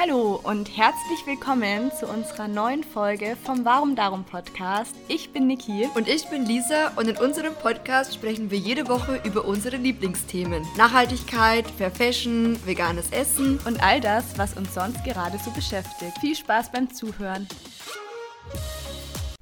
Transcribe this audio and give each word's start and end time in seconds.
Hallo 0.00 0.40
und 0.44 0.76
herzlich 0.76 1.26
willkommen 1.26 1.90
zu 1.90 2.06
unserer 2.06 2.46
neuen 2.46 2.84
Folge 2.84 3.36
vom 3.44 3.64
Warum 3.64 3.96
Darum 3.96 4.22
Podcast. 4.22 4.94
Ich 5.08 5.32
bin 5.32 5.48
Niki. 5.48 5.88
Und 5.96 6.06
ich 6.06 6.28
bin 6.28 6.46
Lisa 6.46 6.92
und 6.94 7.08
in 7.08 7.16
unserem 7.16 7.52
Podcast 7.52 8.14
sprechen 8.14 8.48
wir 8.52 8.58
jede 8.58 8.86
Woche 8.86 9.20
über 9.24 9.44
unsere 9.44 9.76
Lieblingsthemen. 9.76 10.64
Nachhaltigkeit, 10.76 11.68
Fair 11.68 11.90
Fashion, 11.90 12.64
veganes 12.64 13.10
Essen 13.10 13.58
und 13.66 13.82
all 13.82 14.00
das, 14.00 14.38
was 14.38 14.56
uns 14.56 14.72
sonst 14.72 15.02
gerade 15.02 15.36
so 15.38 15.50
beschäftigt. 15.50 16.16
Viel 16.20 16.36
Spaß 16.36 16.70
beim 16.70 16.94
Zuhören. 16.94 17.48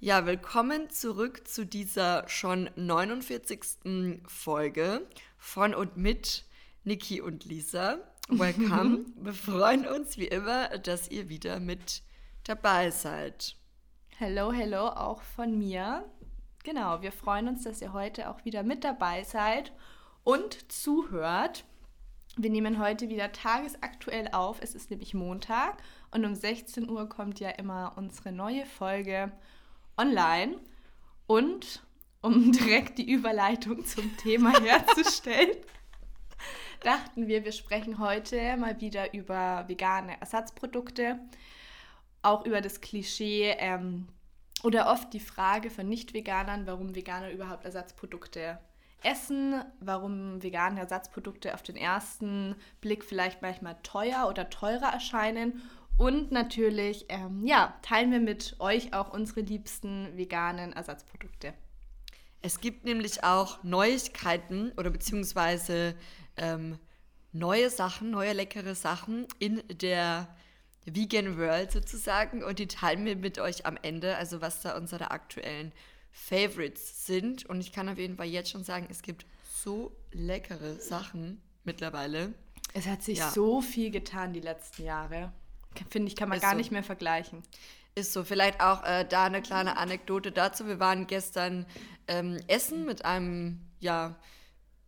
Ja, 0.01 0.25
willkommen 0.25 0.89
zurück 0.89 1.47
zu 1.47 1.67
dieser 1.67 2.27
schon 2.31 2.71
49. 2.77 4.23
Folge 4.27 5.07
von 5.37 5.75
und 5.75 5.99
mit 5.99 6.47
Niki 6.85 7.21
und 7.21 7.45
Lisa. 7.45 7.99
Welcome. 8.29 9.07
Wir 9.21 9.33
freuen 9.33 9.87
uns 9.87 10.19
wie 10.19 10.27
immer, 10.27 10.69
dass 10.79 11.09
ihr 11.09 11.29
wieder 11.29 11.61
mit 11.61 12.03
dabei 12.43 12.91
seid. 12.91 13.57
Hello, 14.19 14.51
hello, 14.51 14.89
auch 14.89 15.23
von 15.23 15.57
mir. 15.57 16.05
Genau, 16.65 17.01
wir 17.03 17.13
freuen 17.13 17.47
uns, 17.47 17.63
dass 17.63 17.81
ihr 17.81 17.93
heute 17.93 18.29
auch 18.29 18.45
wieder 18.45 18.65
mit 18.65 18.83
dabei 18.83 19.23
seid 19.23 19.73
und 20.25 20.73
zuhört. 20.73 21.65
Wir 22.37 22.51
nehmen 22.51 22.81
heute 22.81 23.09
wieder 23.09 23.31
tagesaktuell 23.31 24.29
auf. 24.33 24.61
Es 24.61 24.75
ist 24.75 24.91
nämlich 24.91 25.15
Montag 25.15 25.81
und 26.11 26.25
um 26.25 26.35
16 26.35 26.91
Uhr 26.91 27.09
kommt 27.09 27.39
ja 27.39 27.51
immer 27.51 27.93
unsere 27.97 28.33
neue 28.33 28.67
Folge 28.67 29.31
online. 29.97 30.57
Und 31.29 31.87
um 32.23 32.51
direkt 32.53 32.99
die 32.99 33.09
Überleitung 33.09 33.85
zum 33.85 34.17
Thema 34.17 34.61
herzustellen, 34.61 35.57
dachten 36.87 37.27
wir, 37.27 37.45
wir 37.45 37.53
sprechen 37.53 37.99
heute 37.99 38.57
mal 38.57 38.81
wieder 38.81 39.13
über 39.13 39.65
vegane 39.67 40.21
Ersatzprodukte, 40.21 41.19
auch 42.23 42.47
über 42.47 42.61
das 42.61 42.81
Klischee 42.81 43.57
ähm, 43.59 44.07
oder 44.63 44.91
oft 44.91 45.13
die 45.13 45.21
Frage 45.21 45.71
von 45.71 45.89
Nicht-Veganern, 45.89 46.67
warum 46.67 46.95
Veganer 46.95 47.33
überhaupt 47.33 47.65
Ersatzprodukte 47.65 48.61
essen, 49.03 49.65
warum 49.81 50.43
vegane 50.43 50.81
Ersatzprodukte 50.81 51.55
auf 51.55 51.63
den 51.63 51.77
ersten 51.77 52.55
Blick 52.81 53.05
vielleicht 53.05 53.43
manchmal 53.43 53.77
teuer 53.83 54.29
oder 54.29 54.49
teurer 54.49 54.93
erscheinen. 54.93 55.63
Und 55.99 56.31
natürlich, 56.31 57.07
ähm, 57.09 57.45
ja, 57.45 57.75
teilen 57.83 58.13
wir 58.13 58.21
mit 58.21 58.57
euch 58.61 58.93
auch 58.95 59.13
unsere 59.13 59.41
liebsten 59.41 60.17
veganen 60.17 60.73
Ersatzprodukte. 60.73 61.53
Es 62.43 62.61
gibt 62.61 62.85
nämlich 62.85 63.25
auch 63.25 63.65
Neuigkeiten 63.65 64.73
oder 64.77 64.91
beziehungsweise 64.91 65.97
ähm, 66.37 66.79
neue 67.33 67.71
Sachen, 67.71 68.11
neue 68.11 68.33
leckere 68.33 68.75
Sachen 68.75 69.27
in 69.39 69.63
der 69.69 70.29
Vegan 70.85 71.37
World 71.37 71.73
sozusagen 71.73 72.43
und 72.43 72.59
die 72.59 72.69
teilen 72.69 73.05
wir 73.05 73.17
mit 73.17 73.39
euch 73.39 73.67
am 73.67 73.77
Ende, 73.83 74.17
also 74.17 74.41
was 74.41 74.63
da 74.63 74.77
unsere 74.77 75.11
aktuellen 75.11 75.73
Favorites 76.13 77.07
sind. 77.07 77.45
Und 77.47 77.61
ich 77.61 77.73
kann 77.73 77.89
auf 77.89 77.99
jeden 77.99 78.17
Fall 78.17 78.27
jetzt 78.27 78.51
schon 78.51 78.65
sagen, 78.65 78.87
es 78.91 79.03
gibt 79.03 79.27
so 79.43 79.93
leckere 80.13 80.77
Sachen 80.77 81.41
mittlerweile. 81.65 82.33
Es 82.73 82.87
hat 82.87 83.03
sich 83.03 83.19
ja. 83.19 83.31
so 83.31 83.61
viel 83.61 83.91
getan 83.91 84.33
die 84.33 84.41
letzten 84.41 84.85
Jahre. 84.85 85.33
Finde 85.91 86.09
ich, 86.09 86.17
kann 86.17 86.29
man 86.29 86.37
Ist 86.37 86.43
gar 86.43 86.53
so. 86.53 86.57
nicht 86.59 86.71
mehr 86.71 86.85
vergleichen. 86.85 87.43
Ist 87.95 88.13
so. 88.13 88.25
Vielleicht 88.25 88.61
auch 88.61 88.85
äh, 88.85 89.05
da 89.05 89.25
eine 89.25 89.43
kleine 89.43 89.77
Anekdote 89.77 90.33
dazu. 90.33 90.67
Wir 90.67 90.79
waren 90.79 91.07
gestern 91.07 91.67
ähm, 92.09 92.39
essen 92.47 92.85
mit 92.85 93.05
einem, 93.05 93.61
ja, 93.81 94.17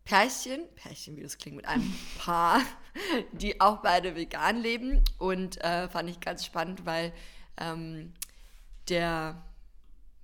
Pärchen, 0.08 0.62
Pärchen, 0.74 1.16
wie 1.18 1.22
das 1.22 1.36
klingt, 1.36 1.56
mit 1.56 1.66
einem 1.66 1.94
Paar, 2.18 2.62
die 3.32 3.60
auch 3.60 3.82
beide 3.82 4.16
vegan 4.16 4.56
leben. 4.56 5.04
Und 5.18 5.62
äh, 5.62 5.86
fand 5.88 6.08
ich 6.08 6.18
ganz 6.18 6.46
spannend, 6.46 6.86
weil 6.86 7.12
ähm, 7.58 8.14
der 8.88 9.42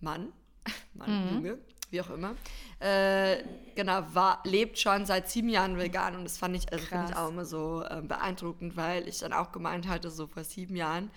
Mann, 0.00 0.32
Mann, 0.94 1.26
mhm. 1.26 1.34
Junge, 1.34 1.58
wie 1.90 2.00
auch 2.00 2.08
immer, 2.08 2.34
äh, 2.80 3.44
genau, 3.74 4.02
war, 4.14 4.40
lebt 4.44 4.78
schon 4.78 5.04
seit 5.04 5.28
sieben 5.28 5.50
Jahren 5.50 5.76
vegan. 5.76 6.16
Und 6.16 6.24
das 6.24 6.38
fand 6.38 6.56
ich, 6.56 6.72
also 6.72 6.82
ich 6.86 7.16
auch 7.16 7.28
immer 7.28 7.44
so 7.44 7.82
äh, 7.82 8.00
beeindruckend, 8.00 8.78
weil 8.78 9.06
ich 9.06 9.18
dann 9.18 9.34
auch 9.34 9.52
gemeint 9.52 9.86
hatte, 9.86 10.10
so 10.10 10.26
vor 10.26 10.44
sieben 10.44 10.76
Jahren, 10.76 11.10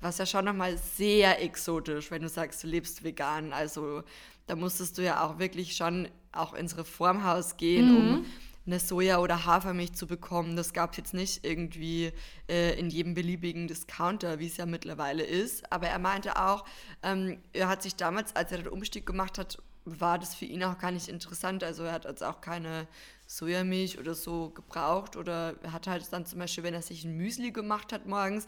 war 0.00 0.10
es 0.10 0.18
ja 0.18 0.26
schon 0.26 0.44
nochmal 0.44 0.76
sehr 0.76 1.40
exotisch, 1.42 2.10
wenn 2.10 2.22
du 2.22 2.28
sagst, 2.28 2.64
du 2.64 2.66
lebst 2.66 3.04
vegan. 3.04 3.52
Also 3.52 4.02
da 4.48 4.56
musstest 4.56 4.98
du 4.98 5.02
ja 5.02 5.24
auch 5.24 5.38
wirklich 5.38 5.76
schon 5.76 6.08
auch 6.32 6.54
ins 6.54 6.76
Reformhaus 6.76 7.56
gehen, 7.56 7.90
mhm. 7.90 7.96
um 7.96 8.26
eine 8.66 8.80
Soja- 8.80 9.18
oder 9.18 9.46
Hafermilch 9.46 9.94
zu 9.94 10.06
bekommen. 10.06 10.56
Das 10.56 10.72
gab 10.72 10.92
es 10.92 10.98
jetzt 10.98 11.14
nicht 11.14 11.44
irgendwie 11.44 12.12
äh, 12.48 12.78
in 12.78 12.90
jedem 12.90 13.14
beliebigen 13.14 13.66
Discounter, 13.66 14.38
wie 14.38 14.46
es 14.46 14.58
ja 14.58 14.66
mittlerweile 14.66 15.22
ist. 15.22 15.70
Aber 15.72 15.88
er 15.88 15.98
meinte 15.98 16.36
auch, 16.36 16.64
ähm, 17.02 17.38
er 17.52 17.68
hat 17.68 17.82
sich 17.82 17.96
damals, 17.96 18.36
als 18.36 18.52
er 18.52 18.58
den 18.58 18.68
Umstieg 18.68 19.06
gemacht 19.06 19.38
hat, 19.38 19.58
war 19.84 20.18
das 20.18 20.34
für 20.34 20.44
ihn 20.44 20.62
auch 20.64 20.78
gar 20.78 20.90
nicht 20.90 21.08
interessant. 21.08 21.64
Also 21.64 21.84
er 21.84 21.92
hat 21.92 22.04
jetzt 22.04 22.22
auch 22.22 22.42
keine 22.42 22.86
Sojamilch 23.26 23.98
oder 23.98 24.14
so 24.14 24.50
gebraucht 24.50 25.16
oder 25.16 25.54
er 25.62 25.72
hat 25.72 25.86
halt 25.86 26.12
dann 26.12 26.26
zum 26.26 26.38
Beispiel, 26.38 26.64
wenn 26.64 26.74
er 26.74 26.82
sich 26.82 27.04
ein 27.04 27.16
Müsli 27.16 27.52
gemacht 27.52 27.92
hat 27.92 28.06
morgens, 28.06 28.46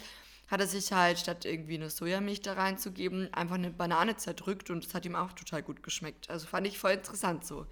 hat 0.51 0.61
er 0.61 0.67
sich 0.67 0.93
halt 0.93 1.19
statt 1.19 1.45
irgendwie 1.45 1.77
eine 1.77 1.89
Sojamilch 1.89 2.41
da 2.41 2.55
reinzugeben, 2.55 3.33
einfach 3.33 3.55
eine 3.55 3.71
Banane 3.71 4.17
zerdrückt 4.17 4.69
und 4.71 4.85
das 4.85 4.95
hat 4.95 5.07
ihm 5.07 5.15
auch 5.15 5.33
total 5.33 5.63
gut 5.63 5.83
geschmeckt. 5.85 6.29
Also 6.29 6.49
fand 6.49 6.67
ich 6.67 6.79
voll 6.79 6.91
interessant 6.91 7.47
so. 7.47 7.67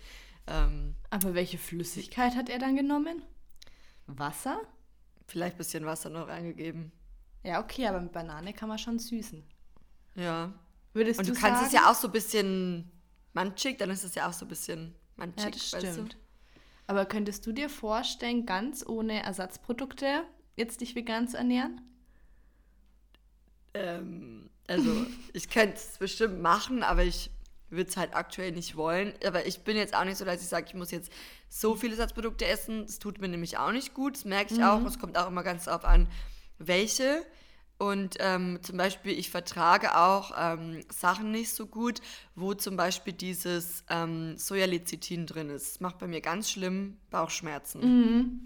Ähm, 0.47 0.95
aber 1.11 1.35
welche 1.35 1.59
Flüssigkeit 1.59 2.37
hat 2.37 2.49
er 2.49 2.61
dann 2.61 2.77
genommen? 2.77 3.23
Wasser? 4.07 4.61
Vielleicht 5.27 5.57
ein 5.57 5.59
bisschen 5.59 5.87
Wasser 5.87 6.09
noch 6.09 6.29
reingegeben. 6.29 6.93
Ja, 7.43 7.61
okay, 7.61 7.87
aber 7.89 8.01
mit 8.01 8.13
Banane 8.13 8.53
kann 8.53 8.69
man 8.69 8.79
schon 8.79 8.99
süßen. 8.99 9.45
Ja. 10.15 10.53
Würdest 10.93 11.19
und 11.19 11.29
du, 11.29 11.33
du 11.33 11.41
kannst 11.41 11.61
sagen? 11.61 11.67
es 11.67 11.73
ja 11.73 11.91
auch 11.91 11.95
so 11.95 12.09
ein 12.09 12.13
bisschen 12.13 12.93
manchig, 13.33 13.79
dann 13.79 13.91
ist 13.91 14.05
es 14.05 14.15
ja 14.15 14.29
auch 14.29 14.33
so 14.33 14.47
ein 14.47 14.49
bisschen 14.49 14.95
manchig. 15.17 15.45
Ja, 15.45 15.51
das 15.51 15.67
stimmt. 15.67 16.13
Du? 16.15 16.19
Aber 16.87 17.07
könntest 17.07 17.45
du 17.45 17.53
dir 17.53 17.69
vorstellen, 17.69 18.47
ganz 18.47 18.87
ohne 18.87 19.23
Ersatzprodukte 19.23 20.23
jetzt 20.57 20.81
dich 20.81 20.95
vegan 20.95 21.29
zu 21.29 21.37
ernähren? 21.37 21.83
Ähm, 23.75 24.51
also 24.67 25.07
ich 25.33 25.49
könnte 25.49 25.77
es 25.77 25.99
bestimmt 25.99 26.41
machen, 26.41 26.83
aber 26.83 27.05
ich 27.05 27.31
würde 27.71 27.91
es 27.91 27.97
halt 27.97 28.15
aktuell 28.15 28.53
nicht 28.53 28.77
wollen. 28.77 29.13
Aber 29.27 29.47
ich 29.47 29.61
bin 29.61 29.77
jetzt 29.77 29.95
auch 29.95 30.05
nicht 30.05 30.17
so, 30.19 30.25
dass 30.25 30.43
ich 30.43 30.49
sage, 30.49 30.67
ich 30.69 30.75
muss 30.75 30.91
jetzt 30.91 31.13
so 31.49 31.77
viele 31.77 31.97
Satzprodukte 31.97 32.47
essen. 32.47 32.87
Das 32.87 32.99
tut 32.99 33.21
mir 33.21 33.29
nämlich 33.29 33.59
auch 33.59 33.73
nicht 33.73 33.95
gut. 33.95 34.17
Das 34.17 34.25
merke 34.25 34.53
ich 34.53 34.61
mhm. 34.61 34.67
auch. 34.67 34.85
Es 34.85 34.99
kommt 34.99 35.19
auch 35.19 35.29
immer 35.29 35.43
ganz 35.43 35.65
darauf 35.65 35.85
an, 35.85 36.09
welche. 36.59 37.25
Und 37.79 38.17
ähm, 38.19 38.59
zum 38.63 38.77
Beispiel, 38.77 39.17
ich 39.17 39.31
vertrage 39.31 39.97
auch 39.97 40.33
ähm, 40.37 40.81
Sachen 40.93 41.31
nicht 41.31 41.55
so 41.55 41.67
gut, 41.67 42.01
wo 42.35 42.53
zum 42.55 42.77
Beispiel 42.77 43.13
dieses 43.13 43.85
ähm, 43.89 44.37
Sojalecithin 44.37 45.27
drin 45.27 45.49
ist. 45.49 45.75
Das 45.75 45.81
macht 45.81 45.99
bei 45.99 46.09
mir 46.09 46.21
ganz 46.21 46.51
schlimm 46.51 46.99
Bauchschmerzen. 47.11 47.81
Mhm. 47.81 48.45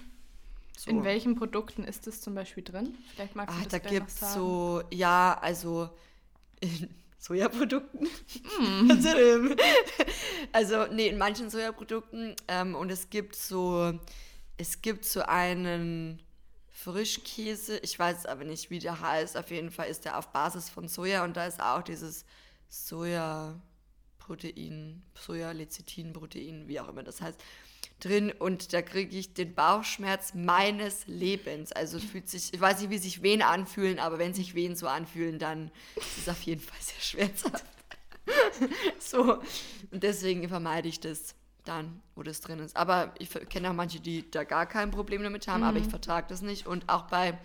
So. 0.76 0.90
In 0.90 1.04
welchen 1.04 1.36
Produkten 1.36 1.84
ist 1.84 2.06
das 2.06 2.20
zum 2.20 2.34
Beispiel 2.34 2.64
drin? 2.64 2.96
Vielleicht 3.14 3.36
magst 3.36 3.54
du 3.54 3.60
Ach, 3.60 3.66
das 3.66 3.82
da 3.82 3.88
gibt 3.88 4.08
es 4.08 4.34
so, 4.34 4.82
ja, 4.90 5.38
also 5.40 5.90
in 6.60 6.88
Sojaprodukten. 7.18 8.08
Mm. 8.58 8.90
also, 10.52 10.86
nee, 10.86 11.06
in 11.06 11.18
manchen 11.18 11.50
Sojaprodukten. 11.50 12.34
Ähm, 12.48 12.74
und 12.74 12.90
es 12.90 13.10
gibt 13.10 13.36
so, 13.36 13.96
es 14.56 14.82
gibt 14.82 15.04
so 15.04 15.22
einen 15.22 16.20
Frischkäse, 16.72 17.78
ich 17.78 17.96
weiß 17.96 18.26
aber 18.26 18.44
nicht, 18.44 18.70
wie 18.70 18.80
der 18.80 19.00
heißt. 19.00 19.36
Auf 19.36 19.50
jeden 19.50 19.70
Fall 19.70 19.88
ist 19.88 20.04
der 20.04 20.18
auf 20.18 20.32
Basis 20.32 20.68
von 20.68 20.88
Soja 20.88 21.22
und 21.22 21.36
da 21.36 21.46
ist 21.46 21.62
auch 21.62 21.82
dieses 21.82 22.24
Sojaprotein, 22.68 25.04
Soja-Lecithin-Protein, 25.14 26.66
wie 26.66 26.80
auch 26.80 26.88
immer 26.88 27.04
das 27.04 27.20
heißt 27.20 27.40
drin 28.04 28.32
und 28.32 28.72
da 28.72 28.82
kriege 28.82 29.16
ich 29.16 29.34
den 29.34 29.54
Bauchschmerz 29.54 30.34
meines 30.34 31.06
Lebens. 31.06 31.72
Also 31.72 31.98
fühlt 31.98 32.28
sich, 32.28 32.52
ich 32.52 32.60
weiß 32.60 32.80
nicht, 32.80 32.90
wie 32.90 32.98
sich 32.98 33.22
Wehen 33.22 33.42
anfühlen, 33.42 33.98
aber 33.98 34.18
wenn 34.18 34.34
sich 34.34 34.54
Wehen 34.54 34.76
so 34.76 34.88
anfühlen, 34.88 35.38
dann 35.38 35.70
ist 35.96 36.18
es 36.18 36.28
auf 36.28 36.42
jeden 36.42 36.60
Fall 36.60 36.78
sehr 36.80 37.00
schmerzhaft. 37.00 37.64
so, 38.98 39.40
und 39.90 40.02
deswegen 40.02 40.48
vermeide 40.48 40.88
ich 40.88 41.00
das 41.00 41.34
dann, 41.64 42.02
wo 42.14 42.22
das 42.22 42.40
drin 42.40 42.58
ist. 42.58 42.76
Aber 42.76 43.14
ich 43.18 43.30
kenne 43.48 43.70
auch 43.70 43.74
manche, 43.74 44.00
die 44.00 44.28
da 44.30 44.44
gar 44.44 44.66
kein 44.66 44.90
Problem 44.90 45.22
damit 45.22 45.46
haben, 45.46 45.60
mhm. 45.60 45.68
aber 45.68 45.78
ich 45.78 45.86
mhm. 45.86 45.90
vertrage 45.90 46.26
das 46.28 46.42
nicht. 46.42 46.66
Und 46.66 46.88
auch 46.88 47.02
bei, 47.02 47.38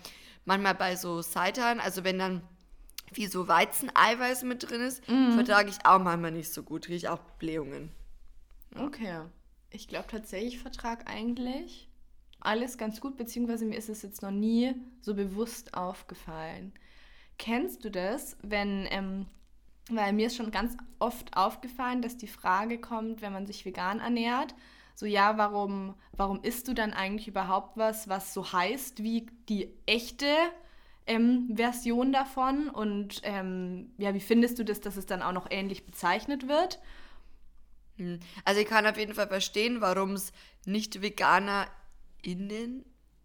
manchmal 0.44 0.74
bei 0.74 0.96
so 0.96 1.22
Seitan, 1.22 1.80
also 1.80 2.04
wenn 2.04 2.18
dann 2.18 2.42
wie 3.12 3.26
so 3.26 3.48
Weizeneiweiß 3.48 4.42
mit 4.42 4.68
drin 4.68 4.82
ist, 4.82 5.08
mhm. 5.08 5.32
vertrage 5.32 5.70
ich 5.70 5.86
auch 5.86 5.98
manchmal 5.98 6.32
nicht 6.32 6.52
so 6.52 6.62
gut, 6.62 6.82
kriege 6.84 6.96
ich 6.96 7.08
auch 7.08 7.20
Blähungen. 7.38 7.90
Okay. 8.76 9.20
Ich 9.70 9.88
glaube 9.88 10.06
tatsächlich, 10.08 10.54
ich 10.54 10.60
vertrage 10.60 11.06
eigentlich 11.06 11.88
alles 12.40 12.78
ganz 12.78 13.00
gut, 13.00 13.16
beziehungsweise 13.16 13.64
mir 13.64 13.76
ist 13.76 13.88
es 13.88 14.02
jetzt 14.02 14.22
noch 14.22 14.30
nie 14.30 14.74
so 15.00 15.14
bewusst 15.14 15.74
aufgefallen. 15.74 16.72
Kennst 17.36 17.84
du 17.84 17.90
das, 17.90 18.36
wenn, 18.42 18.86
ähm, 18.90 19.26
weil 19.90 20.12
mir 20.12 20.26
ist 20.26 20.36
schon 20.36 20.50
ganz 20.50 20.76
oft 20.98 21.36
aufgefallen, 21.36 22.02
dass 22.02 22.16
die 22.16 22.28
Frage 22.28 22.80
kommt, 22.80 23.22
wenn 23.22 23.32
man 23.32 23.46
sich 23.46 23.64
vegan 23.64 24.00
ernährt, 24.00 24.54
so 24.94 25.06
ja, 25.06 25.38
warum, 25.38 25.94
warum 26.12 26.42
isst 26.42 26.66
du 26.66 26.74
dann 26.74 26.92
eigentlich 26.92 27.28
überhaupt 27.28 27.76
was, 27.76 28.08
was 28.08 28.34
so 28.34 28.52
heißt 28.52 29.02
wie 29.02 29.26
die 29.48 29.72
echte 29.86 30.26
ähm, 31.06 31.50
Version 31.54 32.12
davon 32.12 32.68
und 32.68 33.20
ähm, 33.22 33.92
ja, 33.98 34.14
wie 34.14 34.20
findest 34.20 34.58
du 34.58 34.64
das, 34.64 34.80
dass 34.80 34.96
es 34.96 35.06
dann 35.06 35.22
auch 35.22 35.32
noch 35.32 35.46
ähnlich 35.50 35.86
bezeichnet 35.86 36.48
wird? 36.48 36.80
Hm. 37.98 38.18
Also 38.44 38.60
ich 38.60 38.66
kann 38.66 38.86
auf 38.86 38.96
jeden 38.96 39.14
Fall 39.14 39.28
verstehen, 39.28 39.80
warum 39.80 40.12
es 40.12 40.32
nicht 40.64 41.02
VeganerInnen 41.02 42.84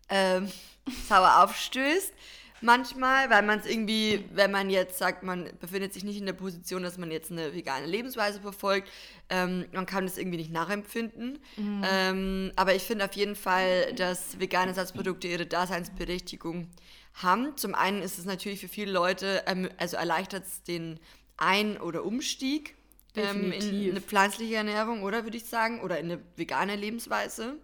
ähm, 0.09 0.51
sauer 1.07 1.43
aufstößt. 1.43 2.13
Manchmal, 2.61 3.29
weil 3.29 3.41
man 3.41 3.59
es 3.59 3.65
irgendwie, 3.65 4.23
wenn 4.31 4.49
man 4.49 4.69
jetzt 4.69 4.97
sagt, 4.97 5.21
man 5.21 5.49
befindet 5.59 5.93
sich 5.93 6.05
nicht 6.05 6.17
in 6.17 6.25
der 6.25 6.31
Position, 6.31 6.81
dass 6.81 6.97
man 6.97 7.11
jetzt 7.11 7.29
eine 7.29 7.53
vegane 7.53 7.85
Lebensweise 7.85 8.39
verfolgt, 8.39 8.89
ähm, 9.29 9.65
man 9.73 9.85
kann 9.85 10.05
es 10.05 10.17
irgendwie 10.17 10.37
nicht 10.37 10.51
nachempfinden. 10.51 11.39
Mhm. 11.57 11.83
Ähm, 11.85 12.51
aber 12.55 12.73
ich 12.73 12.83
finde 12.83 13.03
auf 13.03 13.13
jeden 13.13 13.35
Fall, 13.35 13.93
dass 13.95 14.39
vegane 14.39 14.69
Ersatzprodukte 14.69 15.27
ihre 15.27 15.45
Daseinsberechtigung 15.45 16.69
haben. 17.15 17.57
Zum 17.57 17.75
einen 17.75 18.01
ist 18.01 18.17
es 18.17 18.23
natürlich 18.23 18.61
für 18.61 18.69
viele 18.69 18.93
Leute, 18.93 19.43
also 19.77 19.97
erleichtert 19.97 20.45
es 20.45 20.63
den 20.63 21.01
Ein- 21.35 21.77
oder 21.81 22.05
Umstieg 22.05 22.75
ähm, 23.15 23.51
in 23.51 23.91
eine 23.91 24.01
pflanzliche 24.01 24.55
Ernährung, 24.55 25.03
oder 25.03 25.23
würde 25.23 25.37
ich 25.37 25.45
sagen, 25.45 25.81
oder 25.81 25.99
in 25.99 26.11
eine 26.11 26.21
vegane 26.35 26.75
Lebensweise. 26.75 27.57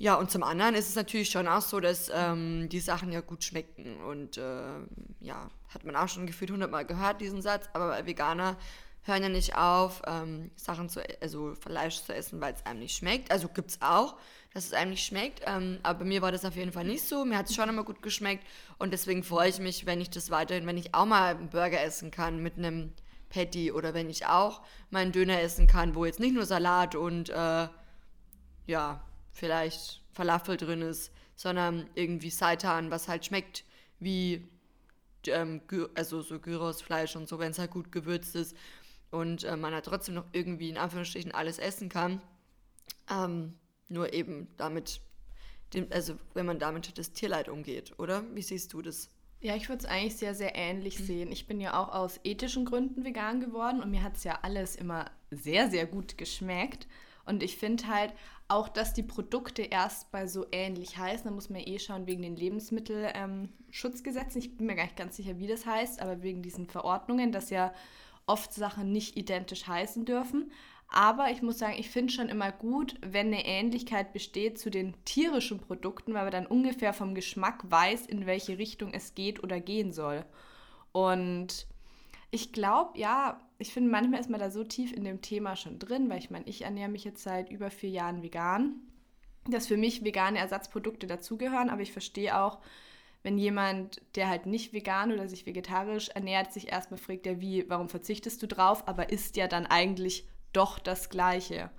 Ja, 0.00 0.14
und 0.14 0.30
zum 0.30 0.42
anderen 0.42 0.74
ist 0.74 0.88
es 0.88 0.94
natürlich 0.94 1.28
schon 1.28 1.46
auch 1.46 1.60
so, 1.60 1.78
dass 1.78 2.10
ähm, 2.14 2.70
die 2.70 2.80
Sachen 2.80 3.12
ja 3.12 3.20
gut 3.20 3.44
schmecken. 3.44 4.02
Und 4.02 4.38
äh, 4.38 4.78
ja, 5.20 5.50
hat 5.68 5.84
man 5.84 5.94
auch 5.94 6.08
schon 6.08 6.26
gefühlt 6.26 6.50
hundertmal 6.50 6.86
gehört, 6.86 7.20
diesen 7.20 7.42
Satz. 7.42 7.68
Aber 7.74 8.06
Veganer 8.06 8.56
hören 9.02 9.22
ja 9.22 9.28
nicht 9.28 9.56
auf, 9.56 10.00
ähm, 10.06 10.52
Sachen 10.56 10.88
zu, 10.88 11.00
e-, 11.00 11.18
also 11.20 11.54
Fleisch 11.54 12.02
zu 12.02 12.14
essen, 12.14 12.40
weil 12.40 12.54
es 12.54 12.64
einem 12.64 12.80
nicht 12.80 12.96
schmeckt. 12.96 13.30
Also 13.30 13.48
gibt 13.48 13.72
es 13.72 13.82
auch, 13.82 14.16
dass 14.54 14.64
es 14.64 14.72
einem 14.72 14.92
nicht 14.92 15.04
schmeckt. 15.04 15.42
Ähm, 15.44 15.80
aber 15.82 15.98
bei 15.98 16.04
mir 16.06 16.22
war 16.22 16.32
das 16.32 16.46
auf 16.46 16.56
jeden 16.56 16.72
Fall 16.72 16.84
nicht 16.84 17.04
so. 17.04 17.26
Mir 17.26 17.36
hat 17.36 17.50
es 17.50 17.54
schon 17.54 17.68
immer 17.68 17.84
gut 17.84 18.00
geschmeckt. 18.00 18.46
Und 18.78 18.92
deswegen 18.94 19.22
freue 19.22 19.50
ich 19.50 19.58
mich, 19.58 19.84
wenn 19.84 20.00
ich 20.00 20.08
das 20.08 20.30
weiterhin, 20.30 20.66
wenn 20.66 20.78
ich 20.78 20.94
auch 20.94 21.04
mal 21.04 21.36
einen 21.36 21.50
Burger 21.50 21.82
essen 21.82 22.10
kann 22.10 22.42
mit 22.42 22.56
einem 22.56 22.94
Patty 23.30 23.72
oder 23.72 23.94
wenn 23.94 24.10
ich 24.10 24.26
auch 24.26 24.60
meinen 24.90 25.12
Döner 25.12 25.40
essen 25.40 25.66
kann, 25.66 25.94
wo 25.94 26.04
jetzt 26.04 26.20
nicht 26.20 26.34
nur 26.34 26.44
Salat 26.44 26.94
und 26.94 27.30
äh, 27.30 27.68
ja, 28.66 29.02
vielleicht 29.32 30.02
Falafel 30.12 30.56
drin 30.56 30.82
ist, 30.82 31.12
sondern 31.36 31.88
irgendwie 31.94 32.30
Seitan, 32.30 32.90
was 32.90 33.08
halt 33.08 33.24
schmeckt 33.24 33.64
wie 33.98 34.48
ähm, 35.26 35.60
also 35.94 36.22
so 36.22 36.38
Gyrosfleisch 36.38 37.16
und 37.16 37.28
so, 37.28 37.38
wenn 37.38 37.52
es 37.52 37.58
halt 37.58 37.70
gut 37.70 37.92
gewürzt 37.92 38.34
ist 38.34 38.56
und 39.10 39.44
äh, 39.44 39.56
man 39.56 39.72
halt 39.72 39.84
trotzdem 39.84 40.14
noch 40.14 40.26
irgendwie 40.32 40.70
in 40.70 40.78
Anführungsstrichen 40.78 41.32
alles 41.32 41.58
essen 41.58 41.88
kann. 41.88 42.20
Ähm, 43.10 43.54
nur 43.88 44.12
eben 44.12 44.48
damit, 44.56 45.00
dem, 45.74 45.88
also 45.90 46.16
wenn 46.34 46.46
man 46.46 46.58
damit 46.58 46.96
das 46.96 47.12
Tierleid 47.12 47.48
umgeht, 47.48 47.98
oder? 47.98 48.24
Wie 48.34 48.42
siehst 48.42 48.72
du 48.72 48.82
das? 48.82 49.10
Ja, 49.42 49.56
ich 49.56 49.70
würde 49.70 49.84
es 49.84 49.90
eigentlich 49.90 50.16
sehr, 50.16 50.34
sehr 50.34 50.54
ähnlich 50.54 51.00
mhm. 51.00 51.04
sehen. 51.04 51.32
Ich 51.32 51.46
bin 51.46 51.60
ja 51.60 51.80
auch 51.80 51.94
aus 51.94 52.20
ethischen 52.24 52.66
Gründen 52.66 53.04
vegan 53.04 53.40
geworden 53.40 53.82
und 53.82 53.90
mir 53.90 54.02
hat 54.02 54.16
es 54.16 54.24
ja 54.24 54.38
alles 54.42 54.76
immer 54.76 55.10
sehr, 55.30 55.70
sehr 55.70 55.86
gut 55.86 56.18
geschmeckt. 56.18 56.86
Und 57.24 57.42
ich 57.42 57.56
finde 57.56 57.86
halt 57.86 58.12
auch, 58.48 58.68
dass 58.68 58.92
die 58.92 59.02
Produkte 59.02 59.62
erst 59.62 60.10
bei 60.10 60.26
so 60.26 60.46
ähnlich 60.52 60.98
heißen, 60.98 61.24
da 61.24 61.30
muss 61.30 61.48
man 61.48 61.60
eh 61.60 61.78
schauen 61.78 62.06
wegen 62.06 62.22
den 62.22 62.36
Lebensmittelschutzgesetzen. 62.36 64.42
Ähm, 64.42 64.44
ich 64.44 64.56
bin 64.56 64.66
mir 64.66 64.74
gar 64.74 64.84
nicht 64.84 64.96
ganz 64.96 65.16
sicher, 65.16 65.38
wie 65.38 65.46
das 65.46 65.64
heißt, 65.64 66.02
aber 66.02 66.22
wegen 66.22 66.42
diesen 66.42 66.66
Verordnungen, 66.66 67.32
dass 67.32 67.50
ja 67.50 67.72
oft 68.26 68.52
Sachen 68.52 68.92
nicht 68.92 69.16
identisch 69.16 69.66
heißen 69.66 70.04
dürfen. 70.04 70.52
Aber 70.92 71.30
ich 71.30 71.40
muss 71.40 71.58
sagen, 71.58 71.76
ich 71.78 71.88
finde 71.88 72.12
schon 72.12 72.28
immer 72.28 72.50
gut, 72.50 72.96
wenn 73.00 73.28
eine 73.28 73.46
Ähnlichkeit 73.46 74.12
besteht 74.12 74.58
zu 74.58 74.70
den 74.70 74.94
tierischen 75.04 75.60
Produkten, 75.60 76.14
weil 76.14 76.24
man 76.24 76.32
dann 76.32 76.46
ungefähr 76.46 76.92
vom 76.92 77.14
Geschmack 77.14 77.62
weiß, 77.70 78.06
in 78.06 78.26
welche 78.26 78.58
Richtung 78.58 78.92
es 78.92 79.14
geht 79.14 79.44
oder 79.44 79.60
gehen 79.60 79.92
soll. 79.92 80.24
Und 80.90 81.68
ich 82.32 82.52
glaube, 82.52 82.98
ja, 82.98 83.40
ich 83.58 83.72
finde, 83.72 83.90
manchmal 83.90 84.18
ist 84.18 84.30
man 84.30 84.40
da 84.40 84.50
so 84.50 84.64
tief 84.64 84.92
in 84.92 85.04
dem 85.04 85.22
Thema 85.22 85.54
schon 85.54 85.78
drin, 85.78 86.10
weil 86.10 86.18
ich 86.18 86.30
meine, 86.30 86.46
ich 86.46 86.62
ernähre 86.62 86.90
mich 86.90 87.04
jetzt 87.04 87.22
seit 87.22 87.50
über 87.50 87.70
vier 87.70 87.90
Jahren 87.90 88.24
vegan, 88.24 88.74
dass 89.48 89.68
für 89.68 89.76
mich 89.76 90.04
vegane 90.04 90.38
Ersatzprodukte 90.38 91.06
dazugehören, 91.06 91.70
aber 91.70 91.82
ich 91.82 91.92
verstehe 91.92 92.36
auch, 92.36 92.58
wenn 93.22 93.38
jemand, 93.38 94.00
der 94.16 94.28
halt 94.28 94.46
nicht 94.46 94.72
vegan 94.72 95.12
oder 95.12 95.28
sich 95.28 95.46
vegetarisch 95.46 96.08
ernährt, 96.08 96.52
sich 96.52 96.72
erstmal 96.72 96.98
fragt, 96.98 97.26
ja, 97.26 97.40
wie, 97.40 97.68
warum 97.68 97.88
verzichtest 97.88 98.42
du 98.42 98.48
drauf, 98.48 98.88
aber 98.88 99.10
isst 99.10 99.36
ja 99.36 99.46
dann 99.46 99.66
eigentlich 99.66 100.26
doch 100.52 100.78
das 100.78 101.08
Gleiche. 101.08 101.70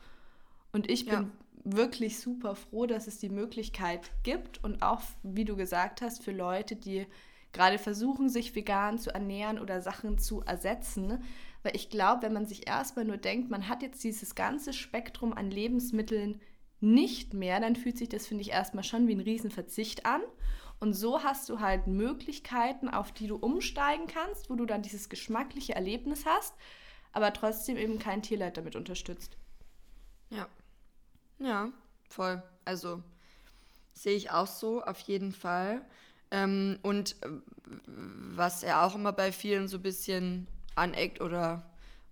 Und 0.72 0.90
ich 0.90 1.06
bin 1.06 1.14
ja. 1.14 1.28
wirklich 1.64 2.20
super 2.20 2.56
froh, 2.56 2.86
dass 2.86 3.08
es 3.08 3.20
die 3.20 3.30
Möglichkeit 3.30 4.12
gibt 4.24 4.64
und 4.64 4.82
auch, 4.82 5.02
wie 5.24 5.46
du 5.46 5.56
gesagt 5.56 6.02
hast, 6.02 6.24
für 6.24 6.32
Leute, 6.32 6.76
die 6.76 7.06
gerade 7.52 7.78
versuchen, 7.78 8.30
sich 8.30 8.56
vegan 8.56 8.98
zu 8.98 9.14
ernähren 9.14 9.60
oder 9.60 9.82
Sachen 9.82 10.18
zu 10.18 10.42
ersetzen. 10.42 11.22
Weil 11.64 11.76
ich 11.76 11.90
glaube, 11.90 12.24
wenn 12.24 12.34
man 12.34 12.46
sich 12.46 12.68
erstmal 12.68 13.06
nur 13.06 13.18
denkt, 13.18 13.50
man 13.50 13.68
hat 13.68 13.82
jetzt 13.82 14.04
dieses 14.04 14.36
ganze 14.36 14.74
Spektrum 14.74 15.34
an 15.34 15.52
Lebensmitteln 15.52 16.40
nicht 16.80 17.34
mehr, 17.34 17.60
dann 17.60 17.76
fühlt 17.76 17.98
sich 17.98 18.10
das, 18.10 18.26
finde 18.26 18.42
ich, 18.42 18.52
erstmal 18.52 18.84
schon 18.84 19.08
wie 19.08 19.14
ein 19.14 19.20
Riesenverzicht 19.20 20.06
an. 20.06 20.22
Und 20.80 20.94
so 20.94 21.24
hast 21.24 21.48
du 21.50 21.60
halt 21.60 21.86
Möglichkeiten, 21.86 22.90
auf 22.90 23.12
die 23.12 23.28
du 23.28 23.36
umsteigen 23.36 24.08
kannst, 24.08 24.50
wo 24.50 24.56
du 24.56 24.66
dann 24.66 24.82
dieses 24.82 25.10
geschmackliche 25.10 25.76
Erlebnis 25.76 26.26
hast, 26.26 26.56
aber 27.14 27.34
trotzdem 27.34 27.78
eben 27.78 28.00
kein 28.00 28.22
Tierleid 28.22 28.58
damit 28.58 28.76
unterstützt. 28.76 29.38
Ja. 30.30 30.48
Ja, 31.40 31.72
voll. 32.10 32.42
Also 32.66 33.02
sehe 33.94 34.16
ich 34.16 34.32
auch 34.32 34.48
so, 34.48 34.84
auf 34.84 35.00
jeden 35.00 35.32
Fall. 35.32 35.82
Ähm, 36.30 36.80
und 36.82 37.16
äh, 37.24 37.30
was 37.86 38.64
er 38.64 38.84
auch 38.84 38.96
immer 38.96 39.12
bei 39.12 39.32
vielen 39.32 39.68
so 39.68 39.78
ein 39.78 39.84
bisschen 39.84 40.48
aneckt 40.76 41.20
oder 41.22 41.66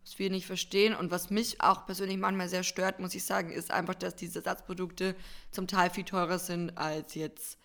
was 0.03 0.19
wir 0.19 0.29
nicht 0.29 0.45
verstehen 0.45 0.95
und 0.95 1.11
was 1.11 1.29
mich 1.29 1.61
auch 1.61 1.85
persönlich 1.85 2.17
manchmal 2.17 2.49
sehr 2.49 2.63
stört, 2.63 2.99
muss 2.99 3.15
ich 3.15 3.23
sagen, 3.23 3.51
ist 3.51 3.71
einfach, 3.71 3.95
dass 3.95 4.15
diese 4.15 4.39
Ersatzprodukte 4.39 5.15
zum 5.51 5.67
Teil 5.67 5.89
viel 5.89 6.03
teurer 6.03 6.39
sind 6.39 6.77
als 6.77 7.15
jetzt, 7.15 7.57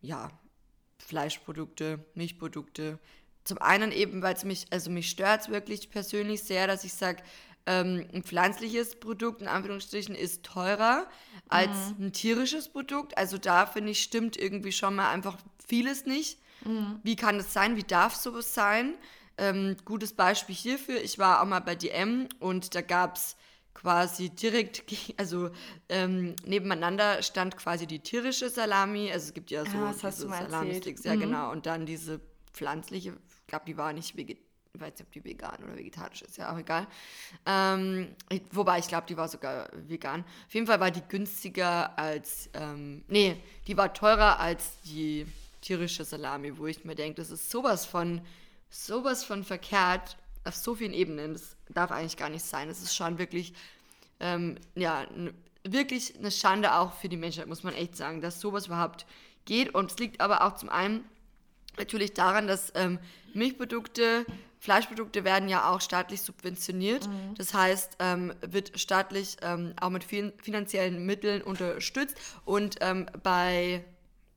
ja, 0.00 0.30
Fleischprodukte, 0.98 2.04
Milchprodukte. 2.14 2.98
Zum 3.44 3.58
einen 3.58 3.92
eben, 3.92 4.22
weil 4.22 4.34
es 4.34 4.44
mich, 4.44 4.66
also 4.70 4.90
mich 4.90 5.10
stört 5.10 5.42
es 5.42 5.48
wirklich 5.48 5.90
persönlich 5.90 6.42
sehr, 6.42 6.66
dass 6.66 6.84
ich 6.84 6.94
sage, 6.94 7.22
ähm, 7.66 8.06
ein 8.12 8.22
pflanzliches 8.22 8.98
Produkt, 8.98 9.40
in 9.40 9.48
Anführungsstrichen, 9.48 10.14
ist 10.14 10.42
teurer 10.42 11.06
als 11.48 11.94
mhm. 11.98 12.06
ein 12.06 12.12
tierisches 12.12 12.68
Produkt. 12.68 13.16
Also 13.16 13.38
da, 13.38 13.66
finde 13.66 13.90
ich, 13.90 14.02
stimmt 14.02 14.36
irgendwie 14.36 14.72
schon 14.72 14.96
mal 14.96 15.10
einfach 15.10 15.38
vieles 15.66 16.06
nicht. 16.06 16.38
Mhm. 16.64 17.00
Wie 17.02 17.16
kann 17.16 17.38
das 17.38 17.52
sein? 17.52 17.76
Wie 17.76 17.84
darf 17.84 18.14
sowas 18.14 18.54
sein? 18.54 18.94
Ähm, 19.38 19.76
gutes 19.84 20.12
Beispiel 20.12 20.54
hierfür, 20.54 21.00
ich 21.00 21.18
war 21.18 21.40
auch 21.40 21.46
mal 21.46 21.60
bei 21.60 21.74
DM 21.74 22.28
und 22.38 22.74
da 22.74 22.82
gab 22.82 23.16
es 23.16 23.34
quasi 23.74 24.28
direkt, 24.28 24.84
also 25.16 25.50
ähm, 25.88 26.36
nebeneinander 26.44 27.22
stand 27.22 27.56
quasi 27.56 27.86
die 27.86 28.00
tierische 28.00 28.50
Salami, 28.50 29.10
also 29.10 29.28
es 29.28 29.34
gibt 29.34 29.50
ja 29.50 29.64
so 29.64 29.78
ah, 29.78 29.92
diese 29.92 30.28
Salami-Sticks, 30.28 31.04
ja 31.04 31.16
mhm. 31.16 31.20
genau, 31.20 31.50
und 31.50 31.64
dann 31.64 31.86
diese 31.86 32.20
pflanzliche, 32.52 33.14
ich 33.42 33.46
glaube, 33.48 33.64
die 33.66 33.76
war 33.76 33.92
nicht 33.92 34.16
vegetarisch 34.16 34.52
ich 34.74 34.80
weiß 34.80 34.92
nicht, 34.92 35.02
ob 35.02 35.12
die 35.12 35.24
vegan 35.24 35.62
oder 35.62 35.76
vegetarisch 35.76 36.22
ist, 36.22 36.38
ja 36.38 36.52
auch 36.52 36.58
egal. 36.58 36.86
Ähm, 37.44 38.14
wobei, 38.52 38.78
ich 38.78 38.88
glaube, 38.88 39.06
die 39.06 39.16
war 39.16 39.28
sogar 39.28 39.68
vegan. 39.72 40.24
Auf 40.46 40.54
jeden 40.54 40.66
Fall 40.66 40.80
war 40.80 40.90
die 40.90 41.02
günstiger 41.06 41.98
als, 41.98 42.48
ähm, 42.54 43.04
nee, 43.08 43.36
die 43.66 43.76
war 43.76 43.92
teurer 43.92 44.40
als 44.40 44.80
die 44.82 45.26
tierische 45.60 46.04
Salami, 46.04 46.56
wo 46.56 46.66
ich 46.66 46.84
mir 46.84 46.94
denke, 46.94 47.16
das 47.20 47.30
ist 47.30 47.50
sowas 47.50 47.84
von, 47.84 48.22
sowas 48.70 49.24
von 49.24 49.44
verkehrt 49.44 50.16
auf 50.44 50.56
so 50.56 50.74
vielen 50.74 50.94
Ebenen. 50.94 51.34
Das 51.34 51.56
darf 51.68 51.92
eigentlich 51.92 52.16
gar 52.16 52.30
nicht 52.30 52.44
sein. 52.44 52.68
Das 52.68 52.80
ist 52.80 52.96
schon 52.96 53.18
wirklich, 53.18 53.52
ähm, 54.20 54.56
ja, 54.74 55.06
wirklich 55.64 56.18
eine 56.18 56.30
Schande 56.30 56.74
auch 56.74 56.94
für 56.94 57.10
die 57.10 57.18
Menschheit, 57.18 57.46
muss 57.46 57.62
man 57.62 57.74
echt 57.74 57.94
sagen, 57.94 58.22
dass 58.22 58.40
sowas 58.40 58.66
überhaupt 58.66 59.04
geht. 59.44 59.74
Und 59.74 59.90
es 59.90 59.98
liegt 59.98 60.22
aber 60.22 60.46
auch 60.46 60.56
zum 60.56 60.70
einen 60.70 61.04
natürlich 61.78 62.14
daran, 62.14 62.46
dass 62.46 62.72
ähm, 62.74 62.98
Milchprodukte 63.34 64.26
Fleischprodukte 64.62 65.24
werden 65.24 65.48
ja 65.48 65.72
auch 65.72 65.80
staatlich 65.80 66.20
subventioniert. 66.20 67.08
Mhm. 67.08 67.34
Das 67.36 67.52
heißt, 67.52 67.96
ähm, 67.98 68.32
wird 68.42 68.78
staatlich 68.78 69.38
ähm, 69.42 69.74
auch 69.80 69.90
mit 69.90 70.04
vielen 70.04 70.32
finanziellen 70.38 71.04
Mitteln 71.04 71.42
unterstützt. 71.42 72.16
Und 72.44 72.76
ähm, 72.80 73.06
bei 73.24 73.84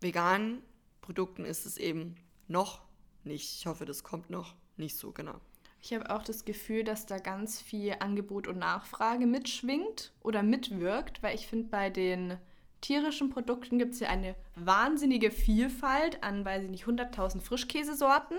veganen 0.02 0.64
Produkten 1.02 1.46
ist 1.46 1.68
es 1.68 1.78
eben 1.78 2.16
noch 2.48 2.82
nicht. 3.24 3.60
Ich 3.60 3.68
hoffe, 3.68 3.86
das 3.86 4.04
kommt 4.04 4.32
noch 4.32 4.56
nicht 4.78 4.98
so 4.98 5.12
genau. 5.12 5.40
Ich 5.80 5.94
habe 5.94 6.10
auch 6.10 6.24
das 6.24 6.44
Gefühl, 6.44 6.84
dass 6.84 7.06
da 7.06 7.20
ganz 7.20 7.62
viel 7.62 7.96
Angebot 8.00 8.48
und 8.48 8.58
Nachfrage 8.58 9.28
mitschwingt 9.28 10.12
oder 10.24 10.42
mitwirkt, 10.42 11.22
weil 11.22 11.36
ich 11.36 11.46
finde, 11.46 11.68
bei 11.68 11.92
den 11.92 12.40
tierischen 12.86 13.32
Produkten 13.32 13.80
gibt 13.80 13.96
es 13.96 14.00
ja 14.00 14.10
eine 14.10 14.36
wahnsinnige 14.56 15.32
Vielfalt 15.32 16.24
an, 16.24 16.46
weiß 16.46 16.64
ich 16.64 16.70
nicht, 16.70 16.86
100.000 16.86 17.42
Frischkäsesorten. 17.42 18.38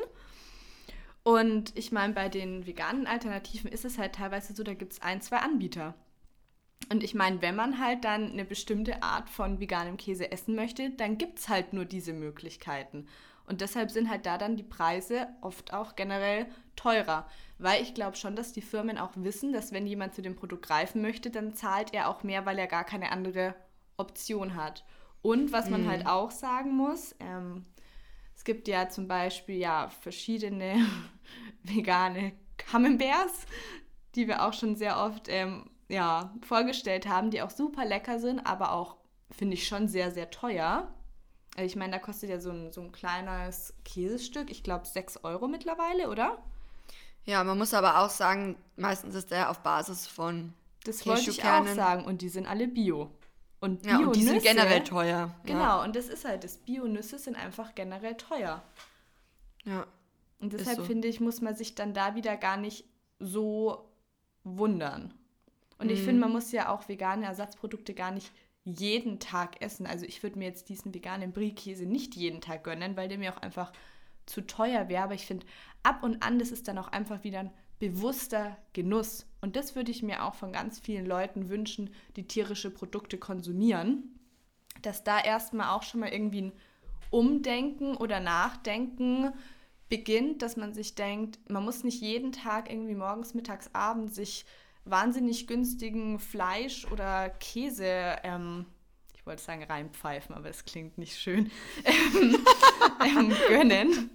Und 1.24 1.76
ich 1.76 1.90
meine, 1.90 2.12
bei 2.12 2.28
den 2.28 2.64
veganen 2.64 3.08
Alternativen 3.08 3.70
ist 3.70 3.84
es 3.84 3.98
halt 3.98 4.14
teilweise 4.14 4.54
so, 4.54 4.62
da 4.62 4.74
gibt 4.74 4.92
es 4.92 5.02
ein, 5.02 5.20
zwei 5.20 5.38
Anbieter. 5.38 5.94
Und 6.92 7.02
ich 7.02 7.14
meine, 7.14 7.42
wenn 7.42 7.56
man 7.56 7.80
halt 7.80 8.04
dann 8.04 8.30
eine 8.30 8.44
bestimmte 8.44 9.02
Art 9.02 9.28
von 9.28 9.58
veganem 9.58 9.96
Käse 9.96 10.30
essen 10.30 10.54
möchte, 10.54 10.90
dann 10.90 11.18
gibt 11.18 11.40
es 11.40 11.48
halt 11.48 11.72
nur 11.72 11.84
diese 11.84 12.12
Möglichkeiten. 12.12 13.08
Und 13.46 13.60
deshalb 13.60 13.90
sind 13.90 14.08
halt 14.08 14.26
da 14.26 14.38
dann 14.38 14.56
die 14.56 14.62
Preise 14.62 15.26
oft 15.40 15.72
auch 15.72 15.96
generell 15.96 16.46
teurer. 16.76 17.28
Weil 17.58 17.82
ich 17.82 17.94
glaube 17.94 18.16
schon, 18.16 18.36
dass 18.36 18.52
die 18.52 18.62
Firmen 18.62 18.98
auch 18.98 19.12
wissen, 19.16 19.52
dass 19.52 19.72
wenn 19.72 19.88
jemand 19.88 20.14
zu 20.14 20.22
dem 20.22 20.36
Produkt 20.36 20.66
greifen 20.66 21.02
möchte, 21.02 21.30
dann 21.30 21.54
zahlt 21.54 21.92
er 21.92 22.08
auch 22.08 22.22
mehr, 22.22 22.46
weil 22.46 22.58
er 22.58 22.68
gar 22.68 22.84
keine 22.84 23.10
andere 23.10 23.56
Option 23.96 24.54
hat. 24.54 24.84
Und 25.22 25.52
was 25.52 25.70
man 25.70 25.84
mhm. 25.84 25.88
halt 25.88 26.06
auch 26.06 26.30
sagen 26.30 26.76
muss, 26.76 27.14
ähm, 27.20 27.64
es 28.36 28.44
gibt 28.44 28.68
ja 28.68 28.88
zum 28.88 29.08
Beispiel 29.08 29.56
ja 29.56 29.88
verschiedene 29.88 30.86
vegane 31.62 32.32
Camemberts, 32.58 33.46
die 34.14 34.28
wir 34.28 34.46
auch 34.46 34.52
schon 34.52 34.76
sehr 34.76 34.98
oft 34.98 35.28
ähm, 35.28 35.70
ja, 35.88 36.32
vorgestellt 36.42 37.08
haben, 37.08 37.30
die 37.30 37.42
auch 37.42 37.50
super 37.50 37.84
lecker 37.84 38.18
sind, 38.18 38.40
aber 38.40 38.72
auch, 38.72 38.96
finde 39.30 39.54
ich, 39.54 39.66
schon 39.66 39.88
sehr, 39.88 40.10
sehr 40.10 40.30
teuer. 40.30 40.92
Also 41.56 41.66
ich 41.66 41.76
meine, 41.76 41.92
da 41.92 41.98
kostet 41.98 42.30
ja 42.30 42.38
so 42.38 42.50
ein, 42.50 42.72
so 42.72 42.82
ein 42.82 42.92
kleines 42.92 43.74
Käsestück, 43.84 44.50
ich 44.50 44.62
glaube, 44.62 44.86
6 44.86 45.24
Euro 45.24 45.48
mittlerweile, 45.48 46.10
oder? 46.10 46.38
Ja, 47.24 47.42
man 47.42 47.58
muss 47.58 47.74
aber 47.74 48.00
auch 48.00 48.10
sagen, 48.10 48.56
meistens 48.76 49.14
ist 49.14 49.30
der 49.30 49.50
auf 49.50 49.60
Basis 49.60 50.06
von 50.06 50.52
Das 50.84 51.04
wollte 51.06 51.30
ich 51.30 51.44
auch 51.44 51.66
sagen. 51.66 52.04
Und 52.04 52.22
die 52.22 52.28
sind 52.28 52.46
alle 52.46 52.68
Bio. 52.68 53.10
Und, 53.60 53.82
Bio 53.82 53.90
ja, 53.90 53.98
und 53.98 54.16
die 54.16 54.22
sind 54.22 54.42
generell 54.42 54.84
teuer. 54.84 55.34
Genau, 55.44 55.60
ja. 55.60 55.84
und 55.84 55.96
das 55.96 56.08
ist 56.08 56.24
halt, 56.24 56.44
das 56.44 56.58
Bio-Nüsse 56.58 57.18
sind 57.18 57.36
einfach 57.36 57.74
generell 57.74 58.14
teuer. 58.14 58.62
Ja. 59.64 59.86
Und 60.38 60.52
deshalb 60.52 60.78
so. 60.78 60.84
finde 60.84 61.08
ich, 61.08 61.20
muss 61.20 61.40
man 61.40 61.56
sich 61.56 61.74
dann 61.74 61.94
da 61.94 62.14
wieder 62.14 62.36
gar 62.36 62.56
nicht 62.56 62.84
so 63.18 63.90
wundern. 64.44 65.14
Und 65.78 65.86
mhm. 65.86 65.92
ich 65.92 66.02
finde, 66.02 66.20
man 66.20 66.32
muss 66.32 66.52
ja 66.52 66.68
auch 66.68 66.88
vegane 66.88 67.24
Ersatzprodukte 67.24 67.94
gar 67.94 68.10
nicht 68.10 68.30
jeden 68.64 69.20
Tag 69.20 69.62
essen. 69.62 69.86
Also 69.86 70.04
ich 70.04 70.22
würde 70.22 70.38
mir 70.38 70.46
jetzt 70.46 70.68
diesen 70.68 70.92
veganen 70.92 71.32
Brie-Käse 71.32 71.86
nicht 71.86 72.14
jeden 72.16 72.40
Tag 72.40 72.64
gönnen, 72.64 72.96
weil 72.96 73.08
der 73.08 73.18
mir 73.18 73.32
auch 73.32 73.42
einfach 73.42 73.72
zu 74.26 74.40
teuer 74.46 74.88
wäre. 74.88 75.04
Aber 75.04 75.14
ich 75.14 75.26
finde, 75.26 75.46
ab 75.82 76.02
und 76.02 76.22
an, 76.22 76.38
das 76.38 76.50
ist 76.50 76.68
dann 76.68 76.78
auch 76.78 76.88
einfach 76.88 77.24
wieder 77.24 77.40
ein 77.40 77.52
bewusster 77.78 78.56
Genuss. 78.72 79.26
Und 79.46 79.54
das 79.54 79.76
würde 79.76 79.92
ich 79.92 80.02
mir 80.02 80.24
auch 80.24 80.34
von 80.34 80.50
ganz 80.50 80.80
vielen 80.80 81.06
Leuten 81.06 81.48
wünschen, 81.48 81.94
die 82.16 82.26
tierische 82.26 82.68
Produkte 82.68 83.16
konsumieren, 83.16 84.18
dass 84.82 85.04
da 85.04 85.20
erstmal 85.20 85.68
auch 85.68 85.84
schon 85.84 86.00
mal 86.00 86.08
irgendwie 86.08 86.42
ein 86.42 86.52
Umdenken 87.10 87.96
oder 87.96 88.18
Nachdenken 88.18 89.32
beginnt, 89.88 90.42
dass 90.42 90.56
man 90.56 90.74
sich 90.74 90.96
denkt, 90.96 91.38
man 91.48 91.64
muss 91.64 91.84
nicht 91.84 92.02
jeden 92.02 92.32
Tag 92.32 92.68
irgendwie 92.68 92.96
morgens, 92.96 93.34
mittags, 93.34 93.70
abends 93.72 94.16
sich 94.16 94.46
wahnsinnig 94.84 95.46
günstigen 95.46 96.18
Fleisch 96.18 96.84
oder 96.90 97.30
Käse, 97.30 98.16
ähm, 98.24 98.66
ich 99.14 99.24
wollte 99.24 99.44
sagen 99.44 99.62
reinpfeifen, 99.62 100.34
aber 100.34 100.48
es 100.48 100.64
klingt 100.64 100.98
nicht 100.98 101.20
schön, 101.20 101.52
ähm, 101.84 102.36
ähm, 103.00 103.32
gönnen. 103.46 104.10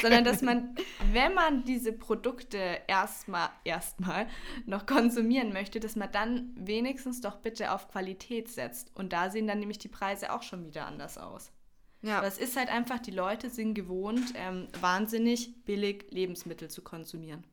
Sondern 0.00 0.24
dass 0.24 0.42
man, 0.42 0.74
wenn 1.12 1.34
man 1.34 1.64
diese 1.64 1.92
Produkte 1.92 2.80
erstmal 2.86 3.50
erstmal 3.64 4.26
noch 4.66 4.86
konsumieren 4.86 5.52
möchte, 5.52 5.80
dass 5.80 5.96
man 5.96 6.10
dann 6.12 6.52
wenigstens 6.56 7.20
doch 7.20 7.36
bitte 7.36 7.72
auf 7.72 7.88
Qualität 7.88 8.48
setzt. 8.48 8.94
Und 8.96 9.12
da 9.12 9.30
sehen 9.30 9.46
dann 9.46 9.58
nämlich 9.58 9.78
die 9.78 9.88
Preise 9.88 10.32
auch 10.32 10.42
schon 10.42 10.64
wieder 10.64 10.86
anders 10.86 11.18
aus. 11.18 11.52
Ja. 12.02 12.18
Aber 12.18 12.26
es 12.26 12.38
ist 12.38 12.56
halt 12.56 12.68
einfach, 12.68 12.98
die 12.98 13.12
Leute 13.12 13.48
sind 13.48 13.74
gewohnt, 13.74 14.32
ähm, 14.34 14.68
wahnsinnig 14.80 15.64
billig 15.64 16.06
Lebensmittel 16.10 16.68
zu 16.68 16.82
konsumieren. 16.82 17.44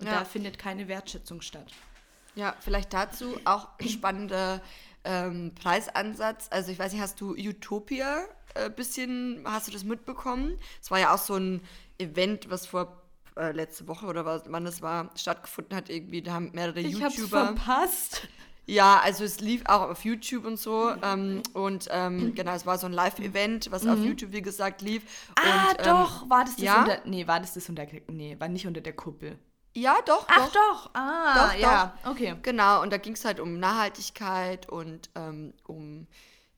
Und 0.00 0.06
ja. 0.06 0.20
da 0.20 0.24
findet 0.24 0.58
keine 0.58 0.88
Wertschätzung 0.88 1.42
statt. 1.42 1.72
Ja, 2.34 2.56
vielleicht 2.60 2.94
dazu 2.94 3.38
auch 3.44 3.68
ein 3.78 3.88
spannender 3.88 4.62
ähm, 5.04 5.52
Preisansatz. 5.54 6.48
Also 6.50 6.72
ich 6.72 6.78
weiß 6.78 6.92
nicht, 6.92 7.02
hast 7.02 7.20
du 7.20 7.32
Utopia 7.32 8.24
äh, 8.54 8.70
bisschen, 8.70 9.42
hast 9.44 9.68
du 9.68 9.72
das 9.72 9.84
mitbekommen? 9.84 10.58
Es 10.80 10.90
war 10.90 11.00
ja 11.00 11.14
auch 11.14 11.18
so 11.18 11.34
ein 11.36 11.60
Event, 11.98 12.50
was 12.50 12.66
vor 12.66 13.02
äh, 13.36 13.52
letzte 13.52 13.88
Woche 13.88 14.06
oder 14.06 14.24
was, 14.24 14.42
wann 14.46 14.64
das 14.64 14.82
war, 14.82 15.10
stattgefunden 15.16 15.76
hat 15.76 15.88
irgendwie. 15.88 16.22
Da 16.22 16.32
haben 16.32 16.50
mehrere 16.52 16.80
ich 16.80 16.92
YouTuber. 16.92 17.10
Ich 17.12 17.28
verpasst. 17.28 18.28
Ja, 18.66 19.00
also 19.02 19.24
es 19.24 19.40
lief 19.40 19.62
auch 19.66 19.90
auf 19.90 20.04
YouTube 20.04 20.44
und 20.44 20.58
so. 20.58 20.94
Ähm, 21.02 21.42
und 21.52 21.88
ähm, 21.90 22.34
genau, 22.34 22.52
es 22.52 22.64
war 22.64 22.78
so 22.78 22.86
ein 22.86 22.92
Live-Event, 22.92 23.70
was 23.72 23.82
mhm. 23.82 23.90
auf 23.90 23.98
YouTube, 23.98 24.32
wie 24.32 24.42
gesagt, 24.42 24.82
lief. 24.82 25.02
Ah, 25.34 25.70
und, 25.70 25.78
ähm, 25.78 25.84
doch, 25.84 26.30
war 26.30 26.44
das 26.44 26.56
das 26.56 26.64
ja? 26.64 26.80
unter. 26.80 27.00
Nee, 27.04 27.26
war 27.26 27.40
das 27.40 27.54
das 27.54 27.68
unter. 27.68 27.86
Nee, 28.08 28.36
war 28.38 28.48
nicht 28.48 28.66
unter 28.66 28.80
der 28.80 28.92
Kuppel. 28.92 29.38
Ja, 29.74 29.96
doch. 30.06 30.26
Ach 30.28 30.48
doch. 30.48 30.52
doch. 30.52 30.90
Ah, 30.94 31.48
doch, 31.48 31.58
ja. 31.58 31.98
Doch. 32.04 32.10
Okay. 32.12 32.36
Genau, 32.42 32.82
und 32.82 32.92
da 32.92 32.98
ging 32.98 33.14
es 33.14 33.24
halt 33.24 33.40
um 33.40 33.58
Nachhaltigkeit 33.58 34.68
und 34.68 35.10
ähm, 35.14 35.54
um 35.64 36.06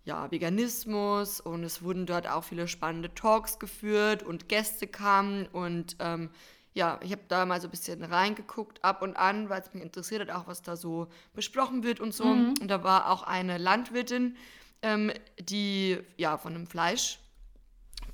ja, 0.05 0.31
Veganismus 0.31 1.41
und 1.41 1.65
es 1.65 1.83
wurden 1.83 2.07
dort 2.07 2.29
auch 2.29 2.45
viele 2.45 2.69
spannende 2.69 3.15
Talks 3.15 3.59
geführt 3.59 4.23
und 4.23 4.49
Gäste 4.49 4.87
kamen 4.87 5.47
und 5.47 5.97
ähm, 5.99 6.31
ja, 6.75 6.99
ich 7.03 7.13
habe 7.13 7.23
da 7.29 7.47
mal 7.47 7.61
so 7.61 7.69
ein 7.69 7.71
bisschen 7.71 8.03
reingeguckt 8.03 8.83
ab 8.85 9.01
und 9.01 9.17
an, 9.17 9.49
weil 9.49 9.63
es 9.63 9.73
mich 9.73 9.83
interessiert 9.83 10.23
hat, 10.23 10.31
auch 10.31 10.49
was 10.49 10.61
da 10.61 10.77
so 10.77 11.07
besprochen 11.33 11.85
wird 11.85 12.01
und 12.01 12.13
so. 12.13 12.25
Mhm. 12.25 12.55
Und 12.61 12.69
da 12.69 12.83
war 12.83 13.11
auch 13.11 13.23
eine 13.23 13.59
Landwirtin, 13.59 14.37
ähm, 14.83 15.13
die 15.39 15.99
ja 16.17 16.37
von 16.37 16.55
einem 16.55 16.67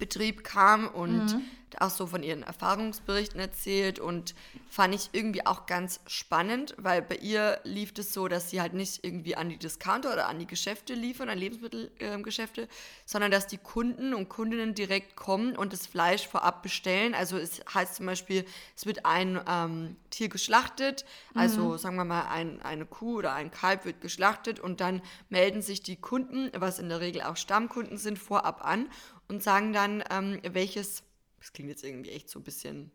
Fleischbetrieb 0.01 0.45
kam 0.45 0.89
und 0.89 1.35
mhm 1.35 1.43
auch 1.79 1.91
so 1.91 2.07
von 2.07 2.23
ihren 2.23 2.43
Erfahrungsberichten 2.43 3.41
erzählt 3.41 3.99
und 3.99 4.35
fand 4.69 4.95
ich 4.95 5.11
irgendwie 5.13 5.47
auch 5.47 5.67
ganz 5.67 6.01
spannend, 6.07 6.75
weil 6.79 7.03
bei 7.03 7.17
ihr 7.17 7.61
lief 7.65 7.93
es 7.99 8.13
so, 8.13 8.29
dass 8.29 8.51
sie 8.51 8.61
halt 8.61 8.73
nicht 8.73 9.05
irgendwie 9.05 9.37
an 9.37 9.49
die 9.49 9.57
Discounter 9.57 10.13
oder 10.13 10.29
an 10.29 10.39
die 10.39 10.47
Geschäfte 10.47 10.95
liefern, 10.95 11.29
an 11.29 11.39
Lebensmittelgeschäfte, 11.39 12.63
äh, 12.63 12.69
sondern 13.05 13.31
dass 13.31 13.47
die 13.47 13.59
Kunden 13.59 14.15
und 14.15 14.29
Kundinnen 14.29 14.75
direkt 14.75 15.17
kommen 15.17 15.57
und 15.57 15.73
das 15.73 15.87
Fleisch 15.87 16.27
vorab 16.27 16.63
bestellen. 16.63 17.15
Also 17.15 17.37
es 17.37 17.61
heißt 17.73 17.97
zum 17.97 18.07
Beispiel, 18.07 18.45
es 18.77 18.87
wird 18.87 19.05
ein 19.05 19.41
ähm, 19.47 19.97
Tier 20.11 20.29
geschlachtet, 20.29 21.05
also 21.35 21.71
mhm. 21.71 21.79
sagen 21.79 21.97
wir 21.97 22.05
mal 22.05 22.29
ein, 22.29 22.63
eine 22.63 22.87
Kuh 22.87 23.19
oder 23.19 23.35
ein 23.35 23.51
Kalb 23.51 23.85
wird 23.85 24.01
geschlachtet 24.01 24.61
und 24.61 24.81
dann 24.81 25.03
melden 25.29 25.63
sich 25.63 25.83
die 25.83 25.97
Kunden, 25.97 26.51
was 26.55 26.79
in 26.79 26.89
der 26.89 27.01
Regel 27.01 27.23
auch 27.23 27.37
Stammkunden 27.37 27.99
sind, 27.99 28.19
vorab 28.19 28.65
an 28.65 28.89
und 29.31 29.43
sagen 29.43 29.73
dann, 29.73 30.05
ähm, 30.11 30.41
welches 30.43 31.03
das 31.41 31.53
klingt 31.53 31.71
jetzt 31.71 31.85
irgendwie 31.85 32.11
echt 32.11 32.29
so 32.29 32.39
ein 32.39 32.43
bisschen 32.43 32.91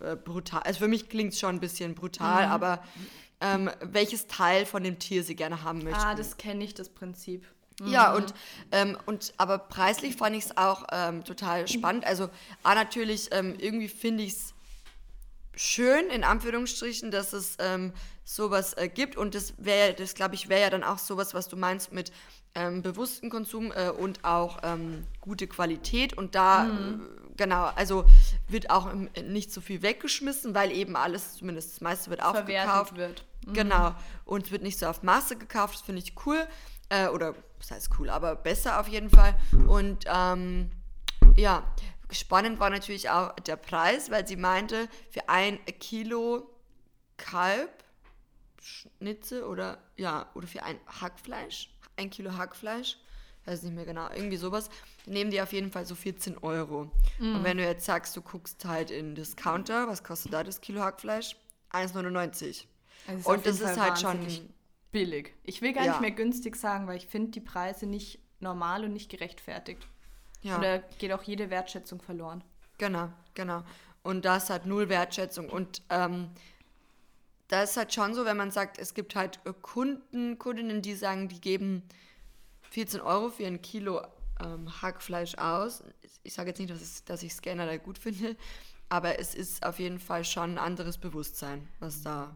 äh, 0.00 0.16
brutal. 0.16 0.62
Also 0.62 0.80
für 0.80 0.88
mich 0.88 1.08
klingt 1.08 1.34
es 1.34 1.38
schon 1.38 1.56
ein 1.56 1.60
bisschen 1.60 1.94
brutal, 1.94 2.46
mhm. 2.46 2.52
aber 2.52 2.82
ähm, 3.40 3.70
welches 3.80 4.26
Teil 4.26 4.66
von 4.66 4.82
dem 4.82 4.98
Tier 4.98 5.22
sie 5.22 5.36
gerne 5.36 5.62
haben 5.62 5.84
möchten. 5.84 6.00
Ah, 6.00 6.14
das 6.14 6.36
kenne 6.36 6.64
ich, 6.64 6.74
das 6.74 6.88
Prinzip. 6.88 7.46
Mhm. 7.80 7.88
Ja, 7.88 8.14
und, 8.14 8.32
ähm, 8.70 8.96
und 9.06 9.34
aber 9.36 9.58
preislich 9.58 10.16
fand 10.16 10.36
ich 10.36 10.46
es 10.46 10.56
auch 10.56 10.86
ähm, 10.90 11.24
total 11.24 11.68
spannend. 11.68 12.06
Also, 12.06 12.30
ah, 12.62 12.74
natürlich, 12.74 13.28
ähm, 13.32 13.56
irgendwie 13.58 13.88
finde 13.88 14.24
ich 14.24 14.32
es 14.32 14.54
schön, 15.54 16.08
in 16.08 16.24
Anführungsstrichen, 16.24 17.10
dass 17.10 17.32
es 17.32 17.56
ähm, 17.58 17.92
sowas 18.24 18.74
äh, 18.74 18.88
gibt. 18.88 19.16
Und 19.16 19.34
das 19.34 19.54
wäre, 19.58 19.92
das 19.92 20.14
glaube 20.14 20.34
ich, 20.34 20.48
wäre 20.48 20.62
ja 20.62 20.70
dann 20.70 20.84
auch 20.84 20.98
sowas, 20.98 21.34
was 21.34 21.48
du 21.48 21.56
meinst 21.56 21.92
mit 21.92 22.12
ähm, 22.54 22.82
bewussten 22.82 23.30
Konsum 23.30 23.72
äh, 23.72 23.90
und 23.90 24.24
auch 24.24 24.58
ähm, 24.62 25.06
gute 25.20 25.46
Qualität. 25.46 26.16
Und 26.16 26.34
da, 26.34 26.64
mhm. 26.64 27.02
äh, 27.02 27.36
genau, 27.36 27.64
also 27.76 28.04
wird 28.48 28.70
auch 28.70 28.92
nicht 29.24 29.52
so 29.52 29.60
viel 29.60 29.82
weggeschmissen, 29.82 30.54
weil 30.54 30.70
eben 30.72 30.96
alles, 30.96 31.34
zumindest 31.34 31.72
das 31.72 31.80
meiste 31.80 32.10
wird 32.10 32.22
aufgekauft. 32.22 32.96
wird. 32.96 33.24
Mhm. 33.46 33.52
Genau. 33.54 33.94
Und 34.24 34.46
es 34.46 34.52
wird 34.52 34.62
nicht 34.62 34.78
so 34.78 34.86
auf 34.86 35.02
Masse 35.02 35.36
gekauft, 35.36 35.74
das 35.74 35.82
finde 35.82 36.02
ich 36.02 36.14
cool. 36.26 36.46
Äh, 36.88 37.08
oder, 37.08 37.34
das 37.58 37.70
heißt 37.70 37.90
cool, 37.98 38.10
aber 38.10 38.36
besser 38.36 38.80
auf 38.80 38.88
jeden 38.88 39.10
Fall. 39.10 39.34
Und 39.66 40.04
ähm, 40.06 40.70
ja, 41.36 41.64
spannend 42.10 42.60
war 42.60 42.70
natürlich 42.70 43.08
auch 43.08 43.34
der 43.36 43.56
Preis, 43.56 44.10
weil 44.10 44.26
sie 44.26 44.36
meinte, 44.36 44.88
für 45.10 45.28
ein 45.28 45.58
Kilo 45.80 46.48
Kalb, 47.16 47.70
Schnitze 48.60 49.46
oder 49.48 49.78
ja, 49.96 50.26
oder 50.34 50.46
für 50.46 50.62
ein 50.62 50.78
Hackfleisch 51.00 51.71
ein 51.96 52.10
Kilo 52.10 52.36
Hackfleisch, 52.36 52.98
weiß 53.44 53.62
nicht 53.62 53.74
mehr 53.74 53.84
genau, 53.84 54.08
irgendwie 54.14 54.36
sowas, 54.36 54.70
nehmen 55.06 55.30
die 55.30 55.40
auf 55.40 55.52
jeden 55.52 55.70
Fall 55.70 55.84
so 55.84 55.94
14 55.94 56.38
Euro. 56.38 56.90
Mm. 57.18 57.36
Und 57.36 57.44
wenn 57.44 57.56
du 57.56 57.64
jetzt 57.64 57.84
sagst, 57.84 58.16
du 58.16 58.22
guckst 58.22 58.64
halt 58.64 58.90
in 58.90 59.14
Discounter, 59.14 59.88
was 59.88 60.04
kostet 60.04 60.32
da 60.32 60.44
das 60.44 60.60
Kilo 60.60 60.80
Hackfleisch? 60.80 61.36
1,99. 61.72 62.66
Also 63.08 63.30
und 63.30 63.46
das 63.46 63.60
ist 63.60 63.80
halt 63.80 63.98
schon 63.98 64.18
billig. 64.92 65.34
Ich 65.42 65.62
will 65.62 65.72
gar 65.72 65.84
ja. 65.84 65.92
nicht 65.92 66.00
mehr 66.00 66.10
günstig 66.10 66.56
sagen, 66.56 66.86
weil 66.86 66.96
ich 66.96 67.06
finde 67.06 67.30
die 67.30 67.40
Preise 67.40 67.86
nicht 67.86 68.20
normal 68.40 68.84
und 68.84 68.92
nicht 68.92 69.10
gerechtfertigt. 69.10 69.86
Ja. 70.42 70.56
Und 70.56 70.62
da 70.62 70.78
geht 70.78 71.12
auch 71.12 71.22
jede 71.22 71.50
Wertschätzung 71.50 72.02
verloren. 72.02 72.44
Genau, 72.78 73.08
genau. 73.34 73.62
Und 74.02 74.24
das 74.24 74.50
hat 74.50 74.66
null 74.66 74.88
Wertschätzung. 74.88 75.48
Und 75.48 75.82
ähm, 75.88 76.30
da 77.52 77.64
ist 77.64 77.76
halt 77.76 77.92
schon 77.92 78.14
so, 78.14 78.24
wenn 78.24 78.38
man 78.38 78.50
sagt, 78.50 78.78
es 78.78 78.94
gibt 78.94 79.14
halt 79.14 79.38
äh, 79.44 79.52
Kunden, 79.52 80.38
Kundinnen, 80.38 80.80
die 80.80 80.94
sagen, 80.94 81.28
die 81.28 81.40
geben 81.40 81.82
14 82.70 83.02
Euro 83.02 83.28
für 83.28 83.46
ein 83.46 83.60
Kilo 83.60 84.00
ähm, 84.42 84.80
Hackfleisch 84.80 85.34
aus. 85.34 85.84
Ich 86.22 86.32
sage 86.32 86.48
jetzt 86.48 86.60
nicht, 86.60 86.70
dass, 86.70 86.80
es, 86.80 87.04
dass 87.04 87.22
ich 87.22 87.32
es 87.32 87.42
generell 87.42 87.78
gut 87.78 87.98
finde, 87.98 88.36
aber 88.88 89.18
es 89.18 89.34
ist 89.34 89.66
auf 89.66 89.78
jeden 89.78 89.98
Fall 89.98 90.24
schon 90.24 90.52
ein 90.52 90.58
anderes 90.58 90.96
Bewusstsein, 90.96 91.68
was 91.78 92.00
da, 92.00 92.34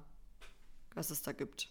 was 0.95 1.09
es 1.09 1.23
da 1.23 1.33
gibt. 1.33 1.71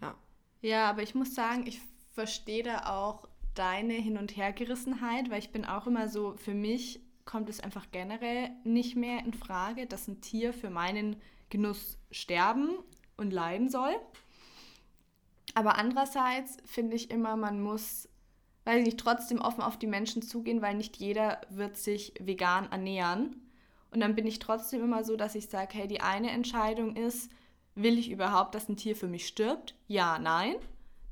Ja. 0.00 0.14
Ja, 0.62 0.88
aber 0.88 1.02
ich 1.02 1.16
muss 1.16 1.34
sagen, 1.34 1.66
ich 1.66 1.80
verstehe 2.12 2.62
da 2.62 2.86
auch 2.94 3.26
deine 3.56 3.94
Hin- 3.94 4.18
und 4.18 4.36
Hergerissenheit, 4.36 5.30
weil 5.30 5.40
ich 5.40 5.50
bin 5.50 5.64
auch 5.64 5.88
immer 5.88 6.08
so, 6.08 6.36
für 6.36 6.54
mich 6.54 7.00
kommt 7.24 7.48
es 7.48 7.58
einfach 7.58 7.86
generell 7.90 8.50
nicht 8.62 8.94
mehr 8.94 9.18
in 9.24 9.34
Frage, 9.34 9.88
dass 9.88 10.06
ein 10.06 10.20
Tier 10.20 10.52
für 10.52 10.70
meinen 10.70 11.16
Genuss 11.50 11.98
sterben 12.10 12.78
und 13.16 13.32
leiden 13.32 13.68
soll. 13.68 13.94
Aber 15.54 15.78
andererseits 15.78 16.56
finde 16.64 16.96
ich 16.96 17.10
immer, 17.10 17.36
man 17.36 17.62
muss, 17.62 18.08
weiß 18.64 18.80
ich 18.80 18.86
nicht, 18.86 19.00
trotzdem 19.00 19.40
offen 19.40 19.62
auf 19.62 19.78
die 19.78 19.86
Menschen 19.86 20.22
zugehen, 20.22 20.62
weil 20.62 20.74
nicht 20.74 20.96
jeder 20.96 21.40
wird 21.48 21.76
sich 21.76 22.14
vegan 22.18 22.70
ernähren. 22.70 23.40
Und 23.90 24.00
dann 24.00 24.16
bin 24.16 24.26
ich 24.26 24.40
trotzdem 24.40 24.82
immer 24.82 25.04
so, 25.04 25.16
dass 25.16 25.36
ich 25.36 25.48
sage, 25.48 25.74
hey, 25.74 25.86
die 25.86 26.00
eine 26.00 26.30
Entscheidung 26.30 26.96
ist, 26.96 27.30
will 27.76 27.98
ich 27.98 28.10
überhaupt, 28.10 28.54
dass 28.54 28.68
ein 28.68 28.76
Tier 28.76 28.96
für 28.96 29.06
mich 29.06 29.26
stirbt? 29.26 29.76
Ja, 29.86 30.18
nein. 30.18 30.56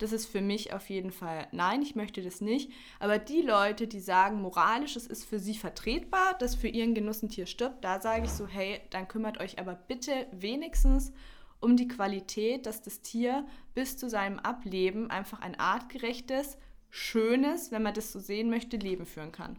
Das 0.02 0.10
ist 0.10 0.26
für 0.26 0.40
mich 0.40 0.72
auf 0.72 0.90
jeden 0.90 1.12
Fall 1.12 1.46
nein, 1.52 1.80
ich 1.80 1.94
möchte 1.94 2.22
das 2.22 2.40
nicht. 2.40 2.72
Aber 2.98 3.20
die 3.20 3.40
Leute, 3.40 3.86
die 3.86 4.00
sagen, 4.00 4.42
moralisch, 4.42 4.96
es 4.96 5.06
ist 5.06 5.24
für 5.24 5.38
sie 5.38 5.54
vertretbar, 5.54 6.36
dass 6.40 6.56
für 6.56 6.66
ihren 6.66 6.94
Genuss 6.94 7.22
ein 7.22 7.28
Tier 7.28 7.46
stirbt, 7.46 7.84
da 7.84 8.00
sage 8.00 8.24
ich 8.24 8.32
so, 8.32 8.48
hey, 8.48 8.80
dann 8.90 9.06
kümmert 9.06 9.38
euch 9.38 9.60
aber 9.60 9.76
bitte 9.76 10.26
wenigstens 10.32 11.12
um 11.60 11.76
die 11.76 11.86
Qualität, 11.86 12.66
dass 12.66 12.82
das 12.82 13.00
Tier 13.00 13.46
bis 13.74 13.96
zu 13.96 14.10
seinem 14.10 14.40
Ableben 14.40 15.08
einfach 15.08 15.38
ein 15.38 15.54
artgerechtes, 15.54 16.58
schönes, 16.90 17.70
wenn 17.70 17.84
man 17.84 17.94
das 17.94 18.10
so 18.10 18.18
sehen 18.18 18.50
möchte, 18.50 18.78
Leben 18.78 19.06
führen 19.06 19.30
kann. 19.30 19.56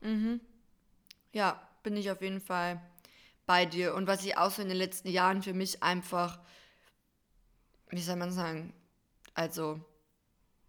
Mhm. 0.00 0.40
Ja, 1.34 1.60
bin 1.82 1.98
ich 1.98 2.10
auf 2.10 2.22
jeden 2.22 2.40
Fall 2.40 2.80
bei 3.44 3.66
dir. 3.66 3.94
Und 3.94 4.06
was 4.06 4.24
ich 4.24 4.38
auch 4.38 4.50
so 4.50 4.62
in 4.62 4.68
den 4.68 4.78
letzten 4.78 5.10
Jahren 5.10 5.42
für 5.42 5.52
mich 5.52 5.82
einfach, 5.82 6.40
wie 7.90 8.00
soll 8.00 8.16
man 8.16 8.32
sagen, 8.32 8.72
also 9.34 9.80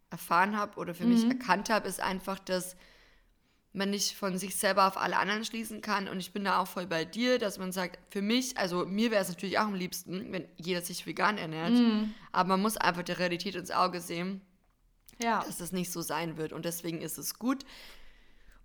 erfahren 0.09 0.57
habe 0.57 0.79
oder 0.79 0.93
für 0.93 1.05
mhm. 1.05 1.13
mich 1.13 1.25
erkannt 1.25 1.69
habe, 1.69 1.87
ist 1.87 1.99
einfach, 1.99 2.39
dass 2.39 2.75
man 3.73 3.89
nicht 3.89 4.15
von 4.15 4.37
sich 4.37 4.55
selber 4.55 4.87
auf 4.87 4.97
alle 4.97 5.17
anderen 5.17 5.43
schließen 5.43 5.81
kann. 5.81 6.07
Und 6.07 6.19
ich 6.19 6.31
bin 6.31 6.43
da 6.43 6.59
auch 6.59 6.67
voll 6.67 6.85
bei 6.85 7.05
dir, 7.05 7.39
dass 7.39 7.57
man 7.57 7.71
sagt, 7.71 7.99
für 8.13 8.21
mich, 8.21 8.55
also 8.57 8.85
mir 8.85 9.09
wäre 9.09 9.21
es 9.21 9.29
natürlich 9.29 9.57
auch 9.57 9.65
am 9.65 9.73
liebsten, 9.73 10.31
wenn 10.31 10.47
jeder 10.57 10.81
sich 10.81 11.07
vegan 11.07 11.39
ernährt. 11.39 11.71
Mhm. 11.71 12.13
Aber 12.31 12.49
man 12.49 12.61
muss 12.61 12.77
einfach 12.77 13.01
der 13.01 13.17
Realität 13.17 13.55
ins 13.55 13.71
Auge 13.71 13.99
sehen, 13.99 14.41
ja. 15.21 15.43
dass 15.43 15.57
das 15.57 15.71
nicht 15.71 15.91
so 15.91 16.01
sein 16.01 16.37
wird. 16.37 16.53
Und 16.53 16.65
deswegen 16.65 17.01
ist 17.01 17.17
es 17.17 17.39
gut 17.39 17.65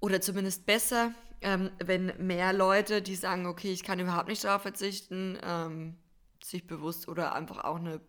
oder 0.00 0.20
zumindest 0.20 0.66
besser, 0.66 1.12
ähm, 1.40 1.70
wenn 1.82 2.12
mehr 2.18 2.52
Leute, 2.52 3.00
die 3.00 3.14
sagen, 3.14 3.46
okay, 3.46 3.72
ich 3.72 3.84
kann 3.84 3.98
überhaupt 3.98 4.28
nicht 4.28 4.44
darauf 4.44 4.62
verzichten, 4.62 5.38
ähm, 5.42 5.96
sich 6.42 6.66
bewusst 6.66 7.08
oder 7.08 7.34
einfach 7.34 7.64
auch 7.64 7.76
eine 7.76 8.00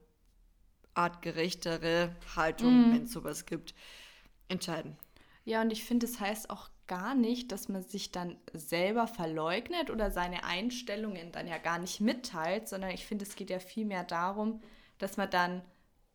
artgerechtere 0.99 2.15
Haltung, 2.35 2.89
mm. 2.89 2.93
wenn 2.93 3.03
es 3.05 3.13
sowas 3.13 3.45
gibt, 3.45 3.73
entscheiden. 4.49 4.97
Ja, 5.45 5.61
und 5.61 5.71
ich 5.71 5.85
finde, 5.85 6.05
es 6.05 6.13
das 6.13 6.21
heißt 6.21 6.49
auch 6.49 6.69
gar 6.87 7.15
nicht, 7.15 7.51
dass 7.51 7.69
man 7.69 7.83
sich 7.83 8.11
dann 8.11 8.35
selber 8.53 9.07
verleugnet 9.07 9.89
oder 9.89 10.11
seine 10.11 10.43
Einstellungen 10.43 11.31
dann 11.31 11.47
ja 11.47 11.57
gar 11.57 11.79
nicht 11.79 12.01
mitteilt, 12.01 12.67
sondern 12.67 12.91
ich 12.91 13.05
finde, 13.05 13.23
es 13.23 13.35
geht 13.35 13.49
ja 13.49 13.59
vielmehr 13.59 14.03
darum, 14.03 14.61
dass 14.97 15.15
man 15.15 15.29
dann 15.29 15.61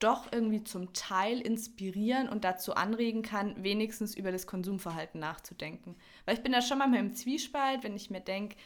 doch 0.01 0.31
irgendwie 0.33 0.65
zum 0.65 0.93
Teil 0.93 1.41
inspirieren 1.41 2.29
und 2.29 2.45
dazu 2.45 2.75
anregen 2.75 3.23
kann, 3.23 3.63
wenigstens 3.63 4.15
über 4.15 4.33
das 4.33 4.47
Konsumverhalten 4.47 5.19
nachzudenken. 5.19 5.97
Weil 6.27 6.37
ich 6.37 6.43
bin 6.43 6.53
da 6.53 6.61
schon 6.61 6.79
mal 6.79 6.93
im 6.95 7.15
Zwiespalt, 7.15 7.85
wenn 7.85 7.97
ich 7.97 8.11
mir 8.11 8.21
denke, 8.21 8.57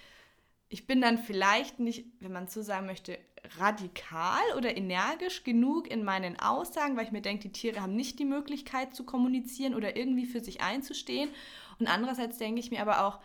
ich 0.68 0.86
bin 0.86 1.00
dann 1.00 1.18
vielleicht 1.18 1.78
nicht, 1.78 2.06
wenn 2.20 2.32
man 2.32 2.48
so 2.48 2.62
sagen 2.62 2.86
möchte, 2.86 3.18
radikal 3.56 4.42
oder 4.56 4.76
energisch 4.76 5.44
genug 5.44 5.90
in 5.90 6.04
meinen 6.04 6.38
Aussagen, 6.38 6.96
weil 6.96 7.06
ich 7.06 7.12
mir 7.12 7.22
denke, 7.22 7.48
die 7.48 7.52
Tiere 7.52 7.80
haben 7.80 7.96
nicht 7.96 8.18
die 8.18 8.24
Möglichkeit 8.24 8.94
zu 8.94 9.04
kommunizieren 9.04 9.74
oder 9.74 9.96
irgendwie 9.96 10.26
für 10.26 10.40
sich 10.40 10.60
einzustehen. 10.60 11.30
Und 11.78 11.86
andererseits 11.86 12.38
denke 12.38 12.60
ich 12.60 12.70
mir 12.70 12.82
aber 12.82 13.06
auch, 13.06 13.20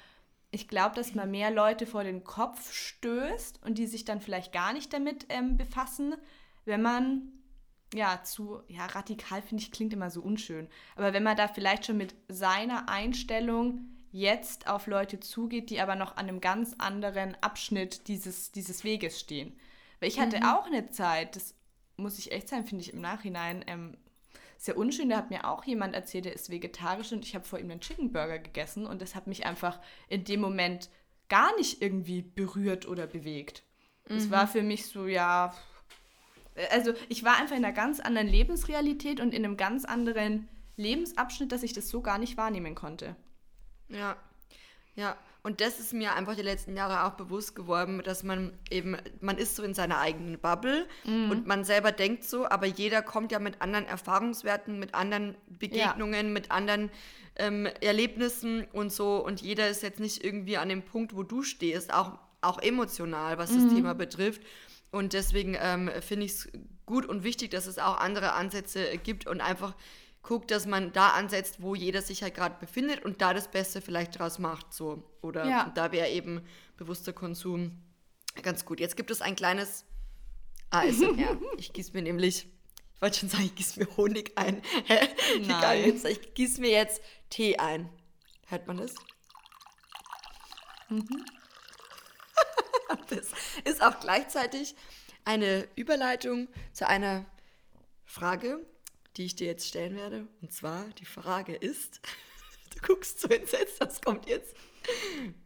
ich 0.51 0.67
glaube, 0.67 0.95
dass 0.95 1.15
man 1.15 1.31
mehr 1.31 1.49
Leute 1.49 1.85
vor 1.87 2.03
den 2.03 2.23
Kopf 2.23 2.71
stößt 2.73 3.61
und 3.63 3.77
die 3.77 3.87
sich 3.87 4.05
dann 4.05 4.21
vielleicht 4.21 4.53
gar 4.53 4.71
nicht 4.71 4.93
damit 4.93 5.25
ähm, 5.29 5.57
befassen, 5.57 6.15
wenn 6.65 6.81
man 6.81 7.31
ja 7.93 8.21
zu, 8.23 8.61
ja, 8.67 8.85
radikal 8.85 9.41
finde 9.41 9.63
ich, 9.63 9.71
klingt 9.71 9.93
immer 9.93 10.09
so 10.09 10.21
unschön. 10.21 10.67
Aber 10.95 11.13
wenn 11.13 11.23
man 11.23 11.37
da 11.37 11.47
vielleicht 11.47 11.85
schon 11.85 11.97
mit 11.97 12.15
seiner 12.27 12.87
Einstellung 12.87 13.93
jetzt 14.11 14.67
auf 14.67 14.85
Leute 14.85 15.19
zugeht, 15.19 15.71
die 15.71 15.81
aber 15.81 15.95
noch 15.95 16.17
an 16.17 16.29
einem 16.29 16.39
ganz 16.39 16.75
anderen 16.77 17.35
Abschnitt 17.41 18.07
dieses, 18.07 18.51
dieses 18.51 18.83
Weges 18.83 19.19
stehen. 19.19 19.57
Weil 20.03 20.09
ich 20.09 20.19
hatte 20.19 20.41
mhm. 20.41 20.43
auch 20.43 20.65
eine 20.65 20.89
Zeit, 20.89 21.37
das 21.37 21.55
muss 21.95 22.19
ich 22.19 22.33
echt 22.33 22.49
sagen, 22.49 22.67
finde 22.67 22.83
ich 22.83 22.91
im 22.91 22.99
Nachhinein 22.99 23.63
ähm, 23.67 23.95
sehr 24.57 24.75
unschön. 24.75 25.07
Da 25.07 25.15
hat 25.15 25.29
mir 25.29 25.47
auch 25.49 25.63
jemand 25.63 25.95
erzählt, 25.95 26.25
der 26.25 26.33
ist 26.33 26.49
vegetarisch 26.49 27.13
und 27.13 27.25
ich 27.25 27.35
habe 27.35 27.45
vor 27.45 27.57
ihm 27.57 27.71
einen 27.71 27.79
Chicken 27.79 28.11
Burger 28.11 28.37
gegessen 28.37 28.85
und 28.85 29.01
das 29.01 29.15
hat 29.15 29.27
mich 29.27 29.45
einfach 29.45 29.79
in 30.09 30.25
dem 30.25 30.41
Moment 30.41 30.89
gar 31.29 31.55
nicht 31.55 31.81
irgendwie 31.81 32.21
berührt 32.21 32.85
oder 32.85 33.07
bewegt. 33.07 33.63
Es 34.03 34.25
mhm. 34.25 34.31
war 34.31 34.45
für 34.45 34.61
mich 34.61 34.87
so, 34.87 35.07
ja, 35.07 35.53
also 36.71 36.93
ich 37.07 37.23
war 37.23 37.37
einfach 37.37 37.55
in 37.55 37.63
einer 37.63 37.73
ganz 37.73 38.01
anderen 38.01 38.27
Lebensrealität 38.27 39.21
und 39.21 39.33
in 39.33 39.45
einem 39.45 39.55
ganz 39.55 39.85
anderen 39.85 40.49
Lebensabschnitt, 40.75 41.53
dass 41.53 41.63
ich 41.63 41.71
das 41.71 41.87
so 41.87 42.01
gar 42.01 42.17
nicht 42.17 42.35
wahrnehmen 42.35 42.75
konnte. 42.75 43.15
Ja, 43.87 44.17
ja. 44.95 45.15
Und 45.45 45.59
das 45.59 45.77
ist 45.77 45.93
mir 45.93 46.15
einfach 46.15 46.35
die 46.35 46.41
letzten 46.41 46.77
Jahre 46.77 47.03
auch 47.03 47.17
bewusst 47.17 47.53
geworden, 47.53 48.01
dass 48.05 48.23
man 48.23 48.53
eben, 48.71 48.95
man 49.19 49.37
ist 49.37 49.57
so 49.57 49.63
in 49.63 49.73
seiner 49.73 49.99
eigenen 49.99 50.39
Bubble 50.39 50.87
mhm. 51.03 51.31
und 51.31 51.47
man 51.47 51.65
selber 51.65 51.91
denkt 51.91 52.23
so, 52.23 52.47
aber 52.47 52.65
jeder 52.65 53.01
kommt 53.01 53.33
ja 53.33 53.39
mit 53.39 53.61
anderen 53.61 53.85
Erfahrungswerten, 53.85 54.79
mit 54.79 54.95
anderen 54.95 55.35
Begegnungen, 55.47 56.27
ja. 56.27 56.31
mit 56.31 56.49
anderen 56.49 56.89
ähm, 57.35 57.67
Erlebnissen 57.81 58.65
und 58.71 58.93
so. 58.93 59.17
Und 59.17 59.41
jeder 59.41 59.67
ist 59.67 59.83
jetzt 59.83 59.99
nicht 59.99 60.23
irgendwie 60.23 60.55
an 60.55 60.69
dem 60.69 60.81
Punkt, 60.81 61.13
wo 61.13 61.23
du 61.23 61.43
stehst, 61.43 61.93
auch, 61.93 62.17
auch 62.39 62.59
emotional, 62.61 63.37
was 63.37 63.51
mhm. 63.51 63.63
das 63.63 63.73
Thema 63.73 63.95
betrifft. 63.95 64.41
Und 64.91 65.11
deswegen 65.11 65.57
ähm, 65.59 65.89
finde 65.99 66.25
ich 66.25 66.31
es 66.31 66.49
gut 66.85 67.05
und 67.05 67.25
wichtig, 67.25 67.51
dass 67.51 67.67
es 67.67 67.79
auch 67.79 67.97
andere 67.97 68.31
Ansätze 68.31 68.97
gibt 69.03 69.27
und 69.27 69.41
einfach 69.41 69.75
guckt, 70.23 70.51
dass 70.51 70.65
man 70.65 70.93
da 70.93 71.09
ansetzt, 71.09 71.61
wo 71.61 71.75
jeder 71.75 72.01
sich 72.01 72.23
halt 72.23 72.33
gerade 72.33 72.55
befindet 72.59 73.03
und 73.03 73.21
da 73.21 73.33
das 73.33 73.51
Beste 73.51 73.81
vielleicht 73.81 74.17
draus 74.17 74.39
macht. 74.39 74.73
So. 74.73 75.03
Oder 75.21 75.45
ja. 75.45 75.71
da 75.75 75.91
wäre 75.91 76.09
eben 76.09 76.41
bewusster 76.77 77.13
Konsum 77.13 77.83
ganz 78.41 78.65
gut. 78.65 78.79
Jetzt 78.79 78.95
gibt 78.95 79.11
es 79.11 79.21
ein 79.21 79.35
kleines 79.35 79.85
ASMR. 80.71 81.37
ich 81.57 81.71
gieße 81.73 81.93
mir 81.93 82.01
nämlich, 82.01 82.47
ich 82.95 83.01
wollte 83.01 83.19
schon 83.19 83.29
sagen, 83.29 83.43
ich 83.43 83.55
gieße 83.55 83.79
mir 83.79 83.97
Honig 83.97 84.31
ein. 84.37 84.61
Nein. 85.41 86.01
Ich 86.07 86.33
gieße 86.33 86.61
mir 86.61 86.71
jetzt 86.71 87.01
Tee 87.29 87.57
ein. 87.57 87.89
Hört 88.47 88.65
man 88.65 88.77
das? 88.77 88.95
Mhm. 90.89 91.25
das 93.09 93.27
ist 93.65 93.83
auch 93.83 93.99
gleichzeitig 93.99 94.75
eine 95.25 95.67
Überleitung 95.75 96.47
zu 96.71 96.87
einer 96.87 97.25
Frage, 98.05 98.65
die 99.17 99.25
ich 99.25 99.35
dir 99.35 99.47
jetzt 99.47 99.67
stellen 99.67 99.95
werde. 99.95 100.27
Und 100.41 100.51
zwar, 100.51 100.85
die 100.99 101.05
Frage 101.05 101.55
ist, 101.55 102.01
du 102.75 102.87
guckst 102.87 103.19
so 103.19 103.27
entsetzt, 103.27 103.79
was 103.79 104.01
kommt 104.01 104.27
jetzt? 104.27 104.55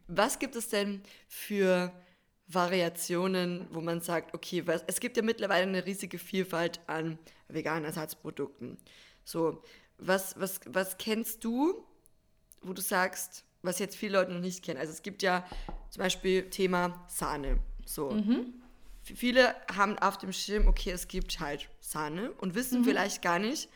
Was 0.06 0.38
gibt 0.38 0.56
es 0.56 0.68
denn 0.68 1.02
für 1.28 1.92
Variationen, 2.48 3.66
wo 3.70 3.82
man 3.82 4.00
sagt, 4.00 4.34
okay, 4.34 4.66
was, 4.66 4.82
es 4.86 5.00
gibt 5.00 5.16
ja 5.18 5.22
mittlerweile 5.22 5.64
eine 5.64 5.84
riesige 5.84 6.18
Vielfalt 6.18 6.80
an 6.86 7.18
veganen 7.48 7.84
Ersatzprodukten. 7.84 8.78
So, 9.22 9.62
was, 9.98 10.38
was, 10.40 10.60
was 10.66 10.96
kennst 10.96 11.44
du, 11.44 11.84
wo 12.62 12.72
du 12.72 12.80
sagst, 12.80 13.44
was 13.62 13.78
jetzt 13.78 13.96
viele 13.96 14.18
Leute 14.18 14.32
noch 14.32 14.40
nicht 14.40 14.64
kennen? 14.64 14.80
Also 14.80 14.92
es 14.92 15.02
gibt 15.02 15.22
ja 15.22 15.46
zum 15.90 16.02
Beispiel 16.02 16.48
Thema 16.48 17.04
Sahne. 17.08 17.58
So. 17.84 18.10
Mhm. 18.10 18.54
Viele 19.02 19.54
haben 19.74 19.98
auf 19.98 20.16
dem 20.18 20.32
Schirm, 20.32 20.68
okay, 20.68 20.90
es 20.90 21.06
gibt 21.06 21.40
halt 21.40 21.68
Sahne 21.90 22.32
und 22.32 22.54
wissen 22.54 22.80
mhm. 22.80 22.84
vielleicht 22.84 23.22
gar 23.22 23.38
nicht, 23.38 23.68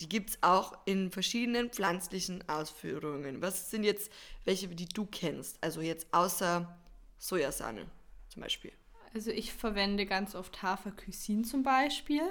die 0.00 0.08
gibt 0.08 0.30
es 0.30 0.38
auch 0.42 0.76
in 0.84 1.10
verschiedenen 1.10 1.70
pflanzlichen 1.70 2.46
Ausführungen. 2.48 3.40
Was 3.40 3.70
sind 3.70 3.84
jetzt 3.84 4.10
welche, 4.44 4.68
die 4.68 4.86
du 4.86 5.06
kennst? 5.06 5.62
Also 5.62 5.80
jetzt 5.80 6.06
außer 6.12 6.76
Sojasahne 7.18 7.86
zum 8.28 8.42
Beispiel. 8.42 8.72
Also 9.14 9.30
ich 9.30 9.54
verwende 9.54 10.04
ganz 10.04 10.34
oft 10.34 10.62
Haferkysin 10.62 11.44
zum 11.44 11.62
Beispiel. 11.62 12.22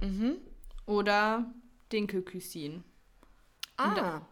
Mhm. 0.00 0.38
Oder 0.86 1.52
Dinkelkysin. 1.92 2.82
Ah. 3.76 4.22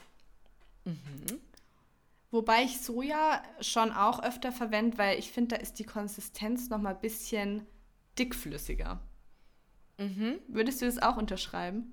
Mhm. 0.84 1.40
Wobei 2.30 2.62
ich 2.64 2.80
Soja 2.80 3.42
schon 3.60 3.92
auch 3.92 4.22
öfter 4.22 4.52
verwende, 4.52 4.98
weil 4.98 5.18
ich 5.18 5.30
finde, 5.30 5.56
da 5.56 5.62
ist 5.62 5.78
die 5.78 5.84
Konsistenz 5.84 6.68
noch 6.68 6.78
mal 6.78 6.94
ein 6.94 7.00
bisschen 7.00 7.66
dickflüssiger. 8.18 9.00
Mhm. 9.98 10.38
Würdest 10.48 10.80
du 10.80 10.86
das 10.86 10.98
auch 11.00 11.16
unterschreiben? 11.16 11.92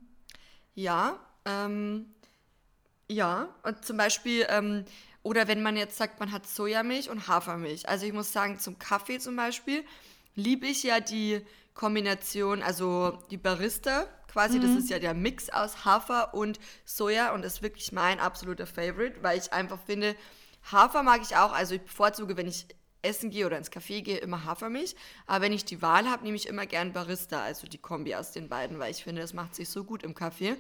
Ja, 0.74 1.20
ähm, 1.46 2.14
ja. 3.10 3.50
Und 3.64 3.84
zum 3.86 3.98
Beispiel, 3.98 4.46
ähm, 4.50 4.86
oder 5.24 5.48
wenn 5.48 5.64
man 5.64 5.76
jetzt 5.76 5.98
sagt, 5.98 6.20
man 6.20 6.32
hat 6.32 6.48
Sojamilch 6.48 7.10
und 7.10 7.28
Hafermilch. 7.28 7.90
Also 7.90 8.06
ich 8.06 8.14
muss 8.14 8.32
sagen, 8.32 8.60
zum 8.60 8.78
Kaffee 8.80 9.20
zum 9.20 9.36
Beispiel 9.36 9.84
liebe 10.36 10.68
ich 10.68 10.84
ja 10.84 11.00
die 11.00 11.42
Kombination, 11.74 12.62
also 12.62 13.18
die 13.32 13.38
Barista 13.38 14.08
quasi, 14.28 14.60
mhm. 14.60 14.64
das 14.64 14.84
ist 14.84 14.90
ja 14.90 15.00
der 15.00 15.14
Mix 15.14 15.50
aus 15.50 15.86
Hafer 15.86 16.34
und 16.34 16.60
Soja 16.84 17.34
und 17.34 17.44
ist 17.44 17.62
wirklich 17.62 17.92
mein 17.92 18.20
absoluter 18.20 18.68
Favorite, 18.68 19.24
weil 19.24 19.38
ich 19.38 19.54
einfach 19.54 19.80
finde, 19.86 20.16
Hafer 20.72 21.04
mag 21.04 21.22
ich 21.22 21.38
auch, 21.38 21.54
also 21.54 21.76
ich 21.76 21.82
bevorzuge, 21.82 22.36
wenn 22.38 22.48
ich 22.48 22.68
essen 23.06 23.30
gehe 23.30 23.46
oder 23.46 23.58
ins 23.58 23.72
Café 23.72 24.02
gehe, 24.02 24.18
immer 24.18 24.46
Hafermilch. 24.46 24.96
Aber 25.28 25.46
wenn 25.46 25.54
ich 25.54 25.66
die 25.66 25.82
Wahl 25.82 26.10
habe, 26.10 26.24
nehme 26.24 26.36
ich 26.36 26.48
immer 26.48 26.66
gern 26.66 26.94
Barista, 26.94 27.42
also 27.42 27.68
die 27.68 27.78
Kombi 27.78 28.16
aus 28.16 28.32
den 28.32 28.50
beiden, 28.50 28.80
weil 28.80 28.92
ich 28.92 29.04
finde, 29.04 29.22
das 29.22 29.34
macht 29.34 29.56
sich 29.56 29.70
so 29.70 29.84
gut 29.84 30.04
im 30.04 30.16
Kaffee. 30.16 30.56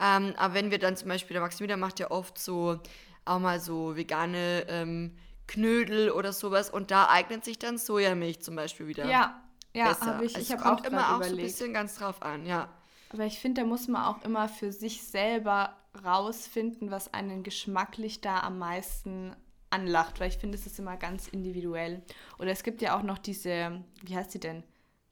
Ähm, 0.00 0.34
aber 0.36 0.54
wenn 0.54 0.70
wir 0.70 0.78
dann 0.78 0.96
zum 0.96 1.08
Beispiel, 1.08 1.34
der 1.34 1.42
Maximilian 1.42 1.80
macht 1.80 2.00
ja 2.00 2.10
oft 2.10 2.38
so 2.38 2.80
auch 3.24 3.38
mal 3.38 3.60
so 3.60 3.96
vegane 3.96 4.66
ähm, 4.68 5.12
Knödel 5.46 6.10
oder 6.10 6.32
sowas 6.32 6.70
und 6.70 6.90
da 6.90 7.08
eignet 7.08 7.44
sich 7.44 7.58
dann 7.58 7.78
Sojamilch 7.78 8.40
zum 8.40 8.56
Beispiel 8.56 8.86
wieder. 8.86 9.06
Ja, 9.06 9.42
ja, 9.72 9.98
habe 10.00 10.24
ich. 10.24 10.34
Also 10.34 10.40
ich 10.40 10.50
es 10.50 10.52
habe 10.52 10.62
kommt 10.62 10.80
auch 10.80 10.90
immer 10.90 10.98
immer 10.98 11.16
auch 11.16 11.22
so 11.22 11.30
ein 11.30 11.36
bisschen 11.36 11.72
ganz 11.72 11.96
drauf 11.96 12.22
an, 12.22 12.46
ja. 12.46 12.68
Aber 13.10 13.24
ich 13.24 13.38
finde, 13.38 13.62
da 13.62 13.66
muss 13.66 13.86
man 13.88 14.04
auch 14.04 14.22
immer 14.24 14.48
für 14.48 14.72
sich 14.72 15.02
selber 15.02 15.76
rausfinden, 16.04 16.90
was 16.90 17.14
einen 17.14 17.42
geschmacklich 17.42 18.20
da 18.20 18.40
am 18.40 18.58
meisten 18.58 19.36
anlacht, 19.74 20.20
weil 20.20 20.28
ich 20.28 20.38
finde, 20.38 20.56
es 20.56 20.66
ist 20.66 20.78
immer 20.78 20.96
ganz 20.96 21.28
individuell. 21.28 22.02
Oder 22.38 22.50
es 22.50 22.62
gibt 22.62 22.80
ja 22.82 22.96
auch 22.96 23.02
noch 23.02 23.18
diese, 23.18 23.82
wie 24.02 24.16
heißt 24.16 24.30
sie 24.30 24.40
denn? 24.40 24.62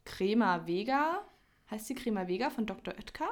Crema 0.04 0.66
Vega. 0.66 1.22
Heißt 1.70 1.88
die 1.88 1.94
Crema 1.94 2.26
Vega 2.28 2.50
von 2.50 2.66
Dr. 2.66 2.94
Oetker? 2.94 3.28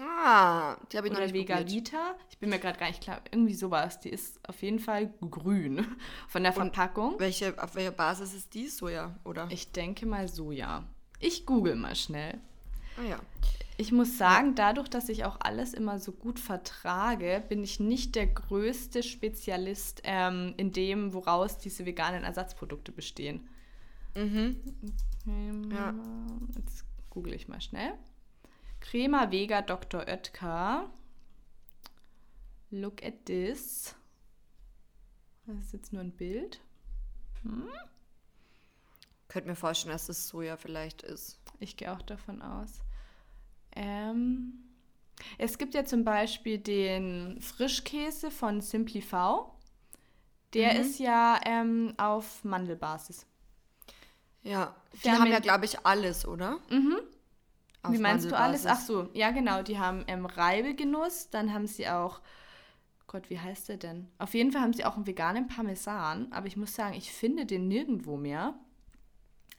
Ah, 0.00 0.76
die 0.92 0.96
habe 0.96 1.08
ich 1.08 1.12
noch 1.12 1.18
Oder 1.18 1.26
nicht 1.26 1.34
Vega. 1.34 1.66
Vita? 1.66 2.16
Ich 2.30 2.38
bin 2.38 2.50
mir 2.50 2.58
gerade 2.58 2.78
gar 2.78 2.88
nicht 2.88 3.02
klar. 3.02 3.20
Irgendwie 3.30 3.54
sowas. 3.54 4.00
Die 4.00 4.10
ist 4.10 4.40
auf 4.48 4.62
jeden 4.62 4.78
Fall 4.78 5.12
grün 5.30 5.86
von 6.28 6.42
der 6.42 6.52
Verpackung. 6.52 7.18
Welche, 7.18 7.60
auf 7.62 7.74
welcher 7.74 7.90
Basis 7.90 8.34
ist 8.34 8.54
die? 8.54 8.68
Soja, 8.68 9.16
oder? 9.24 9.48
Ich 9.50 9.72
denke 9.72 10.06
mal 10.06 10.28
Soja. 10.28 10.84
Ich 11.18 11.46
google 11.46 11.74
mal 11.74 11.96
schnell. 11.96 12.38
ah 12.96 13.02
ja. 13.08 13.18
Ich 13.80 13.92
muss 13.92 14.18
sagen, 14.18 14.56
dadurch, 14.56 14.88
dass 14.88 15.08
ich 15.08 15.24
auch 15.24 15.38
alles 15.38 15.72
immer 15.72 16.00
so 16.00 16.10
gut 16.10 16.40
vertrage, 16.40 17.44
bin 17.48 17.62
ich 17.62 17.78
nicht 17.78 18.16
der 18.16 18.26
größte 18.26 19.04
Spezialist 19.04 20.00
ähm, 20.02 20.52
in 20.56 20.72
dem, 20.72 21.12
woraus 21.12 21.58
diese 21.58 21.86
veganen 21.86 22.24
Ersatzprodukte 22.24 22.90
bestehen. 22.90 23.48
Mhm. 24.16 24.56
Ja. 25.70 25.94
Jetzt 26.56 26.84
google 27.08 27.34
ich 27.34 27.46
mal 27.46 27.60
schnell. 27.60 27.92
Crema 28.80 29.30
Vega 29.30 29.62
Dr. 29.62 30.00
Oetker. 30.08 30.90
Look 32.70 33.04
at 33.04 33.26
this. 33.26 33.94
Das 35.46 35.56
ist 35.66 35.72
jetzt 35.72 35.92
nur 35.92 36.02
ein 36.02 36.12
Bild. 36.12 36.60
Könnte 39.28 39.48
mir 39.48 39.54
vorstellen, 39.56 39.92
dass 39.92 40.06
das 40.08 40.26
Soja 40.26 40.56
vielleicht 40.56 41.02
ist. 41.02 41.38
Ich 41.60 41.76
gehe 41.76 41.92
auch 41.92 42.02
davon 42.02 42.42
aus. 42.42 42.80
Ähm, 43.78 44.54
es 45.38 45.58
gibt 45.58 45.74
ja 45.74 45.84
zum 45.84 46.04
Beispiel 46.04 46.58
den 46.58 47.40
Frischkäse 47.40 48.30
von 48.30 48.60
Simply 48.60 49.02
V. 49.02 49.54
Der 50.54 50.74
Mhm. 50.74 50.80
ist 50.80 50.98
ja 50.98 51.40
ähm, 51.46 51.94
auf 51.98 52.44
Mandelbasis. 52.44 53.26
Ja, 54.42 54.74
die 55.04 55.10
haben 55.10 55.26
ja- 55.26 55.40
glaube 55.40 55.64
ich, 55.64 55.84
alles, 55.84 56.26
oder? 56.26 56.58
Mhm. 56.70 56.98
Auf 57.82 57.94
Wie 57.94 57.98
meinst 57.98 58.30
du 58.30 58.36
alles? 58.36 58.66
Ach 58.66 58.80
so, 58.80 59.08
ja 59.14 59.30
genau. 59.30 59.62
Die 59.62 59.78
haben 59.78 60.04
ähm, 60.08 60.26
Reibegenuss, 60.26 61.30
dann 61.30 61.52
haben 61.52 61.66
sie 61.66 61.88
auch, 61.88 62.20
Gott, 63.06 63.30
wie 63.30 63.40
heißt 63.40 63.68
der 63.70 63.78
denn? 63.78 64.08
Auf 64.18 64.34
jeden 64.34 64.52
Fall 64.52 64.62
haben 64.62 64.74
sie 64.74 64.84
auch 64.84 64.96
einen 64.96 65.06
veganen 65.06 65.48
Parmesan, 65.48 66.32
aber 66.32 66.46
ich 66.48 66.56
muss 66.56 66.74
sagen, 66.74 66.94
ich 66.94 67.12
finde 67.12 67.46
den 67.46 67.68
nirgendwo 67.68 68.16
mehr. 68.16 68.54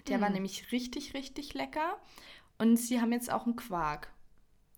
Der 0.07 0.15
Hm. 0.15 0.21
war 0.21 0.29
nämlich 0.29 0.71
richtig, 0.71 1.13
richtig 1.13 1.53
lecker. 1.53 1.97
Und 2.59 2.77
sie 2.77 3.01
haben 3.01 3.11
jetzt 3.11 3.31
auch 3.31 3.45
einen 3.45 3.55
Quark. 3.55 4.09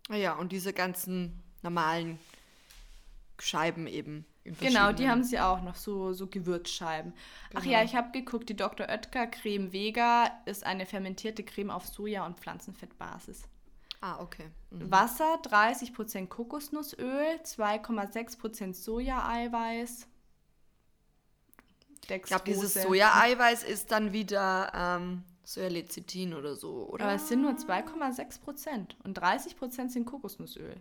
Ah 0.10 0.16
Ja, 0.16 0.34
und 0.36 0.52
diese 0.52 0.72
ganzen 0.72 1.42
normalen 1.62 2.20
Scheiben 3.40 3.88
eben. 3.88 4.26
Genau, 4.44 4.92
die 4.92 5.08
haben 5.08 5.24
sie 5.24 5.40
auch 5.40 5.62
noch, 5.62 5.76
so, 5.76 6.14
so 6.14 6.26
Gewürzscheiben. 6.28 7.14
Ach 7.54 7.62
Genau. 7.62 7.74
ja, 7.74 7.84
ich 7.84 7.96
habe 7.96 8.12
geguckt, 8.12 8.50
die 8.50 8.56
Dr. 8.56 8.88
Oetker 8.88 9.28
Creme 9.28 9.72
Vega 9.72 10.32
ist 10.46 10.66
eine 10.66 10.86
fermentierte 10.88 11.44
Creme 11.44 11.70
auf 11.70 11.86
Soja- 11.86 12.26
und 12.26 12.40
Pflanzenfettbasis. 12.40 13.44
Ah, 14.00 14.20
okay. 14.20 14.50
Mhm. 14.72 14.90
Wasser, 14.90 15.40
30% 15.44 16.28
Kokosnussöl, 16.28 17.40
2,6% 17.44 18.74
Sojaeiweiß. 18.74 20.08
Ich 22.10 22.22
glaube, 22.24 22.44
dieses. 22.46 22.74
Soja-Eiweiß 22.74 23.64
ist 23.64 23.92
dann 23.92 24.12
wieder 24.12 24.72
ähm, 24.76 25.24
Sojalecithin 25.44 26.34
oder 26.34 26.56
so, 26.56 26.88
oder? 26.90 27.06
Aber 27.06 27.14
es 27.16 27.28
sind 27.28 27.42
nur 27.42 27.52
2,6% 27.52 28.96
und 29.04 29.20
30% 29.20 29.90
sind 29.90 30.06
Kokosnussöl. 30.06 30.76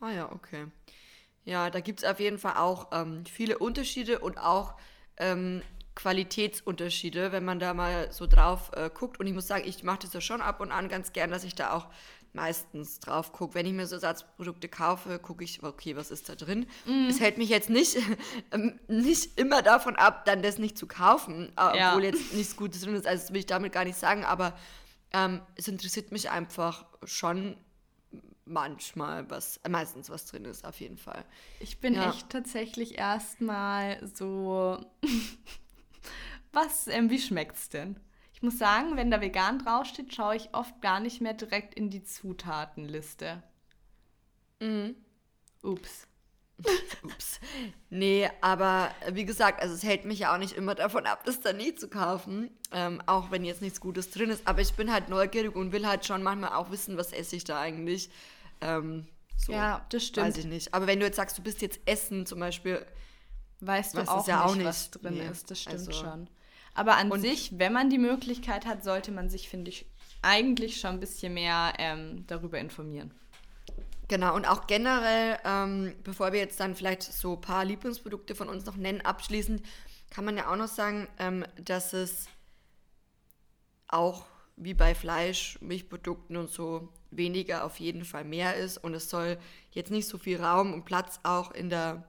Ah 0.00 0.10
ja, 0.10 0.32
okay. 0.32 0.66
Ja, 1.44 1.70
da 1.70 1.80
gibt 1.80 2.02
es 2.02 2.08
auf 2.08 2.20
jeden 2.20 2.38
Fall 2.38 2.56
auch 2.56 2.88
ähm, 2.92 3.24
viele 3.26 3.58
Unterschiede 3.58 4.18
und 4.18 4.38
auch 4.38 4.74
ähm, 5.16 5.62
Qualitätsunterschiede, 5.94 7.32
wenn 7.32 7.44
man 7.44 7.58
da 7.58 7.74
mal 7.74 8.10
so 8.12 8.26
drauf 8.26 8.70
äh, 8.74 8.90
guckt. 8.92 9.20
Und 9.20 9.26
ich 9.26 9.34
muss 9.34 9.46
sagen, 9.46 9.64
ich 9.66 9.82
mache 9.82 10.00
das 10.00 10.12
ja 10.12 10.20
schon 10.20 10.40
ab 10.40 10.60
und 10.60 10.72
an 10.72 10.88
ganz 10.88 11.12
gern, 11.12 11.30
dass 11.30 11.44
ich 11.44 11.54
da 11.54 11.72
auch 11.72 11.88
meistens 12.34 12.98
drauf 13.00 13.32
gucke. 13.32 13.54
Wenn 13.54 13.64
ich 13.66 13.72
mir 13.72 13.86
so 13.86 13.94
Ersatzprodukte 13.94 14.68
kaufe, 14.68 15.18
gucke 15.18 15.44
ich, 15.44 15.62
okay, 15.62 15.96
was 15.96 16.10
ist 16.10 16.28
da 16.28 16.34
drin? 16.34 16.66
Es 17.08 17.20
hält 17.20 17.38
mich 17.38 17.48
jetzt 17.48 17.70
nicht, 17.70 17.96
ähm, 18.52 18.78
nicht 18.88 19.38
immer 19.38 19.62
davon 19.62 19.96
ab, 19.96 20.24
dann 20.26 20.42
das 20.42 20.58
nicht 20.58 20.76
zu 20.76 20.86
kaufen, 20.86 21.50
äh, 21.56 21.78
Ja. 21.78 21.90
obwohl 21.92 22.04
jetzt 22.04 22.34
nichts 22.34 22.56
Gutes 22.56 22.82
drin 22.82 22.94
ist. 22.96 23.06
Also 23.06 23.22
das 23.22 23.32
will 23.32 23.38
ich 23.40 23.46
damit 23.46 23.72
gar 23.72 23.84
nicht 23.84 23.96
sagen, 23.98 24.24
aber 24.24 24.58
ähm, 25.12 25.40
es 25.54 25.68
interessiert 25.68 26.10
mich 26.12 26.28
einfach 26.30 26.84
schon 27.04 27.56
manchmal 28.46 29.30
was, 29.30 29.58
äh, 29.58 29.68
meistens 29.68 30.10
was 30.10 30.26
drin 30.26 30.44
ist, 30.44 30.66
auf 30.66 30.78
jeden 30.80 30.98
Fall. 30.98 31.24
Ich 31.60 31.78
bin 31.78 31.94
Ja. 31.94 32.10
echt 32.10 32.28
tatsächlich 32.30 32.98
erstmal 32.98 34.06
so. 34.14 34.84
Was, 36.52 36.86
ähm, 36.86 37.10
wie 37.10 37.18
schmeckt's 37.18 37.68
denn? 37.68 37.98
Ich 38.44 38.50
muss 38.50 38.58
sagen, 38.58 38.98
wenn 38.98 39.10
da 39.10 39.22
vegan 39.22 39.58
draufsteht, 39.58 40.14
schaue 40.14 40.36
ich 40.36 40.50
oft 40.52 40.82
gar 40.82 41.00
nicht 41.00 41.22
mehr 41.22 41.32
direkt 41.32 41.72
in 41.72 41.88
die 41.88 42.04
Zutatenliste. 42.04 43.42
Mhm. 44.60 44.96
Ups. 45.62 46.06
Ups. 47.02 47.40
Nee, 47.88 48.28
aber 48.42 48.90
wie 49.12 49.24
gesagt, 49.24 49.62
also 49.62 49.72
es 49.74 49.82
hält 49.82 50.04
mich 50.04 50.18
ja 50.18 50.34
auch 50.34 50.38
nicht 50.38 50.52
immer 50.52 50.74
davon 50.74 51.06
ab, 51.06 51.24
das 51.24 51.40
dann 51.40 51.56
nie 51.56 51.74
zu 51.74 51.88
kaufen. 51.88 52.50
Ähm, 52.70 53.02
auch 53.06 53.30
wenn 53.30 53.46
jetzt 53.46 53.62
nichts 53.62 53.80
Gutes 53.80 54.10
drin 54.10 54.28
ist. 54.28 54.46
Aber 54.46 54.60
ich 54.60 54.74
bin 54.74 54.92
halt 54.92 55.08
neugierig 55.08 55.56
und 55.56 55.72
will 55.72 55.86
halt 55.86 56.04
schon 56.04 56.22
manchmal 56.22 56.52
auch 56.52 56.70
wissen, 56.70 56.98
was 56.98 57.14
esse 57.14 57.36
ich 57.36 57.44
da 57.44 57.58
eigentlich. 57.58 58.10
Ähm, 58.60 59.06
so, 59.38 59.52
Ja, 59.54 59.86
das 59.88 60.04
stimmt. 60.04 60.26
Weiß 60.26 60.36
ich 60.36 60.44
nicht. 60.44 60.74
Aber 60.74 60.86
wenn 60.86 61.00
du 61.00 61.06
jetzt 61.06 61.16
sagst, 61.16 61.38
du 61.38 61.42
bist 61.42 61.62
jetzt 61.62 61.80
essen 61.86 62.26
zum 62.26 62.40
Beispiel, 62.40 62.84
Weißt 63.60 63.96
du 63.96 64.02
auch, 64.02 64.28
ja 64.28 64.44
nicht, 64.44 64.60
auch 64.60 64.64
was 64.68 64.90
nicht. 64.92 65.02
drin 65.02 65.14
Nee, 65.14 65.28
ist. 65.30 65.50
Das 65.50 65.62
stimmt 65.62 65.78
also- 65.78 65.92
schon. 65.92 66.28
Aber 66.74 66.96
an 66.96 67.10
Und- 67.10 67.20
sich, 67.20 67.58
wenn 67.58 67.72
man 67.72 67.88
die 67.88 67.98
Möglichkeit 67.98 68.66
hat, 68.66 68.84
sollte 68.84 69.12
man 69.12 69.30
sich, 69.30 69.48
finde 69.48 69.70
ich, 69.70 69.86
eigentlich 70.22 70.80
schon 70.80 70.90
ein 70.92 71.00
bisschen 71.00 71.34
mehr 71.34 71.74
ähm, 71.78 72.24
darüber 72.26 72.58
informieren. 72.58 73.12
Genau, 74.08 74.34
und 74.34 74.44
auch 74.46 74.66
generell, 74.66 75.38
ähm, 75.44 75.94
bevor 76.02 76.32
wir 76.32 76.40
jetzt 76.40 76.60
dann 76.60 76.74
vielleicht 76.74 77.02
so 77.02 77.34
ein 77.34 77.40
paar 77.40 77.64
Lieblingsprodukte 77.64 78.34
von 78.34 78.48
uns 78.48 78.66
noch 78.66 78.76
nennen, 78.76 79.00
abschließend, 79.00 79.62
kann 80.10 80.24
man 80.24 80.36
ja 80.36 80.50
auch 80.50 80.56
noch 80.56 80.68
sagen, 80.68 81.08
ähm, 81.18 81.44
dass 81.56 81.92
es 81.92 82.26
auch 83.88 84.26
wie 84.56 84.74
bei 84.74 84.94
Fleisch, 84.94 85.58
Milchprodukten 85.60 86.36
und 86.36 86.50
so 86.50 86.92
weniger 87.10 87.64
auf 87.64 87.80
jeden 87.80 88.04
Fall 88.04 88.24
mehr 88.24 88.56
ist 88.56 88.78
und 88.78 88.94
es 88.94 89.10
soll 89.10 89.38
jetzt 89.72 89.90
nicht 89.90 90.06
so 90.08 90.18
viel 90.18 90.40
Raum 90.42 90.72
und 90.72 90.84
Platz 90.84 91.20
auch 91.22 91.50
in 91.52 91.70
der 91.70 92.04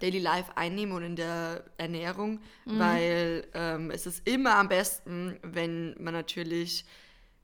Daily 0.00 0.18
Life 0.18 0.56
einnehmen 0.56 0.94
und 0.94 1.02
in 1.02 1.16
der 1.16 1.64
Ernährung, 1.76 2.40
weil 2.64 3.46
ähm, 3.54 3.90
es 3.90 4.06
ist 4.06 4.26
immer 4.26 4.56
am 4.56 4.68
besten, 4.68 5.38
wenn 5.42 5.94
man 6.02 6.14
natürlich 6.14 6.84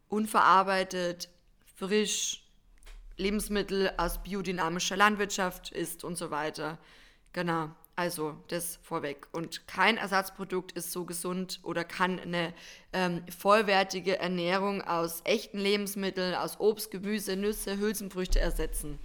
unverarbeitet, 0.09 1.29
frisch, 1.77 2.43
Lebensmittel 3.17 3.93
aus 3.97 4.23
biodynamischer 4.23 4.97
Landwirtschaft 4.97 5.73
isst 5.73 6.05
und 6.05 6.17
so 6.17 6.31
weiter. 6.31 6.79
Genau, 7.33 7.71
also 7.95 8.37
das 8.49 8.79
vorweg. 8.83 9.27
Und 9.33 9.67
kein 9.67 9.97
Ersatzprodukt 9.97 10.73
ist 10.73 10.93
so 10.93 11.05
gesund 11.05 11.61
oder 11.63 11.83
kann 11.85 12.21
eine 12.21 12.53
ähm, 12.93 13.23
vollwertige 13.39 14.19
Ernährung 14.19 14.83
aus 14.83 15.23
echten 15.25 15.59
Lebensmitteln, 15.59 16.35
aus 16.35 16.61
Obst, 16.61 16.91
Gemüse, 16.91 17.37
Nüsse, 17.37 17.79
Hülsenfrüchte 17.79 18.39
ersetzen. 18.39 18.99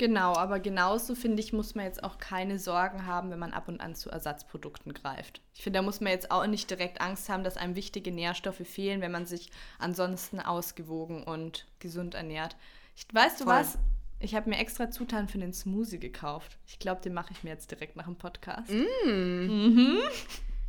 Genau, 0.00 0.34
aber 0.34 0.60
genauso 0.60 1.14
finde 1.14 1.42
ich, 1.42 1.52
muss 1.52 1.74
man 1.74 1.84
jetzt 1.84 2.02
auch 2.02 2.16
keine 2.16 2.58
Sorgen 2.58 3.04
haben, 3.04 3.30
wenn 3.30 3.38
man 3.38 3.52
ab 3.52 3.68
und 3.68 3.82
an 3.82 3.94
zu 3.94 4.08
Ersatzprodukten 4.08 4.94
greift. 4.94 5.42
Ich 5.52 5.62
finde, 5.62 5.78
da 5.78 5.82
muss 5.82 6.00
man 6.00 6.10
jetzt 6.10 6.30
auch 6.30 6.46
nicht 6.46 6.70
direkt 6.70 7.02
Angst 7.02 7.28
haben, 7.28 7.44
dass 7.44 7.58
einem 7.58 7.74
wichtige 7.74 8.10
Nährstoffe 8.10 8.66
fehlen, 8.66 9.02
wenn 9.02 9.12
man 9.12 9.26
sich 9.26 9.50
ansonsten 9.78 10.40
ausgewogen 10.40 11.22
und 11.24 11.66
gesund 11.80 12.14
ernährt. 12.14 12.56
Ich, 12.96 13.04
weißt 13.12 13.40
du 13.40 13.44
Voll. 13.44 13.52
was? 13.52 13.76
Ich 14.20 14.34
habe 14.34 14.48
mir 14.48 14.56
extra 14.56 14.90
Zutaten 14.90 15.28
für 15.28 15.36
den 15.36 15.52
Smoothie 15.52 15.98
gekauft. 15.98 16.56
Ich 16.66 16.78
glaube, 16.78 17.02
den 17.02 17.12
mache 17.12 17.34
ich 17.34 17.44
mir 17.44 17.50
jetzt 17.50 17.70
direkt 17.70 17.96
nach 17.96 18.06
dem 18.06 18.16
Podcast. 18.16 18.72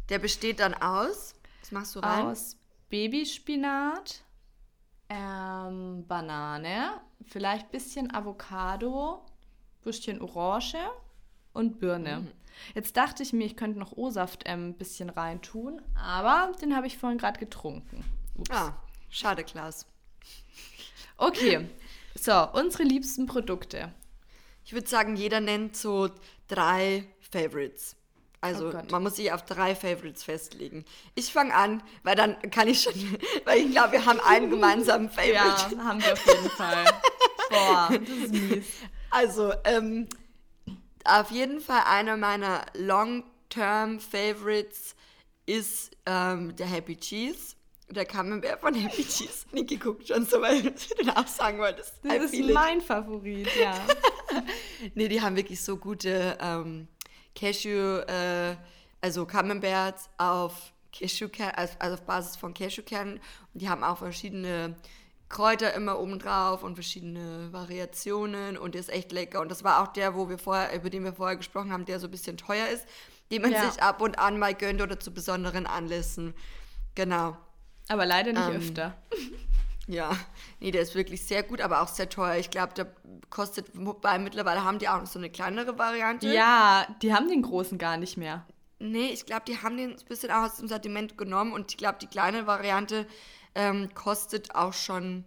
Der 0.09 0.19
besteht 0.19 0.59
dann 0.59 0.73
aus, 0.73 1.35
was 1.61 1.71
machst 1.71 1.95
du 1.95 1.99
rein? 1.99 2.25
Aus 2.25 2.57
Babyspinat, 2.89 4.25
ähm, 5.11 6.05
Banane, 6.07 7.01
vielleicht 7.27 7.71
bisschen 7.71 8.13
Avocado, 8.13 9.25
Büschchen 9.83 10.21
Orange, 10.21 10.77
und 11.53 11.79
Birne. 11.79 12.21
Mhm. 12.21 12.31
Jetzt 12.75 12.97
dachte 12.97 13.23
ich 13.23 13.33
mir, 13.33 13.45
ich 13.45 13.55
könnte 13.55 13.79
noch 13.79 13.93
O-Saft 13.93 14.43
ähm, 14.45 14.69
ein 14.69 14.73
bisschen 14.75 15.09
reintun, 15.09 15.81
aber 15.95 16.51
den 16.61 16.75
habe 16.75 16.87
ich 16.87 16.97
vorhin 16.97 17.17
gerade 17.17 17.39
getrunken. 17.39 18.03
Ups. 18.37 18.49
Ah, 18.51 18.73
schade, 19.09 19.43
Klaas. 19.43 19.85
Okay, 21.17 21.67
so, 22.15 22.49
unsere 22.53 22.83
liebsten 22.83 23.25
Produkte. 23.25 23.93
Ich 24.65 24.73
würde 24.73 24.87
sagen, 24.87 25.15
jeder 25.15 25.39
nennt 25.39 25.75
so 25.75 26.09
drei 26.47 27.05
Favorites. 27.19 27.95
Also 28.43 28.69
Oh 28.69 28.81
man 28.91 29.03
muss 29.03 29.17
sich 29.17 29.31
auf 29.31 29.45
drei 29.45 29.75
Favorites 29.75 30.23
festlegen. 30.23 30.83
Ich 31.15 31.31
fange 31.31 31.53
an, 31.53 31.83
weil 32.03 32.15
dann 32.15 32.35
kann 32.49 32.67
ich 32.67 32.81
schon, 32.81 32.93
weil 33.45 33.59
ich 33.59 33.71
glaube, 33.71 33.93
wir 33.93 34.05
haben 34.05 34.19
einen 34.19 34.49
gemeinsamen 34.49 35.09
Favorite. 35.11 35.75
Ja, 35.75 35.83
haben 35.83 36.01
wir 36.03 36.13
auf 36.13 36.25
jeden 36.25 36.49
Fall. 36.49 36.85
Boah, 37.49 37.89
das 37.99 38.09
ist 38.17 38.33
mies. 38.33 38.65
Also, 39.11 39.53
ähm, 39.65 40.07
auf 41.03 41.31
jeden 41.31 41.59
Fall 41.61 41.81
einer 41.87 42.17
meiner 42.17 42.65
Long-Term 42.73 43.99
Favorites 43.99 44.95
ist 45.45 45.91
ähm, 46.05 46.55
der 46.55 46.67
Happy 46.67 46.95
Cheese. 46.95 47.55
Der 47.89 48.05
Camembert 48.05 48.61
von 48.61 48.73
Happy 48.73 49.03
Cheese. 49.03 49.45
Niki 49.51 49.75
guckt 49.75 50.07
schon 50.07 50.25
so, 50.25 50.39
weil 50.41 50.61
du 50.63 50.71
den 50.97 51.09
auch 51.09 51.27
sagen 51.27 51.57
wolltest. 51.59 51.95
I 52.05 52.19
Das 52.19 52.31
feel 52.31 52.43
ist 52.43 52.49
it. 52.49 52.53
mein 52.53 52.79
Favorit, 52.81 53.49
ja. 53.59 53.73
Nee, 54.95 55.09
die 55.09 55.21
haben 55.21 55.35
wirklich 55.35 55.61
so 55.61 55.75
gute 55.75 56.37
ähm, 56.39 56.87
Cashew, 57.35 57.99
äh, 58.07 58.55
also 59.01 59.25
Camemberts 59.25 60.09
auf 60.17 60.73
Cashewkern, 60.91 61.51
also, 61.55 61.73
also 61.79 61.93
auf 61.95 62.01
Basis 62.03 62.35
von 62.35 62.53
Cashewkernen. 62.53 63.15
Und 63.53 63.61
die 63.61 63.69
haben 63.69 63.83
auch 63.83 63.97
verschiedene 63.99 64.75
Kräuter 65.29 65.73
immer 65.73 65.97
oben 65.99 66.19
drauf 66.19 66.61
und 66.63 66.75
verschiedene 66.75 67.51
Variationen 67.53 68.57
und 68.57 68.73
der 68.75 68.81
ist 68.81 68.89
echt 68.89 69.11
lecker. 69.13 69.39
Und 69.39 69.49
das 69.49 69.63
war 69.63 69.81
auch 69.81 69.87
der, 69.93 70.13
wo 70.15 70.27
wir 70.29 70.37
vorher, 70.37 70.73
über 70.75 70.89
den 70.89 71.03
wir 71.05 71.13
vorher 71.13 71.37
gesprochen 71.37 71.71
haben, 71.71 71.85
der 71.85 71.99
so 71.99 72.07
ein 72.07 72.11
bisschen 72.11 72.35
teuer 72.35 72.67
ist, 72.67 72.85
den 73.31 73.41
man 73.41 73.51
Ja. 73.53 73.69
sich 73.71 73.81
ab 73.81 74.01
und 74.01 74.19
an 74.19 74.37
mal 74.37 74.53
gönnt 74.53 74.81
oder 74.81 74.99
zu 74.99 75.13
besonderen 75.13 75.65
Anlässen. 75.65 76.33
Genau. 76.95 77.37
Aber 77.87 78.05
leider 78.05 78.33
nicht 78.33 78.45
Ähm, 78.49 78.57
öfter. 78.57 78.97
Ja, 79.91 80.11
nee, 80.59 80.71
der 80.71 80.81
ist 80.83 80.95
wirklich 80.95 81.25
sehr 81.25 81.43
gut, 81.43 81.59
aber 81.59 81.81
auch 81.81 81.87
sehr 81.89 82.07
teuer. 82.07 82.35
Ich 82.37 82.49
glaube, 82.49 82.73
der 82.73 82.87
kostet, 83.29 83.67
wobei 83.73 84.19
mittlerweile 84.19 84.63
haben 84.63 84.79
die 84.79 84.87
auch 84.87 84.99
noch 84.99 85.05
so 85.07 85.19
eine 85.19 85.29
kleinere 85.29 85.77
Variante. 85.77 86.33
Ja, 86.33 86.87
die 87.01 87.13
haben 87.13 87.27
den 87.27 87.41
großen 87.41 87.77
gar 87.77 87.97
nicht 87.97 88.15
mehr. 88.17 88.45
Nee, 88.79 89.07
ich 89.11 89.25
glaube, 89.25 89.43
die 89.47 89.57
haben 89.61 89.75
den 89.77 89.91
ein 89.91 90.05
bisschen 90.07 90.31
auch 90.31 90.43
aus 90.43 90.55
dem 90.57 90.67
Sortiment 90.69 91.17
genommen 91.17 91.51
und 91.53 91.71
ich 91.71 91.77
glaube, 91.77 91.97
die 92.01 92.07
kleine 92.07 92.47
Variante 92.47 93.05
ähm, 93.53 93.89
kostet 93.93 94.55
auch 94.55 94.73
schon, 94.73 95.25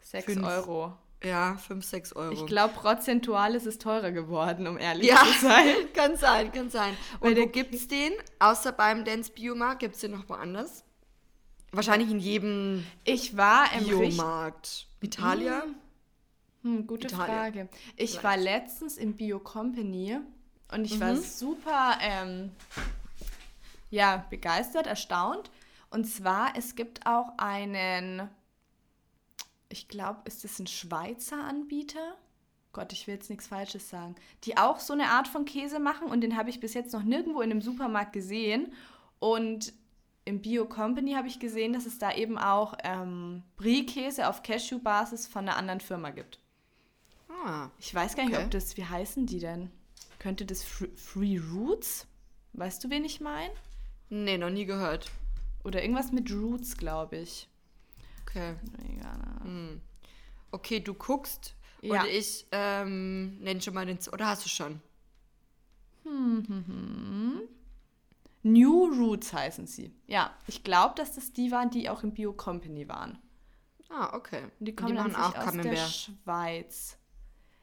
Sechs 0.00 0.24
Fünf. 0.32 0.46
Euro. 0.46 0.96
ja, 1.22 1.56
5, 1.58 1.84
6 1.84 2.12
Euro. 2.14 2.32
Ich 2.32 2.46
glaube, 2.46 2.72
prozentual 2.72 3.54
ist 3.54 3.66
es 3.66 3.76
teurer 3.76 4.10
geworden, 4.10 4.66
um 4.66 4.78
ehrlich 4.78 5.06
ja, 5.08 5.16
zu 5.18 5.46
sein. 5.46 5.66
kann 5.94 6.16
sein, 6.16 6.50
kann 6.50 6.70
sein. 6.70 6.96
Weil 7.20 7.32
Und 7.32 7.36
wo 7.36 7.42
der- 7.42 7.52
gibt's 7.52 7.88
den? 7.88 8.12
Außer 8.38 8.72
beim 8.72 9.04
Dance 9.04 9.30
Biomarkt, 9.30 9.80
gibt's 9.80 10.00
den 10.00 10.12
noch 10.12 10.26
woanders? 10.30 10.82
Wahrscheinlich 11.72 12.10
in 12.10 12.18
jedem 12.18 12.84
Ich 13.04 13.36
war 13.36 13.72
im 13.74 13.84
Biomarkt. 13.86 14.86
Italia? 15.00 15.64
Hm, 16.62 16.86
gute 16.86 17.06
Italien. 17.08 17.26
Frage. 17.36 17.68
Ich 17.96 18.10
Vielleicht. 18.10 18.24
war 18.24 18.36
letztens 18.36 18.96
im 18.96 19.14
Bio 19.14 19.38
Company 19.38 20.18
und 20.72 20.84
ich 20.84 20.96
Mhm. 20.96 21.00
war 21.00 21.16
super 21.16 21.98
ähm, 22.00 22.50
ja, 23.90 24.24
begeistert, 24.30 24.86
erstaunt. 24.86 25.50
Und 25.90 26.04
zwar, 26.06 26.56
es 26.56 26.74
gibt 26.74 27.06
auch 27.06 27.32
einen, 27.38 28.28
ich 29.68 29.88
glaube, 29.88 30.20
ist 30.24 30.44
das 30.44 30.58
ein 30.58 30.66
Schweizer 30.66 31.42
Anbieter? 31.44 32.16
Gott, 32.72 32.92
ich 32.92 33.06
will 33.06 33.14
jetzt 33.14 33.30
nichts 33.30 33.46
Falsches 33.46 33.88
sagen. 33.88 34.14
Die 34.44 34.56
auch 34.58 34.80
so 34.80 34.92
eine 34.92 35.08
Art 35.10 35.28
von 35.28 35.44
Käse 35.44 35.78
machen 35.78 36.08
und 36.08 36.20
den 36.20 36.36
habe 36.36 36.50
ich 36.50 36.60
bis 36.60 36.74
jetzt 36.74 36.92
noch 36.92 37.02
nirgendwo 37.02 37.40
in 37.40 37.50
einem 37.50 37.62
Supermarkt 37.62 38.12
gesehen. 38.12 38.72
Und 39.20 39.72
im 40.28 40.40
Bio 40.42 40.66
Company 40.66 41.14
habe 41.14 41.26
ich 41.28 41.38
gesehen, 41.40 41.72
dass 41.72 41.86
es 41.86 41.98
da 41.98 42.12
eben 42.14 42.38
auch 42.38 42.74
ähm, 42.84 43.42
Brie-Käse 43.56 44.28
auf 44.28 44.42
Cashew-Basis 44.42 45.26
von 45.26 45.48
einer 45.48 45.56
anderen 45.56 45.80
Firma 45.80 46.10
gibt. 46.10 46.38
Ah, 47.44 47.70
Ich 47.78 47.94
weiß 47.94 48.14
gar 48.14 48.24
nicht, 48.24 48.34
Okay. 48.34 48.44
ob 48.44 48.50
das, 48.50 48.76
wie 48.76 48.84
heißen 48.84 49.26
die 49.26 49.40
denn? 49.40 49.70
Könnte 50.18 50.44
das 50.44 50.64
Fr- 50.64 50.94
Free 50.96 51.38
Roots? 51.38 52.06
Weißt 52.52 52.82
du, 52.84 52.90
wen 52.90 53.04
ich 53.04 53.20
meine? 53.20 53.52
nee, 54.10 54.38
noch 54.38 54.50
nie 54.50 54.64
gehört. 54.64 55.10
Oder 55.64 55.82
irgendwas 55.82 56.12
mit 56.12 56.30
Roots, 56.32 56.76
glaube 56.76 57.16
ich. 57.18 57.48
Okay. 58.22 58.54
Hm. 59.42 59.80
Okay, 60.50 60.80
du 60.80 60.94
guckst 60.94 61.54
Ja. 61.82 62.02
und 62.02 62.08
ich 62.08 62.46
ähm, 62.52 63.38
nenne 63.40 63.60
schon 63.60 63.74
mal 63.74 63.84
den. 63.86 64.00
Z 64.00 64.12
oder 64.12 64.26
hast 64.28 64.44
du 64.44 64.48
schon? 64.48 64.80
New 68.52 68.86
Roots 68.86 69.32
heißen 69.32 69.66
sie. 69.66 69.94
Ja, 70.06 70.30
ich 70.46 70.64
glaube, 70.64 70.94
dass 70.96 71.14
das 71.14 71.32
die 71.32 71.50
waren, 71.50 71.70
die 71.70 71.88
auch 71.88 72.02
im 72.02 72.12
Bio 72.12 72.32
Company 72.32 72.88
waren. 72.88 73.18
Ah, 73.90 74.14
okay. 74.14 74.44
Und 74.58 74.66
die 74.66 74.76
kommen 74.76 74.94
machen 74.94 75.14
an 75.14 75.22
sich 75.22 75.24
auch 75.24 75.26
aus 75.28 75.52
der 75.52 75.62
Camembert. 75.62 75.90
Schweiz. 75.90 76.98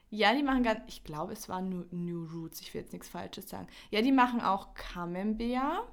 Ja, 0.09 0.33
die 0.33 0.43
machen 0.43 0.63
ganz, 0.63 0.81
ich 0.87 1.03
glaube, 1.03 1.33
es 1.33 1.49
waren 1.49 1.69
New, 1.69 1.85
New 1.91 2.25
Roots, 2.25 2.61
ich 2.61 2.73
will 2.73 2.81
jetzt 2.81 2.93
nichts 2.93 3.09
Falsches 3.09 3.49
sagen. 3.49 3.67
Ja, 3.91 4.01
die 4.01 4.11
machen 4.11 4.41
auch 4.41 4.73
Camembert. 4.73 5.83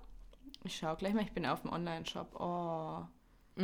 Ich 0.64 0.76
schaue 0.76 0.96
gleich 0.96 1.12
mal, 1.12 1.22
ich 1.22 1.33
bin 1.33 1.44
auf 1.44 1.62
dem 1.62 1.72
Online-Shop. 1.72 2.37
Oh. 2.38 3.02
oh, 3.59 3.62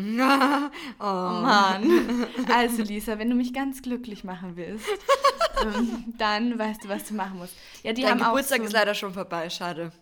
Oh 1.01 1.05
Mann. 1.05 2.27
Also 2.53 2.83
Lisa, 2.83 3.19
wenn 3.19 3.31
du 3.31 3.37
mich 3.37 3.55
ganz 3.55 3.83
glücklich 3.83 4.25
machen 4.25 4.57
willst, 4.57 4.87
ähm, 5.63 6.15
dann 6.19 6.59
weißt 6.59 6.85
du, 6.85 6.89
was 6.89 7.05
du 7.05 7.15
machen 7.15 7.39
musst. 7.39 7.55
Ja, 7.83 7.93
die 7.93 8.03
Dein 8.03 8.13
haben 8.13 8.19
Geburtstag 8.19 8.61
auch 8.61 8.65
ist 8.65 8.71
so, 8.73 8.77
leider 8.77 8.95
schon 8.95 9.13
vorbei, 9.13 9.49
schade. 9.49 9.93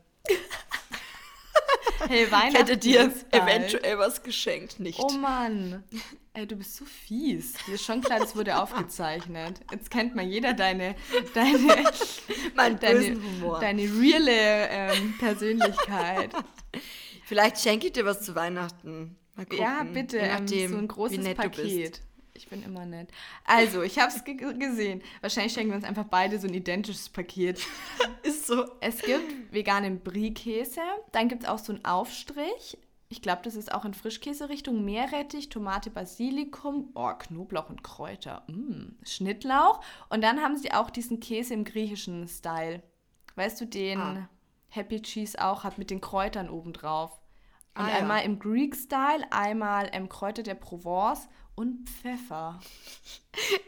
Hey, 2.08 2.24
Ich 2.26 2.32
Weihnachten 2.32 2.56
hätte 2.56 2.76
dir 2.76 3.12
eventuell 3.30 3.98
was 3.98 4.22
geschenkt, 4.22 4.80
nicht. 4.80 4.98
Oh 5.00 5.12
Mann. 5.12 5.84
Ey, 6.34 6.46
du 6.46 6.56
bist 6.56 6.76
so 6.76 6.84
fies. 6.84 7.54
Dir 7.66 7.74
ist 7.76 7.84
schon 7.84 8.02
klar, 8.02 8.18
das 8.18 8.36
wurde 8.36 8.58
aufgezeichnet. 8.62 9.60
Jetzt 9.70 9.90
kennt 9.90 10.14
mal 10.14 10.24
jeder 10.24 10.52
deine, 10.52 10.94
deine, 11.32 11.58
mein 12.54 12.78
deine, 12.78 12.98
bösen 12.98 13.24
Humor. 13.24 13.60
deine 13.60 13.82
reale 13.82 14.68
ähm, 14.68 15.14
Persönlichkeit. 15.18 16.30
Vielleicht 17.24 17.58
schenke 17.58 17.86
ich 17.86 17.92
dir 17.94 18.04
was 18.04 18.20
zu 18.22 18.34
Weihnachten. 18.34 19.16
Mal 19.34 19.46
gucken. 19.46 19.58
Ja, 19.58 19.82
bitte, 19.84 20.18
Je 20.18 20.22
ähm, 20.24 20.30
nachdem, 20.30 20.70
so 20.70 20.76
ein 20.78 20.82
wie 20.84 20.88
großes 20.88 21.18
nett 21.18 21.38
du 21.38 21.48
bist. 21.48 21.56
Paket. 21.62 22.00
Ich 22.36 22.48
bin 22.48 22.62
immer 22.62 22.84
nett. 22.86 23.08
Also, 23.44 23.82
ich 23.82 23.98
habe 23.98 24.12
es 24.14 24.22
ge 24.24 24.34
gesehen. 24.34 25.02
Wahrscheinlich 25.20 25.52
schenken 25.52 25.70
wir 25.70 25.76
uns 25.76 25.84
einfach 25.84 26.04
beide 26.04 26.38
so 26.38 26.46
ein 26.46 26.54
identisches 26.54 27.08
Paket. 27.08 27.60
Ist 28.22 28.46
so. 28.46 28.64
Es 28.80 29.00
gibt 29.02 29.52
veganen 29.52 30.00
Brie-Käse. 30.00 30.80
Dann 31.12 31.28
gibt 31.28 31.42
es 31.44 31.48
auch 31.48 31.58
so 31.58 31.72
einen 31.72 31.84
Aufstrich. 31.84 32.78
Ich 33.08 33.22
glaube, 33.22 33.42
das 33.44 33.54
ist 33.54 33.72
auch 33.72 33.84
in 33.84 33.94
Frischkäse-Richtung. 33.94 34.84
Meerrettich, 34.84 35.48
Tomate, 35.48 35.90
Basilikum, 35.90 36.90
oh, 36.96 37.12
Knoblauch 37.16 37.70
und 37.70 37.84
Kräuter. 37.84 38.42
Mm, 38.48 38.96
Schnittlauch. 39.04 39.80
Und 40.08 40.22
dann 40.24 40.42
haben 40.42 40.56
sie 40.56 40.72
auch 40.72 40.90
diesen 40.90 41.20
Käse 41.20 41.54
im 41.54 41.62
griechischen 41.64 42.26
Style. 42.26 42.82
Weißt 43.36 43.60
du, 43.60 43.64
den 43.66 44.00
Ah. 44.00 44.28
Happy 44.70 45.00
Cheese 45.02 45.40
auch 45.42 45.62
hat 45.62 45.78
mit 45.78 45.90
den 45.90 46.00
Kräutern 46.00 46.50
obendrauf. 46.50 47.12
Und 47.76 47.84
Ah, 47.84 47.90
ja. 47.90 47.94
einmal 47.98 48.24
im 48.24 48.40
Greek-Style, 48.40 49.24
einmal 49.30 49.86
im 49.94 50.08
Kräuter 50.08 50.42
der 50.42 50.54
Provence 50.56 51.28
und 51.56 51.88
Pfeffer. 51.88 52.60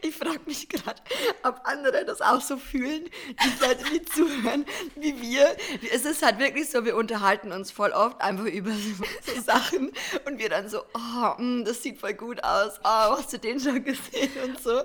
Ich 0.01 0.15
frage 0.15 0.39
mich 0.47 0.67
gerade, 0.67 0.99
ob 1.43 1.61
andere 1.63 2.03
das 2.03 2.21
auch 2.21 2.41
so 2.41 2.57
fühlen, 2.57 3.03
die 3.03 3.63
Leute, 3.63 3.83
die 3.93 4.01
zuhören, 4.01 4.65
wie 4.95 5.21
wir. 5.21 5.55
Es 5.93 6.05
ist 6.05 6.23
halt 6.23 6.39
wirklich 6.39 6.71
so, 6.71 6.85
wir 6.85 6.95
unterhalten 6.95 7.51
uns 7.51 7.69
voll 7.69 7.91
oft 7.91 8.19
einfach 8.19 8.45
über 8.45 8.71
so, 8.71 9.03
so 9.35 9.41
Sachen 9.41 9.91
und 10.25 10.39
wir 10.39 10.49
dann 10.49 10.69
so, 10.69 10.79
oh, 10.95 11.39
mm, 11.39 11.65
das 11.65 11.83
sieht 11.83 11.99
voll 11.99 12.15
gut 12.15 12.43
aus, 12.43 12.79
oh, 12.83 13.17
hast 13.17 13.31
du 13.31 13.37
den 13.37 13.59
schon 13.59 13.83
gesehen 13.83 14.31
und 14.43 14.59
so. 14.59 14.81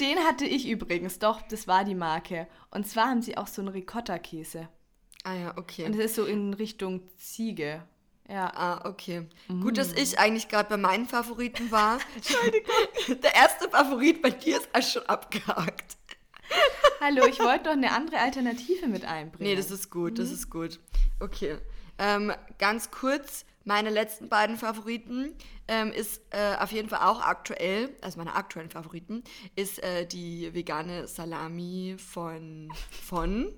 Den 0.00 0.18
hatte 0.18 0.46
ich 0.46 0.68
übrigens, 0.68 1.20
doch, 1.20 1.40
das 1.42 1.68
war 1.68 1.84
die 1.84 1.94
Marke. 1.94 2.48
Und 2.72 2.88
zwar 2.88 3.10
haben 3.10 3.22
sie 3.22 3.36
auch 3.36 3.46
so 3.46 3.62
einen 3.62 3.68
Ricotta-Käse. 3.68 4.68
Ah 5.22 5.34
ja, 5.34 5.56
okay. 5.56 5.84
Und 5.84 5.96
das 5.96 6.06
ist 6.06 6.16
so 6.16 6.24
in 6.24 6.54
Richtung 6.54 7.08
Ziege. 7.18 7.86
Ja. 8.28 8.50
Ah, 8.54 8.88
okay. 8.88 9.26
Gut, 9.48 9.76
dass 9.76 9.92
ich 9.92 10.18
eigentlich 10.18 10.48
gerade 10.48 10.68
bei 10.70 10.76
meinen 10.76 11.06
Favoriten 11.06 11.70
war. 11.70 11.98
Entschuldigung. 12.16 12.74
Der 13.22 13.34
erste 13.34 13.68
Favorit 13.68 14.22
bei 14.22 14.30
dir 14.30 14.56
ist 14.58 14.68
auch 14.72 14.82
schon 14.82 15.06
abgehakt. 15.06 15.96
Hallo, 17.00 17.26
ich 17.26 17.38
wollte 17.40 17.64
doch 17.64 17.72
eine 17.72 17.92
andere 17.92 18.18
Alternative 18.18 18.86
mit 18.86 19.04
einbringen. 19.04 19.50
Nee, 19.50 19.56
das 19.56 19.70
ist 19.70 19.90
gut, 19.90 20.18
das 20.18 20.30
ist 20.30 20.48
gut. 20.50 20.80
Okay. 21.20 21.58
Ähm, 21.98 22.32
ganz 22.58 22.90
kurz, 22.90 23.44
meine 23.64 23.90
letzten 23.90 24.28
beiden 24.28 24.56
Favoriten 24.56 25.34
ähm, 25.68 25.92
ist 25.92 26.20
äh, 26.30 26.56
auf 26.58 26.72
jeden 26.72 26.88
Fall 26.88 27.00
auch 27.08 27.20
aktuell, 27.20 27.90
also 28.00 28.18
meine 28.18 28.34
aktuellen 28.34 28.70
Favoriten, 28.70 29.22
ist 29.54 29.82
äh, 29.82 30.06
die 30.06 30.52
vegane 30.54 31.06
Salami 31.08 31.96
von, 31.98 32.72
von, 32.90 33.52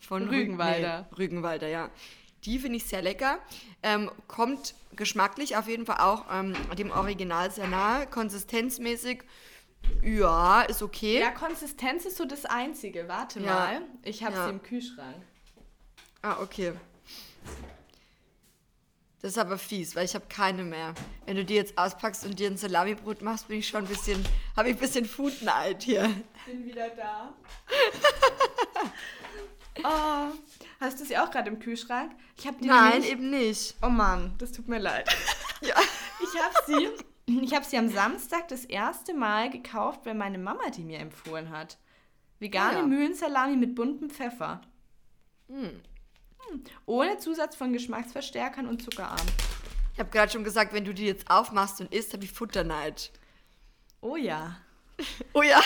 von 0.00 0.22
Rügen- 0.24 0.34
Rügenwalder. 0.34 1.08
Nee, 1.10 1.16
Rügenwalder, 1.18 1.68
ja. 1.68 1.90
Die 2.44 2.58
finde 2.58 2.76
ich 2.76 2.84
sehr 2.86 3.02
lecker. 3.02 3.38
Ähm, 3.82 4.10
kommt 4.28 4.74
geschmacklich 4.96 5.56
auf 5.56 5.68
jeden 5.68 5.86
Fall 5.86 5.98
auch 6.00 6.24
ähm, 6.32 6.54
dem 6.76 6.90
Original 6.90 7.50
sehr 7.50 7.68
nahe. 7.68 8.06
Konsistenzmäßig 8.06 9.22
Ja, 10.02 10.62
ist 10.62 10.82
okay. 10.82 11.20
Ja, 11.20 11.30
Konsistenz 11.30 12.04
ist 12.04 12.16
so 12.16 12.24
das 12.24 12.44
Einzige. 12.44 13.08
Warte 13.08 13.40
Ja. 13.40 13.46
mal. 13.54 13.82
Ich 14.04 14.22
habe 14.24 14.34
Ja. 14.34 14.44
sie 14.44 14.50
im 14.50 14.62
Kühlschrank. 14.62 15.16
Ah, 16.22 16.36
okay. 16.40 16.72
Das 19.20 19.32
ist 19.32 19.38
aber 19.38 19.56
fies, 19.56 19.94
weil 19.94 20.04
ich 20.04 20.14
habe 20.16 20.24
keine 20.28 20.64
mehr. 20.64 20.94
Wenn 21.26 21.36
du 21.36 21.44
die 21.44 21.54
jetzt 21.54 21.78
auspackst 21.78 22.24
und 22.26 22.40
dir 22.40 22.48
ein 22.50 22.56
Salamibrot 22.56 23.22
machst, 23.22 23.46
bin 23.48 23.58
ich 23.60 23.68
schon 23.68 23.84
ein 23.84 23.88
bisschen, 23.88 24.24
habe 24.56 24.68
ich 24.70 24.76
ein 24.76 24.80
bisschen 24.80 25.04
Foodneid 25.04 25.82
hier. 25.84 26.12
Bin 26.46 26.64
wieder 26.64 26.88
da. 26.90 27.32
oh, 29.84 30.26
hast 30.80 31.00
du 31.00 31.04
sie 31.04 31.16
auch 31.18 31.30
gerade 31.30 31.48
im 31.50 31.58
Kühlschrank? 31.58 32.12
Ich 32.38 32.46
habe 32.46 32.56
die 32.60 32.68
Nein, 32.68 32.92
nämlich- 32.92 33.10
eben 33.10 33.30
nicht. 33.30 33.74
Oh 33.82 33.88
Mann, 33.88 34.34
das 34.38 34.52
tut 34.52 34.68
mir 34.68 34.78
leid. 34.78 35.08
Ja. 35.64 35.76
Ich 36.20 36.42
habe 36.42 36.54
sie, 36.66 36.88
ich 37.44 37.54
habe 37.54 37.64
sie 37.64 37.78
am 37.78 37.88
Samstag 37.88 38.48
das 38.48 38.64
erste 38.64 39.14
Mal 39.14 39.48
gekauft, 39.48 40.00
weil 40.04 40.14
meine 40.14 40.38
Mama 40.38 40.70
die 40.70 40.82
mir 40.82 40.98
empfohlen 40.98 41.50
hat. 41.50 41.78
Vegane 42.40 42.78
Ah, 42.78 42.80
ja. 42.80 42.86
Mühlensalami 42.86 43.54
mit 43.56 43.76
buntem 43.76 44.10
Pfeffer. 44.10 44.60
Hm. 45.48 45.80
Hm. 46.48 46.64
Ohne 46.86 47.18
Zusatz 47.18 47.54
von 47.54 47.72
Geschmacksverstärkern 47.72 48.66
und 48.66 48.82
zuckerarm. 48.82 49.24
Ich 49.94 50.00
habe 50.00 50.10
gerade 50.10 50.32
schon 50.32 50.42
gesagt, 50.42 50.72
wenn 50.72 50.84
du 50.84 50.92
die 50.92 51.06
jetzt 51.06 51.30
aufmachst 51.30 51.80
und 51.80 51.94
isst, 51.94 52.12
habe 52.12 52.24
ich 52.24 52.32
Futterneid. 52.32 53.12
Oh 54.00 54.16
ja. 54.16 54.56
Oh 55.32 55.42
ja. 55.42 55.60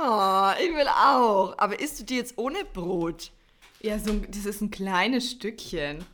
Oh, 0.00 0.50
ich 0.62 0.74
will 0.74 0.88
auch. 0.88 1.54
Aber 1.58 1.78
isst 1.78 2.00
du 2.00 2.04
die 2.04 2.16
jetzt 2.16 2.38
ohne 2.38 2.64
Brot? 2.64 3.30
Ja, 3.80 3.98
so, 3.98 4.12
ein- 4.12 4.26
das 4.30 4.44
ist 4.46 4.60
ein 4.60 4.70
kleines 4.70 5.30
Stückchen. 5.30 6.04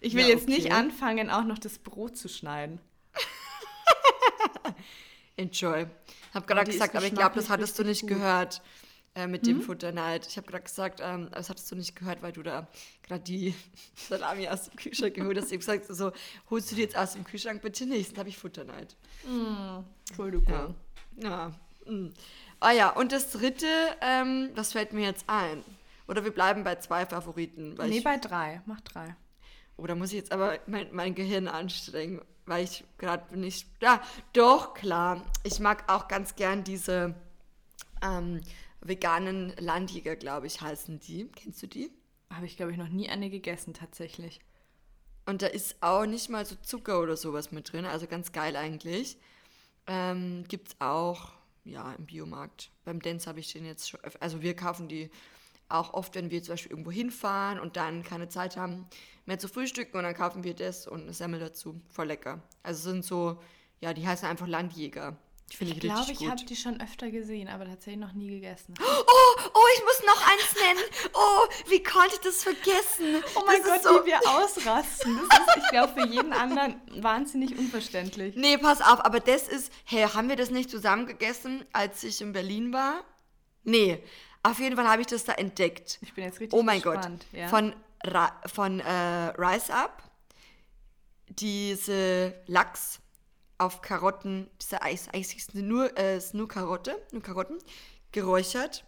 Ich 0.00 0.14
will 0.14 0.22
Ja, 0.22 0.28
jetzt 0.28 0.48
nicht 0.48 0.72
anfangen, 0.72 1.30
auch 1.30 1.44
noch 1.44 1.58
das 1.58 1.78
Brot 1.78 2.16
zu 2.16 2.28
schneiden. 2.28 2.80
Enjoy. 5.36 5.86
Hab 6.34 6.46
gerade 6.46 6.70
gesagt, 6.70 6.94
aber 6.96 7.06
ich 7.06 7.14
glaube, 7.14 7.34
das 7.34 7.48
hattest 7.50 7.78
du 7.78 7.84
nicht 7.84 8.02
gut. 8.02 8.10
gehört 8.10 8.62
äh, 9.14 9.26
mit 9.26 9.46
dem 9.46 9.60
Futterneid. 9.62 10.26
Ich 10.26 10.36
habe 10.36 10.46
gerade 10.46 10.64
gesagt, 10.64 11.00
ähm, 11.02 11.28
das 11.32 11.48
hattest 11.50 11.70
du 11.70 11.76
nicht 11.76 11.96
gehört, 11.96 12.22
weil 12.22 12.32
du 12.32 12.42
da 12.42 12.68
gerade 13.02 13.22
die 13.24 13.54
Salami 13.94 14.48
aus 14.48 14.64
dem 14.68 14.76
Kühlschrank 14.76 15.14
geholt 15.14 15.36
hast. 15.38 15.46
Ich 15.46 15.52
habe 15.52 15.58
gesagt, 15.58 15.86
so, 15.88 16.12
holst 16.50 16.70
du 16.70 16.74
die 16.76 16.82
jetzt 16.82 16.96
aus 16.96 17.12
dem 17.14 17.24
Kühlschrank? 17.24 17.62
Bitte 17.62 17.86
nicht, 17.86 18.12
dann 18.12 18.18
habe 18.20 18.28
ich 18.28 18.36
Futterneid. 18.38 18.96
Entschuldigung. 20.08 20.74
Ja. 21.18 21.52
ja. 21.86 21.92
mm. 21.92 22.12
Ah 22.66 22.72
ja, 22.72 22.90
und 22.90 23.12
das 23.12 23.30
dritte, 23.30 23.68
ähm, 24.00 24.50
was 24.56 24.72
fällt 24.72 24.92
mir 24.92 25.04
jetzt 25.04 25.24
ein? 25.28 25.62
Oder 26.08 26.24
wir 26.24 26.32
bleiben 26.32 26.64
bei 26.64 26.74
zwei 26.74 27.06
Favoriten. 27.06 27.78
Weil 27.78 27.90
Nee, 27.90 27.98
ich, 27.98 28.04
bei 28.04 28.16
drei. 28.16 28.60
Mach 28.66 28.80
drei. 28.80 29.14
oder 29.76 29.94
muss 29.94 30.08
ich 30.08 30.16
jetzt 30.16 30.32
aber 30.32 30.58
mein, 30.66 30.88
mein 30.90 31.14
Gehirn 31.14 31.46
anstrengen, 31.46 32.20
weil 32.44 32.64
ich 32.64 32.82
gerade 32.98 33.38
nicht. 33.38 33.68
Ja, 33.80 34.02
doch, 34.32 34.74
klar. 34.74 35.24
Ich 35.44 35.60
mag 35.60 35.84
auch 35.92 36.08
ganz 36.08 36.34
gern 36.34 36.64
diese 36.64 37.14
ähm, 38.02 38.40
veganen 38.80 39.54
Landjäger, 39.60 40.16
glaube 40.16 40.48
ich, 40.48 40.60
heißen 40.60 40.98
die. 40.98 41.28
Kennst 41.36 41.62
du 41.62 41.68
die? 41.68 41.92
Habe 42.34 42.46
ich, 42.46 42.56
glaube 42.56 42.72
ich, 42.72 42.78
noch 42.78 42.88
nie 42.88 43.08
eine 43.08 43.30
gegessen, 43.30 43.74
tatsächlich. 43.74 44.40
Und 45.24 45.40
da 45.42 45.46
ist 45.46 45.76
auch 45.82 46.04
nicht 46.04 46.30
mal 46.30 46.44
so 46.44 46.56
Zucker 46.56 47.00
oder 47.00 47.16
sowas 47.16 47.52
mit 47.52 47.72
drin, 47.72 47.84
also 47.84 48.08
ganz 48.08 48.32
geil 48.32 48.56
eigentlich. 48.56 49.18
Ähm, 49.86 50.42
Gibt 50.48 50.68
es 50.70 50.76
auch, 50.80 51.30
ja, 51.66 51.92
im 51.92 52.06
Biomarkt. 52.06 52.70
Beim 52.84 53.00
Dance 53.00 53.28
habe 53.28 53.40
ich 53.40 53.52
den 53.52 53.64
jetzt 53.66 53.90
schon, 53.90 54.00
öf- 54.00 54.18
also 54.20 54.40
wir 54.42 54.54
kaufen 54.54 54.88
die 54.88 55.10
auch 55.68 55.94
oft, 55.94 56.14
wenn 56.14 56.30
wir 56.30 56.42
zum 56.42 56.52
Beispiel 56.52 56.70
irgendwo 56.70 56.92
hinfahren 56.92 57.58
und 57.58 57.76
dann 57.76 58.02
keine 58.02 58.28
Zeit 58.28 58.56
haben 58.56 58.86
mehr 59.26 59.38
zu 59.38 59.48
frühstücken 59.48 59.96
und 59.96 60.04
dann 60.04 60.14
kaufen 60.14 60.44
wir 60.44 60.54
das 60.54 60.86
und 60.86 61.02
eine 61.02 61.12
Semmel 61.12 61.40
dazu. 61.40 61.80
Voll 61.88 62.06
lecker. 62.06 62.40
Also 62.62 62.90
sind 62.90 63.04
so, 63.04 63.42
ja, 63.80 63.92
die 63.92 64.06
heißen 64.06 64.28
einfach 64.28 64.46
Landjäger. 64.46 65.16
Die 65.52 65.56
finde 65.56 65.72
Ich 65.74 65.84
ich, 65.84 65.90
glaube, 65.90 66.10
ich 66.12 66.28
habe 66.28 66.44
die 66.44 66.56
schon 66.56 66.80
öfter 66.80 67.10
gesehen, 67.10 67.48
aber 67.48 67.66
tatsächlich 67.66 68.00
noch 68.00 68.12
nie 68.12 68.28
gegessen. 68.30 68.74
Oh, 68.82 69.40
oh, 69.54 69.66
ich 69.76 69.84
muss 69.84 70.02
noch 70.06 70.26
eins 70.28 70.54
nennen. 70.54 71.10
Oh, 71.14 71.46
wie 71.70 71.82
konnte 71.82 72.14
ich 72.14 72.20
das 72.20 72.42
vergessen? 72.42 73.22
Oh 73.36 73.42
mein 73.46 73.62
das 73.62 73.70
Gott, 73.70 73.82
so, 73.82 74.02
wie 74.04 74.08
wir 74.08 74.20
ausrasten. 74.28 75.18
Das 75.30 75.38
ist, 75.56 75.56
ich 75.64 75.68
glaube, 75.70 75.92
für 76.00 76.06
jeden 76.08 76.32
anderen 76.32 76.80
wahnsinnig 77.02 77.56
unverständlich. 77.56 78.34
Nee, 78.36 78.58
pass 78.58 78.80
auf, 78.80 79.04
aber 79.04 79.20
das 79.20 79.46
ist, 79.48 79.72
hey, 79.84 80.02
haben 80.08 80.28
wir 80.28 80.36
das 80.36 80.50
nicht 80.50 80.70
zusammen 80.70 81.06
gegessen, 81.06 81.64
als 81.72 82.02
ich 82.04 82.20
in 82.20 82.32
Berlin 82.32 82.72
war? 82.72 83.04
Nee, 83.62 84.02
auf 84.42 84.58
jeden 84.58 84.76
Fall 84.76 84.88
habe 84.88 85.00
ich 85.02 85.06
das 85.08 85.24
da 85.24 85.32
entdeckt. 85.34 85.98
Ich 86.02 86.12
bin 86.14 86.24
jetzt 86.24 86.40
richtig 86.40 86.58
Oh 86.58 86.62
mein 86.62 86.80
gespannt. 86.82 87.26
Gott, 87.30 87.40
Ja. 87.40 87.48
von, 87.48 87.74
Ra 88.04 88.40
von 88.46 88.80
äh, 88.80 89.28
Rise 89.38 89.72
Up, 89.72 90.02
diese 91.28 92.34
Lachs 92.46 93.00
auf 93.58 93.80
Karotten, 93.82 94.48
diese 94.60 94.82
Eis, 94.82 95.08
Eis 95.12 95.34
ist 95.34 95.54
nur, 95.54 95.96
äh, 95.98 96.16
ist 96.18 96.34
nur 96.34 96.48
Karotte, 96.48 96.96
nur 97.12 97.22
Karotten, 97.22 97.58
geräuchert. 98.12 98.84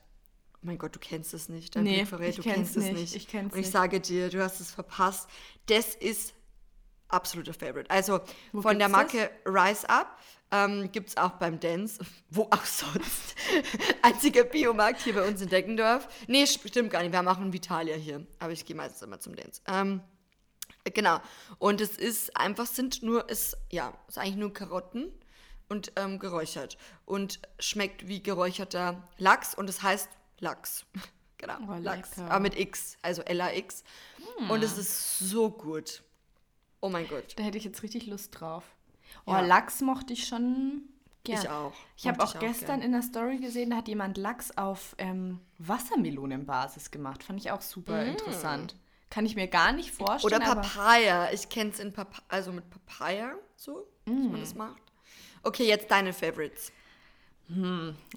Oh 0.54 0.58
mein 0.62 0.78
Gott, 0.78 0.94
du 0.94 0.98
kennst 0.98 1.34
es 1.34 1.48
nicht. 1.48 1.76
Dein 1.76 1.84
Nee, 1.84 2.04
verrät, 2.04 2.30
ich 2.30 2.36
du 2.36 2.42
kenn's 2.42 2.72
kennst 2.72 2.76
es 2.76 2.84
nicht, 2.92 3.14
ich 3.16 3.28
kenn's 3.28 3.52
Und 3.52 3.60
ich 3.60 3.66
nicht. 3.66 3.72
sage 3.72 4.00
dir, 4.00 4.28
du 4.28 4.42
hast 4.42 4.60
es 4.60 4.70
verpasst. 4.72 5.28
Das 5.66 5.94
ist 5.94 6.34
absoluter 7.08 7.54
Favorite. 7.54 7.90
Also 7.90 8.20
Wo 8.52 8.62
von 8.62 8.78
der 8.78 8.88
Marke 8.88 9.30
Rise 9.46 9.88
Up 9.88 10.18
ähm, 10.50 10.90
gibt 10.92 11.10
es 11.10 11.16
auch 11.16 11.32
beim 11.32 11.60
Dance, 11.60 12.00
wo 12.30 12.42
auch 12.50 12.64
sonst. 12.64 13.34
Einziger 14.02 14.44
Biomarkt 14.44 15.00
hier 15.02 15.14
bei 15.14 15.26
uns 15.26 15.40
in 15.40 15.48
Deckendorf. 15.48 16.08
Nee, 16.26 16.46
stimmt 16.46 16.90
gar 16.90 17.02
nicht. 17.02 17.12
Wir 17.12 17.18
haben 17.18 17.28
auch 17.28 17.38
einen 17.38 17.52
Vitalia 17.52 17.94
hier. 17.96 18.26
Aber 18.38 18.52
ich 18.52 18.64
gehe 18.64 18.76
meistens 18.76 19.02
immer 19.02 19.20
zum 19.20 19.36
Dance. 19.36 19.62
Ähm, 19.66 20.00
genau. 20.90 21.20
Und 21.58 21.80
es 21.80 21.96
ist 21.96 22.36
einfach, 22.36 22.66
sind 22.66 23.02
nur, 23.02 23.28
ist, 23.28 23.56
ja, 23.70 23.92
ist 24.08 24.18
eigentlich 24.18 24.36
nur 24.36 24.52
Karotten 24.52 25.10
und 25.68 25.92
ähm, 25.96 26.18
geräuchert. 26.18 26.78
Und 27.04 27.40
schmeckt 27.58 28.08
wie 28.08 28.22
geräucherter 28.22 29.02
Lachs 29.18 29.54
und 29.54 29.68
es 29.68 29.82
heißt 29.82 30.08
Lachs. 30.40 30.86
genau, 31.38 31.56
Oh, 31.68 31.74
Lachs. 31.80 32.18
Aber 32.18 32.40
mit 32.40 32.58
X, 32.58 32.96
also 33.02 33.22
L-A-X. 33.22 33.84
Und 34.48 34.62
es 34.62 34.78
ist 34.78 35.18
so 35.18 35.50
gut. 35.50 36.02
Oh 36.80 36.88
mein 36.88 37.08
Gott. 37.08 37.34
Da 37.36 37.42
hätte 37.42 37.58
ich 37.58 37.64
jetzt 37.64 37.82
richtig 37.82 38.06
Lust 38.06 38.38
drauf. 38.38 38.64
Oh, 39.26 39.32
Ja. 39.32 39.40
Lachs 39.40 39.80
mochte 39.80 40.12
ich 40.12 40.26
schon 40.26 40.82
gern. 41.24 41.42
Ich 41.42 41.48
auch. 41.48 41.72
Ich 41.96 42.06
habe 42.06 42.22
auch 42.22 42.34
ich 42.34 42.40
gestern 42.40 42.80
gern. 42.80 42.82
in 42.82 42.92
der 42.92 43.02
Story 43.02 43.38
gesehen, 43.38 43.70
da 43.70 43.76
hat 43.76 43.88
jemand 43.88 44.16
Lachs 44.16 44.56
auf 44.56 44.94
ähm, 44.98 45.40
Wassermelonenbasis 45.58 46.90
gemacht. 46.90 47.22
Fand 47.22 47.40
ich 47.40 47.50
auch 47.50 47.60
super 47.62 48.04
interessant. 48.04 48.76
Kann 49.10 49.24
ich 49.26 49.36
mir 49.36 49.48
gar 49.48 49.72
nicht 49.72 49.90
vorstellen. 49.90 50.42
Mm. 50.42 50.44
Oder 50.44 50.54
Papaya. 50.54 51.32
Ich 51.32 51.48
kenne 51.48 51.70
es 51.70 51.80
in 51.80 51.92
Papa 51.92 52.22
also 52.28 52.52
mit 52.52 52.68
Papaya, 52.70 53.34
so, 53.56 53.86
dass 54.04 54.14
Mm. 54.14 54.30
man 54.32 54.40
das 54.40 54.54
macht. 54.54 54.82
Okay, 55.42 55.66
jetzt 55.66 55.90
deine 55.90 56.12
Favorites. 56.12 56.72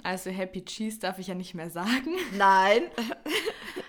Also 0.04 0.30
Happy 0.30 0.65
Cheese 0.65 0.99
darf 0.99 1.17
ich 1.17 1.27
ja 1.27 1.36
nicht 1.36 1.54
mehr 1.54 1.69
sagen. 1.69 2.13
Nein. 2.38 2.84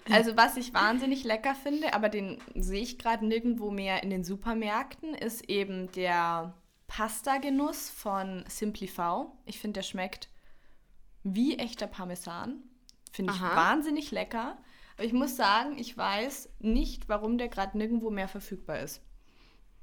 Also 0.09 0.37
was 0.37 0.57
ich 0.57 0.73
wahnsinnig 0.73 1.25
lecker 1.25 1.57
finde, 1.57 1.95
aber 1.95 2.09
den 2.09 2.39
sehe 2.55 2.81
ich 2.83 2.97
gerade 2.99 3.27
nirgendwo 3.27 3.73
mehr 3.73 4.05
in 4.05 4.11
den 4.11 4.23
Supermärkten, 4.23 5.15
ist 5.15 5.49
eben 5.51 5.91
der 5.93 6.55
Pasta-Genuss 6.87 7.91
von 7.91 8.45
Simplify. 8.49 9.25
Ich 9.45 9.59
finde, 9.59 9.79
der 9.79 9.83
schmeckt 9.83 10.29
wie 11.25 11.59
echter 11.59 11.89
Parmesan. 11.89 12.63
Finde 13.11 13.33
ich 13.33 13.41
Aha. 13.41 13.57
wahnsinnig 13.57 14.13
lecker. 14.13 14.57
Ich 15.03 15.13
muss 15.13 15.37
sagen, 15.37 15.79
ich 15.79 15.97
weiß 15.97 16.49
nicht, 16.61 17.09
warum 17.09 17.39
der 17.39 17.49
gerade 17.49 17.77
nirgendwo 17.77 18.11
mehr 18.11 18.29
verfügbar 18.29 18.81
ist. 18.81 19.03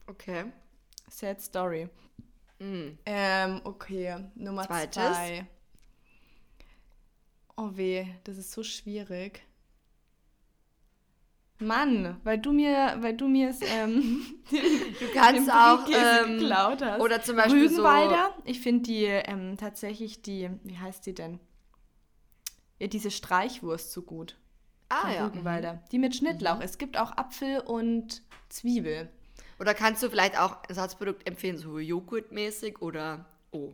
Okay. 0.07 0.45
Sad 1.09 1.41
Story. 1.41 1.89
Mm. 2.59 2.97
Ähm, 3.05 3.61
okay, 3.63 4.25
Nummer 4.35 4.65
Zweites. 4.65 4.95
zwei. 4.95 5.47
Oh 7.55 7.71
weh, 7.73 8.05
das 8.23 8.37
ist 8.37 8.51
so 8.51 8.63
schwierig. 8.63 9.45
Mann, 11.61 12.19
weil 12.23 12.37
du 12.37 12.53
mir, 12.53 12.95
weil 12.99 13.17
du 13.17 13.27
mir 13.27 13.49
es 13.49 13.59
ähm, 13.61 14.21
Du 14.49 15.07
kannst 15.13 15.51
auch. 15.51 15.85
Ähm, 15.89 16.39
geklaut 16.39 16.81
hast. 16.81 17.01
oder 17.01 17.21
zum 17.21 17.35
Beispiel 17.35 17.67
Rügenwalder. 17.67 18.33
Ich 18.45 18.61
finde 18.61 18.83
die 18.83 19.03
ähm, 19.03 19.57
tatsächlich 19.57 20.21
die, 20.21 20.49
wie 20.63 20.77
heißt 20.77 21.05
die 21.05 21.13
denn? 21.13 21.39
Ja, 22.79 22.87
diese 22.87 23.11
Streichwurst 23.11 23.91
so 23.91 24.03
gut. 24.03 24.37
Ah 24.89 25.01
von 25.01 25.11
ja. 25.11 25.25
Rügenwalder. 25.25 25.83
Die 25.91 25.99
mit 25.99 26.15
Schnittlauch. 26.15 26.59
Es 26.61 26.77
gibt 26.77 26.97
auch 26.97 27.11
Apfel 27.17 27.59
und 27.61 28.21
Zwiebel. 28.49 29.09
Oder 29.59 29.73
kannst 29.73 30.01
du 30.03 30.09
vielleicht 30.09 30.39
auch 30.39 30.57
Ersatzprodukt 30.67 31.27
empfehlen, 31.27 31.57
so 31.57 31.79
Joghurtmäßig 31.79 32.81
oder. 32.81 33.25
Oh. 33.51 33.73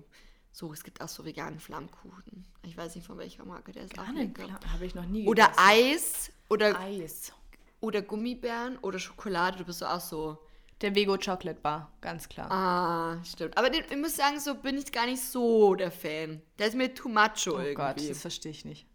So, 0.51 0.71
es 0.71 0.83
gibt 0.83 1.01
auch 1.01 1.09
so 1.09 1.25
veganen 1.25 1.59
Flammkuchen. 1.59 2.45
Ich 2.63 2.77
weiß 2.77 2.95
nicht 2.95 3.05
von 3.05 3.17
welcher 3.17 3.43
Marke 3.43 3.73
der 3.73 3.83
ist. 3.83 3.97
Habe 3.97 4.85
ich 4.85 4.95
noch 4.95 5.05
nie 5.05 5.27
Oder 5.27 5.47
gegessen. 5.49 5.67
Eis 5.67 6.31
oder, 6.47 6.79
Eis. 6.79 7.33
oder 7.81 8.01
Gummibären 8.01 8.77
oder 8.77 8.97
Schokolade. 8.97 9.57
Du 9.57 9.65
bist 9.65 9.79
so 9.79 9.85
auch 9.85 9.99
so. 9.99 10.37
Der 10.81 10.93
Vego 10.93 11.17
Chocolate 11.17 11.59
Bar, 11.61 11.91
ganz 12.01 12.27
klar. 12.27 12.51
Ah, 12.51 13.23
stimmt. 13.23 13.57
Aber 13.57 13.69
den, 13.69 13.83
ich 13.89 13.97
muss 13.97 14.15
sagen, 14.15 14.39
so 14.39 14.55
bin 14.55 14.77
ich 14.77 14.91
gar 14.91 15.05
nicht 15.05 15.21
so 15.21 15.75
der 15.75 15.91
Fan. 15.91 16.41
Der 16.59 16.67
ist 16.67 16.75
mir 16.75 16.93
too 16.93 17.07
macho 17.07 17.51
oh 17.51 17.59
irgendwie. 17.59 17.73
Gott, 17.75 18.09
das 18.09 18.21
verstehe 18.21 18.51
ich 18.51 18.65
nicht. 18.65 18.85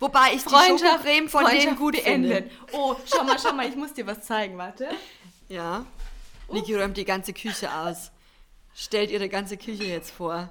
Wobei 0.00 0.34
ich 0.34 0.42
die 0.44 0.50
Schokocreme 0.50 1.28
von 1.28 1.44
denen 1.46 1.76
gut 1.76 1.96
finde. 1.96 2.50
Oh, 2.72 2.94
schau 3.06 3.24
mal, 3.24 3.38
schau 3.38 3.52
mal, 3.52 3.68
ich 3.68 3.76
muss 3.76 3.92
dir 3.94 4.06
was 4.06 4.20
zeigen, 4.22 4.58
warte. 4.58 4.88
Ja. 5.48 5.86
Niki 6.50 6.74
räumt 6.74 6.96
die 6.96 7.04
ganze 7.04 7.32
Küche 7.32 7.72
aus. 7.72 8.10
stellt 8.74 9.10
ihre 9.10 9.28
ganze 9.28 9.56
Küche 9.56 9.84
jetzt 9.84 10.10
vor. 10.10 10.48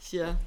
Hier. 0.00 0.38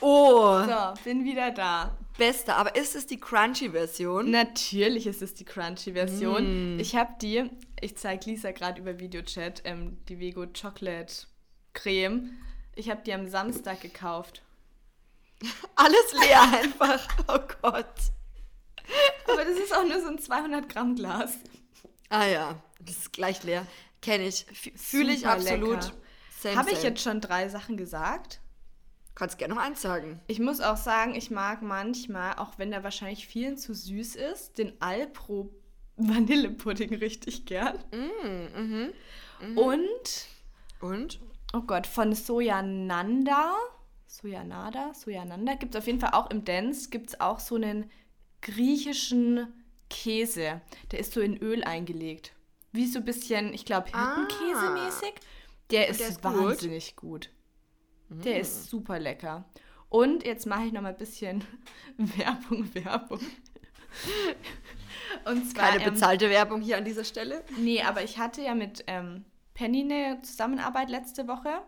Oh, 0.00 0.60
So, 0.64 0.94
bin 1.04 1.24
wieder 1.24 1.50
da. 1.50 1.96
beste. 2.18 2.54
Aber 2.54 2.76
ist 2.76 2.94
es 2.96 3.06
die 3.06 3.18
Crunchy-Version? 3.20 4.30
Natürlich 4.30 5.06
ist 5.06 5.22
es 5.22 5.34
die 5.34 5.44
Crunchy-Version. 5.44 6.78
Ich 6.80 6.96
habe 6.96 7.12
die, 7.20 7.50
ich 7.80 7.96
zeige 7.96 8.30
Lisa 8.30 8.52
gerade 8.52 8.80
über 8.80 8.98
Videochat, 8.98 9.62
ähm, 9.64 9.98
die 10.08 10.18
Vego 10.18 10.46
Chocolate 10.46 11.12
Creme. 11.72 12.32
Ich 12.74 12.90
habe 12.90 13.02
die 13.04 13.12
am 13.12 13.28
Samstag 13.28 13.80
gekauft. 13.80 14.42
Alles 15.74 16.12
leer 16.12 16.42
einfach. 16.42 17.08
Oh 17.28 17.40
Gott. 17.62 17.94
Aber 19.26 19.44
das 19.44 19.58
ist 19.58 19.74
auch 19.74 19.84
nur 19.84 20.00
so 20.00 20.08
ein 20.08 20.18
200 20.18 20.68
Gramm 20.68 20.94
Glas. 20.94 21.34
Ah 22.08 22.26
ja, 22.26 22.62
das 22.80 22.96
ist 22.96 23.12
gleich 23.12 23.42
leer. 23.42 23.66
Kenne 24.00 24.26
ich. 24.28 24.46
Fühle 24.76 25.12
ich 25.12 25.26
absolut. 25.26 25.92
Habe 26.44 26.70
ich 26.70 26.82
jetzt 26.82 27.02
schon 27.02 27.20
drei 27.20 27.48
Sachen 27.48 27.76
gesagt? 27.76 28.40
Kannst 29.16 29.38
gerne 29.38 29.54
noch 29.54 29.62
eins 29.62 29.80
sagen. 29.80 30.20
Ich 30.26 30.38
muss 30.38 30.60
auch 30.60 30.76
sagen, 30.76 31.14
ich 31.14 31.30
mag 31.30 31.62
manchmal, 31.62 32.34
auch 32.36 32.58
wenn 32.58 32.70
der 32.70 32.84
wahrscheinlich 32.84 33.26
vielen 33.26 33.56
zu 33.56 33.74
süß 33.74 34.14
ist, 34.14 34.58
den 34.58 34.80
Alpro 34.80 35.50
Vanillepudding 35.96 36.94
richtig 36.96 37.46
gern. 37.46 37.78
Mhm. 37.92 38.92
Und, 39.56 40.26
Und? 40.80 41.20
oh 41.54 41.62
Gott, 41.62 41.86
von 41.86 42.14
Sojananda, 42.14 43.54
Sojanada, 44.20 44.94
Sojananda, 44.94 45.54
gibt 45.54 45.74
es 45.74 45.78
auf 45.78 45.86
jeden 45.86 46.00
Fall 46.00 46.12
auch 46.12 46.30
im 46.30 46.44
Dance, 46.44 46.88
gibt 46.88 47.10
es 47.10 47.20
auch 47.20 47.38
so 47.38 47.56
einen 47.56 47.90
griechischen 48.40 49.46
Käse. 49.90 50.62
Der 50.90 51.00
ist 51.00 51.12
so 51.12 51.20
in 51.20 51.36
Öl 51.36 51.64
eingelegt. 51.64 52.32
Wie 52.72 52.86
so 52.86 52.98
ein 52.98 53.04
bisschen, 53.04 53.52
ich 53.52 53.64
glaube, 53.64 53.88
Hirtenkäse 53.88 54.70
mäßig. 54.70 55.14
Der 55.70 55.88
ist, 55.88 56.00
der 56.00 56.08
ist 56.08 56.22
gut? 56.22 56.34
wahnsinnig 56.34 56.96
gut. 56.96 57.30
Der 58.08 58.40
ist 58.40 58.70
super 58.70 58.98
lecker. 58.98 59.44
Und 59.88 60.24
jetzt 60.24 60.46
mache 60.46 60.64
ich 60.64 60.72
noch 60.72 60.82
mal 60.82 60.90
ein 60.90 60.96
bisschen 60.96 61.44
Werbung, 61.98 62.74
Werbung. 62.74 63.20
Und 65.24 65.50
zwar, 65.50 65.70
Keine 65.70 65.84
ähm, 65.84 65.92
bezahlte 65.92 66.30
Werbung 66.30 66.60
hier 66.60 66.78
an 66.78 66.84
dieser 66.84 67.04
Stelle. 67.04 67.44
Nee, 67.58 67.82
aber 67.82 68.02
ich 68.02 68.18
hatte 68.18 68.42
ja 68.42 68.54
mit 68.54 68.84
ähm, 68.86 69.24
Penny 69.54 69.82
eine 69.82 70.22
Zusammenarbeit 70.22 70.88
letzte 70.88 71.28
Woche. 71.28 71.62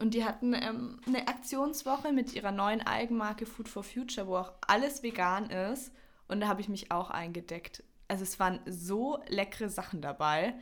Und 0.00 0.14
die 0.14 0.24
hatten 0.24 0.54
ähm, 0.54 1.00
eine 1.06 1.28
Aktionswoche 1.28 2.12
mit 2.12 2.34
ihrer 2.34 2.52
neuen 2.52 2.80
Eigenmarke 2.80 3.46
Food 3.46 3.68
for 3.68 3.82
Future, 3.82 4.26
wo 4.26 4.36
auch 4.36 4.52
alles 4.66 5.02
vegan 5.02 5.50
ist. 5.50 5.92
Und 6.28 6.40
da 6.40 6.48
habe 6.48 6.60
ich 6.60 6.68
mich 6.68 6.90
auch 6.90 7.10
eingedeckt. 7.10 7.82
Also 8.06 8.22
es 8.22 8.38
waren 8.38 8.60
so 8.66 9.18
leckere 9.28 9.68
Sachen 9.68 10.00
dabei. 10.00 10.54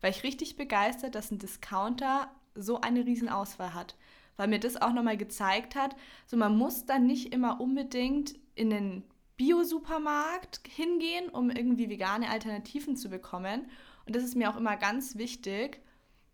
War 0.00 0.10
ich 0.10 0.22
richtig 0.22 0.56
begeistert, 0.56 1.14
dass 1.14 1.30
ein 1.30 1.38
Discounter 1.38 2.30
so 2.54 2.80
eine 2.80 3.04
Riesenauswahl 3.04 3.74
hat. 3.74 3.96
Weil 4.36 4.48
mir 4.48 4.58
das 4.58 4.80
auch 4.80 4.92
nochmal 4.92 5.16
gezeigt 5.16 5.76
hat, 5.76 5.94
so 6.26 6.36
man 6.36 6.56
muss 6.56 6.86
dann 6.86 7.06
nicht 7.06 7.32
immer 7.32 7.60
unbedingt 7.60 8.34
in 8.54 8.70
den 8.70 9.04
Bio-Supermarkt 9.36 10.60
hingehen, 10.68 11.28
um 11.28 11.50
irgendwie 11.50 11.88
vegane 11.88 12.30
Alternativen 12.30 12.96
zu 12.96 13.08
bekommen. 13.08 13.70
Und 14.06 14.14
das 14.14 14.22
ist 14.22 14.36
mir 14.36 14.50
auch 14.50 14.56
immer 14.56 14.76
ganz 14.76 15.16
wichtig, 15.16 15.80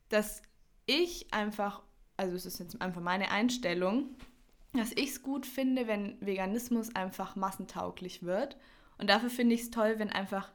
dass 0.08 0.42
ich 0.86 1.32
einfach, 1.32 1.82
also 2.20 2.36
es 2.36 2.44
ist 2.44 2.58
jetzt 2.58 2.82
einfach 2.82 3.00
meine 3.00 3.30
Einstellung, 3.30 4.10
dass 4.74 4.92
ich 4.92 5.08
es 5.08 5.22
gut 5.22 5.46
finde, 5.46 5.86
wenn 5.86 6.18
Veganismus 6.20 6.94
einfach 6.94 7.34
massentauglich 7.34 8.22
wird. 8.22 8.58
Und 8.98 9.08
dafür 9.08 9.30
finde 9.30 9.54
ich 9.54 9.62
es 9.62 9.70
toll, 9.70 9.94
wenn 9.96 10.10
einfach 10.10 10.50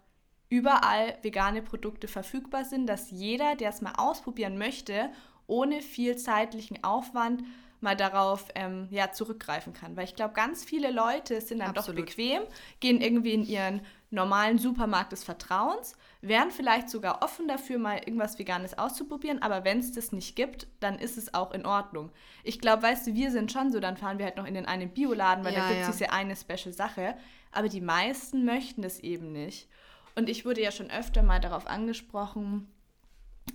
überall 0.47 1.17
vegane 1.23 1.63
Produkte 1.63 2.07
verfügbar 2.07 2.65
sind, 2.65 2.85
dass 2.85 3.09
jeder, 3.09 3.55
der 3.55 3.71
es 3.71 3.81
mal 3.81 3.93
ausprobieren 3.97 4.59
möchte, 4.59 5.09
ohne 5.47 5.81
viel 5.81 6.15
zeitlichen 6.17 6.83
Aufwand 6.83 7.43
mal 7.81 7.95
darauf 7.95 8.49
ähm, 8.53 8.87
ja, 8.91 9.11
zurückgreifen 9.11 9.73
kann. 9.73 9.97
Weil 9.97 10.05
ich 10.05 10.15
glaube, 10.15 10.35
ganz 10.35 10.63
viele 10.63 10.91
Leute 10.91 11.41
sind 11.41 11.59
dann 11.59 11.69
Absolut. 11.69 11.99
doch 11.99 12.05
bequem, 12.05 12.43
gehen 12.79 13.01
irgendwie 13.01 13.33
in 13.33 13.43
ihren 13.43 13.81
normalen 14.11 14.59
Supermarkt 14.59 15.13
des 15.13 15.23
Vertrauens, 15.23 15.97
wären 16.27 16.51
vielleicht 16.51 16.89
sogar 16.89 17.21
offen 17.23 17.47
dafür, 17.47 17.77
mal 17.77 17.97
irgendwas 17.99 18.37
Veganes 18.39 18.77
auszuprobieren, 18.77 19.41
aber 19.41 19.63
wenn 19.63 19.79
es 19.79 19.91
das 19.91 20.11
nicht 20.11 20.35
gibt, 20.35 20.67
dann 20.79 20.99
ist 20.99 21.17
es 21.17 21.33
auch 21.33 21.51
in 21.51 21.65
Ordnung. 21.65 22.11
Ich 22.43 22.59
glaube, 22.59 22.83
weißt 22.83 23.07
du, 23.07 23.13
wir 23.13 23.31
sind 23.31 23.51
schon 23.51 23.71
so, 23.71 23.79
dann 23.79 23.97
fahren 23.97 24.17
wir 24.17 24.25
halt 24.25 24.37
noch 24.37 24.45
in 24.47 24.53
den 24.53 24.65
einen 24.65 24.89
Bioladen, 24.93 25.43
weil 25.43 25.53
da 25.53 25.59
Ja, 25.59 25.67
gibt 25.67 25.81
es 25.81 25.87
ja. 25.87 25.91
diese 25.91 26.11
eine 26.11 26.35
Special 26.35 26.73
Sache, 26.73 27.15
aber 27.51 27.69
die 27.69 27.81
meisten 27.81 28.45
möchten 28.45 28.81
das 28.81 28.99
eben 28.99 29.31
nicht. 29.31 29.67
Und 30.15 30.29
ich 30.29 30.45
wurde 30.45 30.61
ja 30.61 30.71
schon 30.71 30.91
öfter 30.91 31.23
mal 31.23 31.39
darauf 31.39 31.67
angesprochen, 31.67 32.67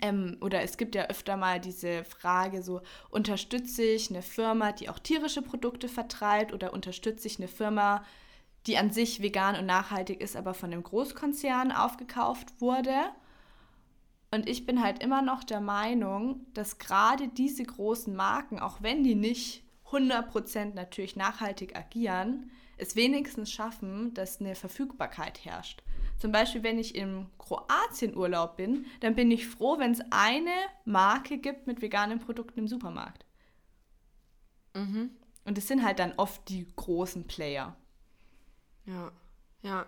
ähm, 0.03 0.37
oder 0.41 0.63
es 0.63 0.77
gibt 0.77 0.95
ja 0.95 1.07
öfter 1.09 1.37
mal 1.37 1.61
diese 1.61 2.05
Frage 2.05 2.63
so, 2.63 2.81
unterstütze 3.11 3.83
ich 3.83 4.11
eine 4.11 4.23
Firma, 4.23 4.73
die 4.73 4.89
auch 4.89 4.99
tierische 4.99 5.43
Produkte 5.43 5.89
vertreibt 5.89 6.53
oder 6.53 6.73
unterstütze 6.73 7.27
ich 7.27 7.39
eine 7.39 7.49
Firma, 7.49 8.05
die 8.71 8.79
an 8.79 8.93
sich 8.93 9.21
vegan 9.21 9.57
und 9.57 9.67
nachhaltig 9.67 10.21
ist, 10.21 10.37
aber 10.37 10.55
von 10.55 10.73
einem 10.73 10.85
Großkonzern 10.85 11.73
aufgekauft 11.73 12.61
wurde. 12.61 12.95
Und 14.31 14.49
ich 14.49 14.65
bin 14.65 14.81
halt 14.81 15.03
immer 15.03 15.23
noch 15.23 15.43
der 15.43 15.61
Meinung, 15.61 16.47
dass 16.55 16.79
gerade 16.79 17.27
diese 17.27 17.65
großen 17.65 18.15
Marken, 18.15 18.61
auch 18.61 18.81
wenn 18.81 19.03
die 19.03 19.17
nicht 19.17 19.65
100% 19.91 20.75
natürlich 20.75 21.17
nachhaltig 21.17 21.77
agieren, 21.77 22.53
es 22.77 22.95
wenigstens 22.95 23.51
schaffen, 23.51 24.15
dass 24.15 24.39
eine 24.39 24.55
Verfügbarkeit 24.55 25.45
herrscht. 25.45 25.83
Zum 26.19 26.31
Beispiel, 26.31 26.63
wenn 26.63 26.79
ich 26.79 26.95
im 26.95 27.27
Kroatien 27.39 28.17
Urlaub 28.17 28.57
bin, 28.57 28.87
dann 29.01 29.17
bin 29.17 29.33
ich 29.33 29.49
froh, 29.49 29.79
wenn 29.79 29.91
es 29.91 30.01
eine 30.13 30.55
Marke 30.85 31.39
gibt 31.39 31.67
mit 31.67 31.83
veganen 31.83 32.21
Produkten 32.21 32.61
im 32.61 32.69
Supermarkt. 32.69 33.27
Und 35.45 35.59
es 35.59 35.67
sind 35.67 35.83
halt 35.85 35.99
dann 35.99 36.13
oft 36.19 36.49
die 36.49 36.69
großen 36.77 37.27
Player. 37.27 37.75
Ja, 38.91 39.13
ja. 39.63 39.87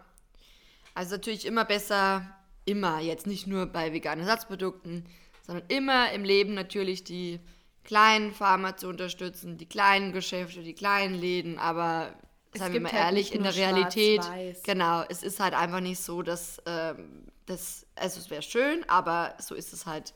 Also 0.95 1.17
natürlich 1.17 1.47
immer 1.47 1.65
besser, 1.65 2.27
immer, 2.65 3.01
jetzt 3.01 3.27
nicht 3.27 3.47
nur 3.47 3.67
bei 3.67 3.93
veganen 3.93 4.27
Ersatzprodukten, 4.27 5.07
sondern 5.47 5.65
immer 5.69 6.13
im 6.13 6.25
Leben 6.25 6.55
natürlich 6.55 7.03
die 7.05 7.41
kleinen 7.85 8.33
Farmer 8.33 8.77
zu 8.77 8.89
unterstützen, 8.89 9.59
die 9.59 9.67
kleinen 9.67 10.13
Geschäfte, 10.13 10.63
die 10.63 10.75
kleinen 10.75 11.15
Läden, 11.15 11.59
aber 11.59 12.15
Es 12.53 12.61
seien 12.61 12.75
wir 12.75 12.81
mal 12.81 12.93
halt 12.93 13.03
ehrlich, 13.03 13.35
in 13.35 13.43
der 13.43 13.57
Realität, 13.57 14.23
genau, 14.63 15.03
es 15.09 15.23
ist 15.23 15.41
halt 15.41 15.55
einfach 15.55 15.81
nicht 15.81 15.99
so, 15.99 16.23
dass 16.23 16.63
ähm, 16.67 17.27
das, 17.47 17.87
also 17.97 18.21
es 18.21 18.31
wäre 18.31 18.43
schön, 18.43 18.85
aber 18.89 19.35
so 19.41 19.57
ist 19.57 19.73
es 19.73 19.87
halt 19.87 20.15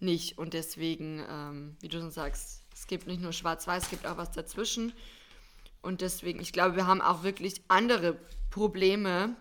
nicht. 0.00 0.38
Und 0.38 0.54
deswegen, 0.54 1.24
ähm, 1.28 1.76
wie 1.80 1.88
du 1.88 2.00
schon 2.00 2.10
sagst, 2.10 2.62
es 2.72 2.86
gibt 2.86 3.06
nicht 3.06 3.20
nur 3.20 3.32
schwarz-weiß, 3.32 3.82
es 3.82 3.90
gibt 3.90 4.06
auch 4.06 4.16
was 4.16 4.30
dazwischen 4.30 4.94
und 5.82 6.00
deswegen, 6.00 6.40
ich 6.40 6.52
glaube, 6.52 6.76
wir 6.76 6.86
haben 6.86 7.00
auch 7.00 7.22
wirklich 7.22 7.62
andere 7.68 8.18
Probleme, 8.50 9.36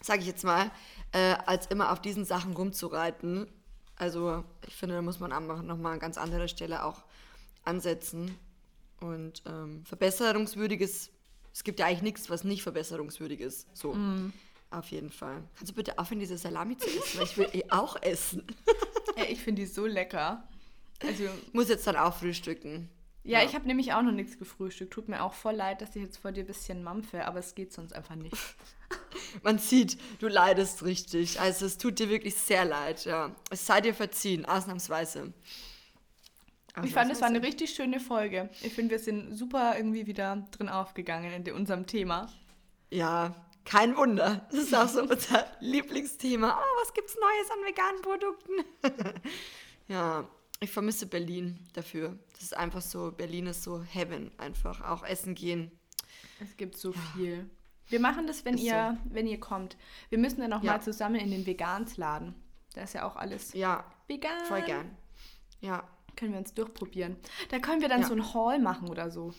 sage 0.00 0.20
ich 0.20 0.26
jetzt 0.26 0.44
mal, 0.44 0.70
äh, 1.12 1.36
als 1.46 1.66
immer 1.66 1.92
auf 1.92 2.00
diesen 2.00 2.24
Sachen 2.24 2.54
rumzureiten. 2.54 3.46
Also 3.96 4.44
ich 4.66 4.74
finde, 4.74 4.96
da 4.96 5.02
muss 5.02 5.20
man 5.20 5.32
einfach 5.32 5.62
nochmal 5.62 5.94
an 5.94 5.98
ganz 5.98 6.18
anderer 6.18 6.48
Stelle 6.48 6.84
auch 6.84 7.04
ansetzen. 7.64 8.36
Und 9.00 9.42
ähm, 9.46 9.84
verbesserungswürdiges, 9.84 11.10
es 11.52 11.64
gibt 11.64 11.78
ja 11.80 11.86
eigentlich 11.86 12.02
nichts, 12.02 12.30
was 12.30 12.44
nicht 12.44 12.62
verbesserungswürdig 12.62 13.40
ist. 13.40 13.66
So, 13.76 13.96
auf 14.70 14.90
jeden 14.90 15.10
Fall. 15.10 15.42
Kannst 15.56 15.72
du 15.72 15.74
bitte 15.76 15.98
aufhören, 15.98 16.20
diese 16.20 16.36
Salami 16.36 16.76
zu 16.76 16.86
essen? 16.88 17.18
Weil 17.18 17.24
ich 17.24 17.38
will 17.38 17.48
eh 17.52 17.64
auch 17.70 18.00
essen. 18.02 18.44
Ey, 19.16 19.32
ich 19.32 19.40
finde 19.40 19.62
die 19.62 19.66
so 19.66 19.86
lecker. 19.86 20.46
Also, 21.02 21.24
Muss 21.52 21.68
jetzt 21.68 21.86
dann 21.86 21.96
auch 21.96 22.14
frühstücken. 22.14 22.88
Ja, 23.28 23.40
Ja. 23.40 23.44
ich 23.46 23.54
habe 23.54 23.66
nämlich 23.66 23.92
auch 23.92 24.02
noch 24.02 24.12
nichts 24.12 24.38
gefrühstückt. 24.38 24.92
Tut 24.92 25.08
mir 25.08 25.22
auch 25.22 25.34
voll 25.34 25.54
leid, 25.54 25.80
dass 25.80 25.94
ich 25.96 26.02
jetzt 26.02 26.16
vor 26.18 26.32
dir 26.32 26.44
ein 26.44 26.46
bisschen 26.46 26.82
mampfe, 26.82 27.24
aber 27.26 27.38
es 27.38 27.54
geht 27.54 27.72
sonst 27.72 27.92
einfach 27.92 28.14
nicht. 28.16 28.34
Man 29.42 29.58
sieht, 29.58 29.98
du 30.20 30.28
leidest 30.28 30.84
richtig. 30.84 31.38
Also 31.40 31.66
es 31.66 31.76
tut 31.78 31.98
dir 31.98 32.08
wirklich 32.08 32.34
sehr 32.36 32.64
leid, 32.64 33.04
ja. 33.04 33.34
Es 33.50 33.66
sei 33.66 33.80
dir 33.80 33.94
verziehen, 33.94 34.44
ausnahmsweise. 34.46 35.32
Ich 36.84 36.92
fand, 36.94 37.10
es 37.10 37.20
war 37.20 37.28
eine 37.28 37.42
richtig 37.42 37.74
schöne 37.74 37.98
Folge. 37.98 38.50
Ich 38.62 38.72
finde, 38.72 38.92
wir 38.92 38.98
sind 39.00 39.34
super 39.36 39.76
irgendwie 39.76 40.06
wieder 40.06 40.46
drin 40.52 40.68
aufgegangen 40.68 41.32
in 41.44 41.52
unserem 41.52 41.86
Thema. 41.86 42.28
Ja, 42.90 43.34
kein 43.64 43.96
Wunder. 43.96 44.46
Das 44.50 44.60
ist 44.60 44.74
auch 44.74 44.88
so 44.88 45.02
unser 45.02 45.46
Lieblingsthema. 45.60 46.56
Oh, 46.56 46.80
was 46.80 46.94
gibt's 46.94 47.16
Neues 47.16 47.50
an 47.50 47.66
veganen 47.66 48.00
Produkten? 48.02 49.18
ja, 49.88 50.28
ich 50.60 50.70
vermisse 50.70 51.06
Berlin 51.06 51.58
dafür. 51.74 52.18
Das 52.32 52.42
ist 52.42 52.56
einfach 52.56 52.80
so, 52.82 53.12
Berlin 53.12 53.46
ist 53.46 53.62
so 53.62 53.82
Heaven 53.82 54.30
einfach. 54.38 54.80
Auch 54.82 55.04
essen 55.04 55.34
gehen. 55.34 55.70
Es 56.40 56.56
gibt 56.56 56.76
so 56.76 56.92
viel. 56.92 57.48
Wir 57.88 58.00
machen 58.00 58.26
das, 58.26 58.44
wenn 58.44 58.54
Ist 58.54 58.62
ihr, 58.62 58.98
wenn 59.10 59.26
ihr 59.26 59.40
kommt. 59.40 59.76
Wir 60.10 60.18
müssen 60.18 60.40
dann 60.40 60.50
noch 60.50 60.62
Ja. 60.62 60.72
mal 60.72 60.82
zusammen 60.82 61.16
in 61.16 61.30
den 61.30 61.46
Vegansladen. 61.46 62.34
Da 62.74 62.82
ist 62.82 62.94
ja 62.94 63.06
auch 63.06 63.16
alles 63.16 63.54
Ja, 63.54 63.84
vegan. 64.08 64.44
voll 64.44 64.62
gern. 64.62 64.96
Ja, 65.60 65.88
Können 66.16 66.32
wir 66.32 66.40
uns 66.40 66.52
durchprobieren. 66.52 67.16
Da 67.50 67.60
können 67.60 67.80
wir 67.80 67.88
dann 67.88 68.00
Ja. 68.00 68.08
so 68.08 68.14
ein 68.14 68.34
Haul 68.34 68.58
machen 68.58 68.88
oder 68.88 69.08
so. 69.10 69.32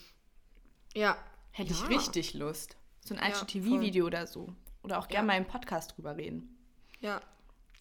ja. 0.96 1.18
Hätte 1.52 1.74
ich 1.74 1.82
Ja. 1.82 1.88
richtig 1.88 2.34
Lust. 2.36 2.78
So 3.04 3.16
ein 3.16 3.20
Ja, 3.20 3.36
IGTV-Video 3.38 4.06
oder 4.06 4.26
so. 4.28 4.54
Oder 4.84 5.00
auch 5.00 5.10
gerne 5.10 5.28
Ja. 5.28 5.34
mal 5.34 5.38
im 5.38 5.46
Podcast 5.48 5.98
drüber 5.98 6.16
reden. 6.16 6.58
Ja, 7.02 7.20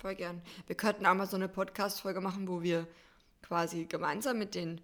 voll 0.00 0.16
gern. 0.16 0.42
Wir 0.66 0.74
könnten 0.76 1.06
auch 1.06 1.14
mal 1.14 1.26
so 1.28 1.36
eine 1.36 1.48
Podcast-Folge 1.48 2.20
machen, 2.20 2.48
wo 2.48 2.62
wir 2.62 2.88
quasi 3.42 3.84
gemeinsam 3.86 4.38
mit 4.38 4.54
den 4.54 4.80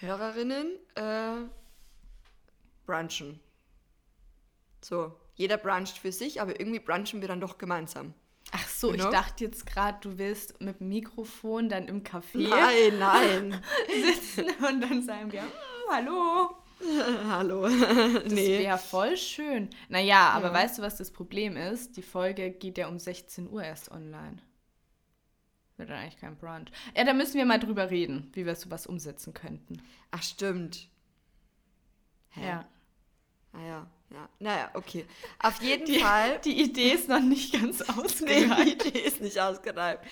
Hörerinnen 0.00 0.76
äh, 0.96 1.42
brunchen. 2.86 3.40
So, 4.80 5.12
jeder 5.34 5.56
bruncht 5.58 5.98
für 5.98 6.12
sich, 6.12 6.40
aber 6.40 6.58
irgendwie 6.58 6.80
brunchen 6.80 7.20
wir 7.20 7.28
dann 7.28 7.40
doch 7.40 7.58
gemeinsam. 7.58 8.14
Ach 8.50 8.66
so, 8.68 8.90
Genau. 8.90 9.04
ich 9.04 9.10
dachte 9.10 9.44
jetzt 9.44 9.64
gerade, 9.64 9.98
du 10.02 10.18
willst 10.18 10.60
mit 10.60 10.80
dem 10.80 10.88
Mikrofon 10.88 11.68
dann 11.68 11.86
im 11.88 12.02
Café 12.02 12.48
Nein, 12.48 12.98
nein. 12.98 13.62
sitzen 14.04 14.46
und 14.66 14.80
dann 14.82 15.02
sagen 15.02 15.32
wir, 15.32 15.42
"Hm, 15.42 15.48
hallo. 15.90 16.56
Hallo. 17.28 17.62
Das 17.68 18.24
nee. 18.32 18.58
wäre 18.58 18.76
voll 18.76 19.16
schön. 19.16 19.70
Naja, 19.88 20.30
aber 20.30 20.48
Ja. 20.48 20.54
weißt 20.54 20.78
du, 20.78 20.82
was 20.82 20.96
das 20.96 21.12
Problem 21.12 21.56
ist? 21.56 21.96
Die 21.96 22.02
Folge 22.02 22.50
geht 22.50 22.76
ja 22.76 22.88
um 22.88 22.98
16 22.98 23.48
Uhr 23.48 23.62
erst 23.62 23.92
online. 23.92 24.38
Wird 25.76 25.90
dann 25.90 25.98
eigentlich 25.98 26.18
kein 26.20 26.36
Brunch. 26.36 26.70
Ja, 26.96 27.04
da 27.04 27.12
müssen 27.14 27.34
wir 27.34 27.44
mal 27.46 27.58
drüber 27.58 27.90
reden, 27.90 28.30
wie 28.34 28.44
wir 28.46 28.54
sowas 28.54 28.86
umsetzen 28.86 29.32
könnten. 29.34 29.82
Ach, 30.10 30.22
stimmt. 30.22 30.88
Hä? 32.30 32.46
Ja. 32.46 32.64
Naja, 33.52 33.86
ja. 34.10 34.28
Naja, 34.38 34.70
okay. 34.74 35.06
Auf 35.38 35.60
jeden 35.62 35.86
Die, 35.86 35.98
Fall. 36.00 36.38
die 36.44 36.62
Idee 36.62 36.92
ist 36.92 37.08
noch 37.08 37.20
nicht 37.20 37.52
ganz 37.52 37.80
Nee, 37.96 38.02
ausgereift. 38.02 38.84
die 38.84 38.88
Idee 38.88 38.98
ist 39.00 39.20
nicht 39.20 39.38
ausgereift. 39.40 40.02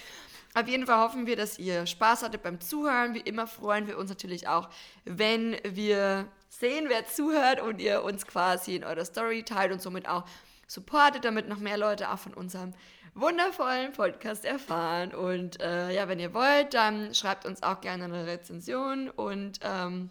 Auf 0.55 0.67
jeden 0.67 0.87
Fall 0.87 0.99
hoffen 0.99 1.27
wir, 1.27 1.37
dass 1.37 1.59
ihr 1.59 1.87
Spaß 1.87 2.23
hattet 2.25 2.43
beim 2.43 2.61
Zuhören. 2.61 3.15
Wie 3.15 3.21
immer 3.21 3.47
freuen 3.47 3.87
wir 3.87 3.97
uns 3.99 4.11
natürlich 4.11 4.49
auch, 4.49 4.69
wenn 5.05 5.57
wir 5.65 6.27
sehen, 6.49 6.87
wer 6.89 7.07
zuhört 7.07 7.61
und 7.61 7.81
ihr 7.81 8.03
uns 8.03 8.27
quasi 8.27 8.75
in 8.77 8.85
eurer 8.85 9.05
Story 9.05 9.45
teilt 9.45 9.71
und 9.73 9.81
somit 9.81 10.09
auch 10.09 10.25
supportet, 10.67 11.25
damit 11.25 11.49
noch 11.49 11.59
mehr 11.59 11.79
Leute 11.79 12.11
auch 12.11 12.19
von 12.19 12.35
unserem 12.35 12.75
wundervollen 13.15 13.93
Podcast 13.93 14.45
erfahren. 14.45 15.15
Und 15.15 15.61
äh, 15.61 15.91
ja, 15.93 16.09
wenn 16.09 16.21
ihr 16.21 16.35
wollt, 16.35 16.75
dann 16.75 17.15
schreibt 17.15 17.47
uns 17.47 17.63
auch 17.63 17.81
gerne 17.81 18.05
eine 18.05 18.27
Rezension 18.27 19.11
und 19.11 19.61
ähm, 19.63 20.11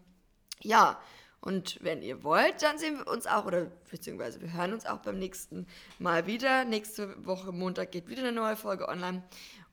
ja, 0.62 1.00
und 1.42 1.82
wenn 1.82 2.02
ihr 2.02 2.24
wollt, 2.24 2.62
dann 2.62 2.78
sehen 2.78 2.98
wir 2.98 3.08
uns 3.08 3.26
auch, 3.26 3.46
oder 3.46 3.68
beziehungsweise 3.90 4.42
wir 4.42 4.52
hören 4.52 4.74
uns 4.74 4.86
auch 4.86 5.00
beim 5.00 5.18
nächsten 5.18 5.68
Mal 5.98 6.28
wieder. 6.28 6.66
Nächste 6.66 7.26
Woche 7.26 7.54
Montag 7.54 7.92
geht 7.92 8.10
wieder 8.10 8.24
eine 8.24 8.34
neue 8.34 8.58
Folge 8.58 8.90
online. 8.90 9.24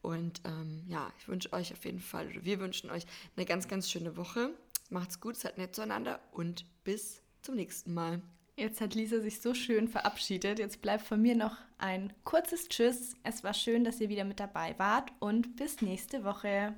Und 0.01 0.41
ähm, 0.45 0.85
ja, 0.87 1.11
ich 1.18 1.27
wünsche 1.27 1.53
euch 1.53 1.72
auf 1.72 1.85
jeden 1.85 1.99
Fall, 1.99 2.29
oder 2.29 2.45
wir 2.45 2.61
wünschen 2.61 2.91
euch 2.91 3.05
eine 3.37 3.47
ganz, 3.47 3.66
ganz 3.66 3.91
schöne 3.91 4.16
Woche. 4.16 4.51
Macht's 4.91 5.20
gut, 5.20 5.37
seid 5.37 5.59
nett 5.59 5.74
zueinander 5.74 6.20
und 6.31 6.64
bis 6.85 7.22
zum 7.43 7.57
nächsten 7.57 7.93
Mal. 7.93 8.22
Jetzt 8.59 8.81
hat 8.81 8.95
Lisa 8.95 9.21
sich 9.21 9.43
so 9.43 9.53
schön 9.53 9.87
verabschiedet. 9.87 10.59
Jetzt 10.59 10.81
bleibt 10.81 11.05
von 11.05 11.21
mir 11.21 11.37
noch 11.37 11.59
ein 11.77 12.11
kurzes 12.25 12.69
Tschüss. 12.69 13.15
Es 13.23 13.45
war 13.45 13.53
schön, 13.53 13.85
dass 13.85 14.01
ihr 14.01 14.09
wieder 14.09 14.25
mit 14.25 14.41
dabei 14.41 14.75
wart 14.79 15.13
und 15.19 15.57
bis 15.57 15.83
nächste 15.83 16.25
Woche. 16.25 16.75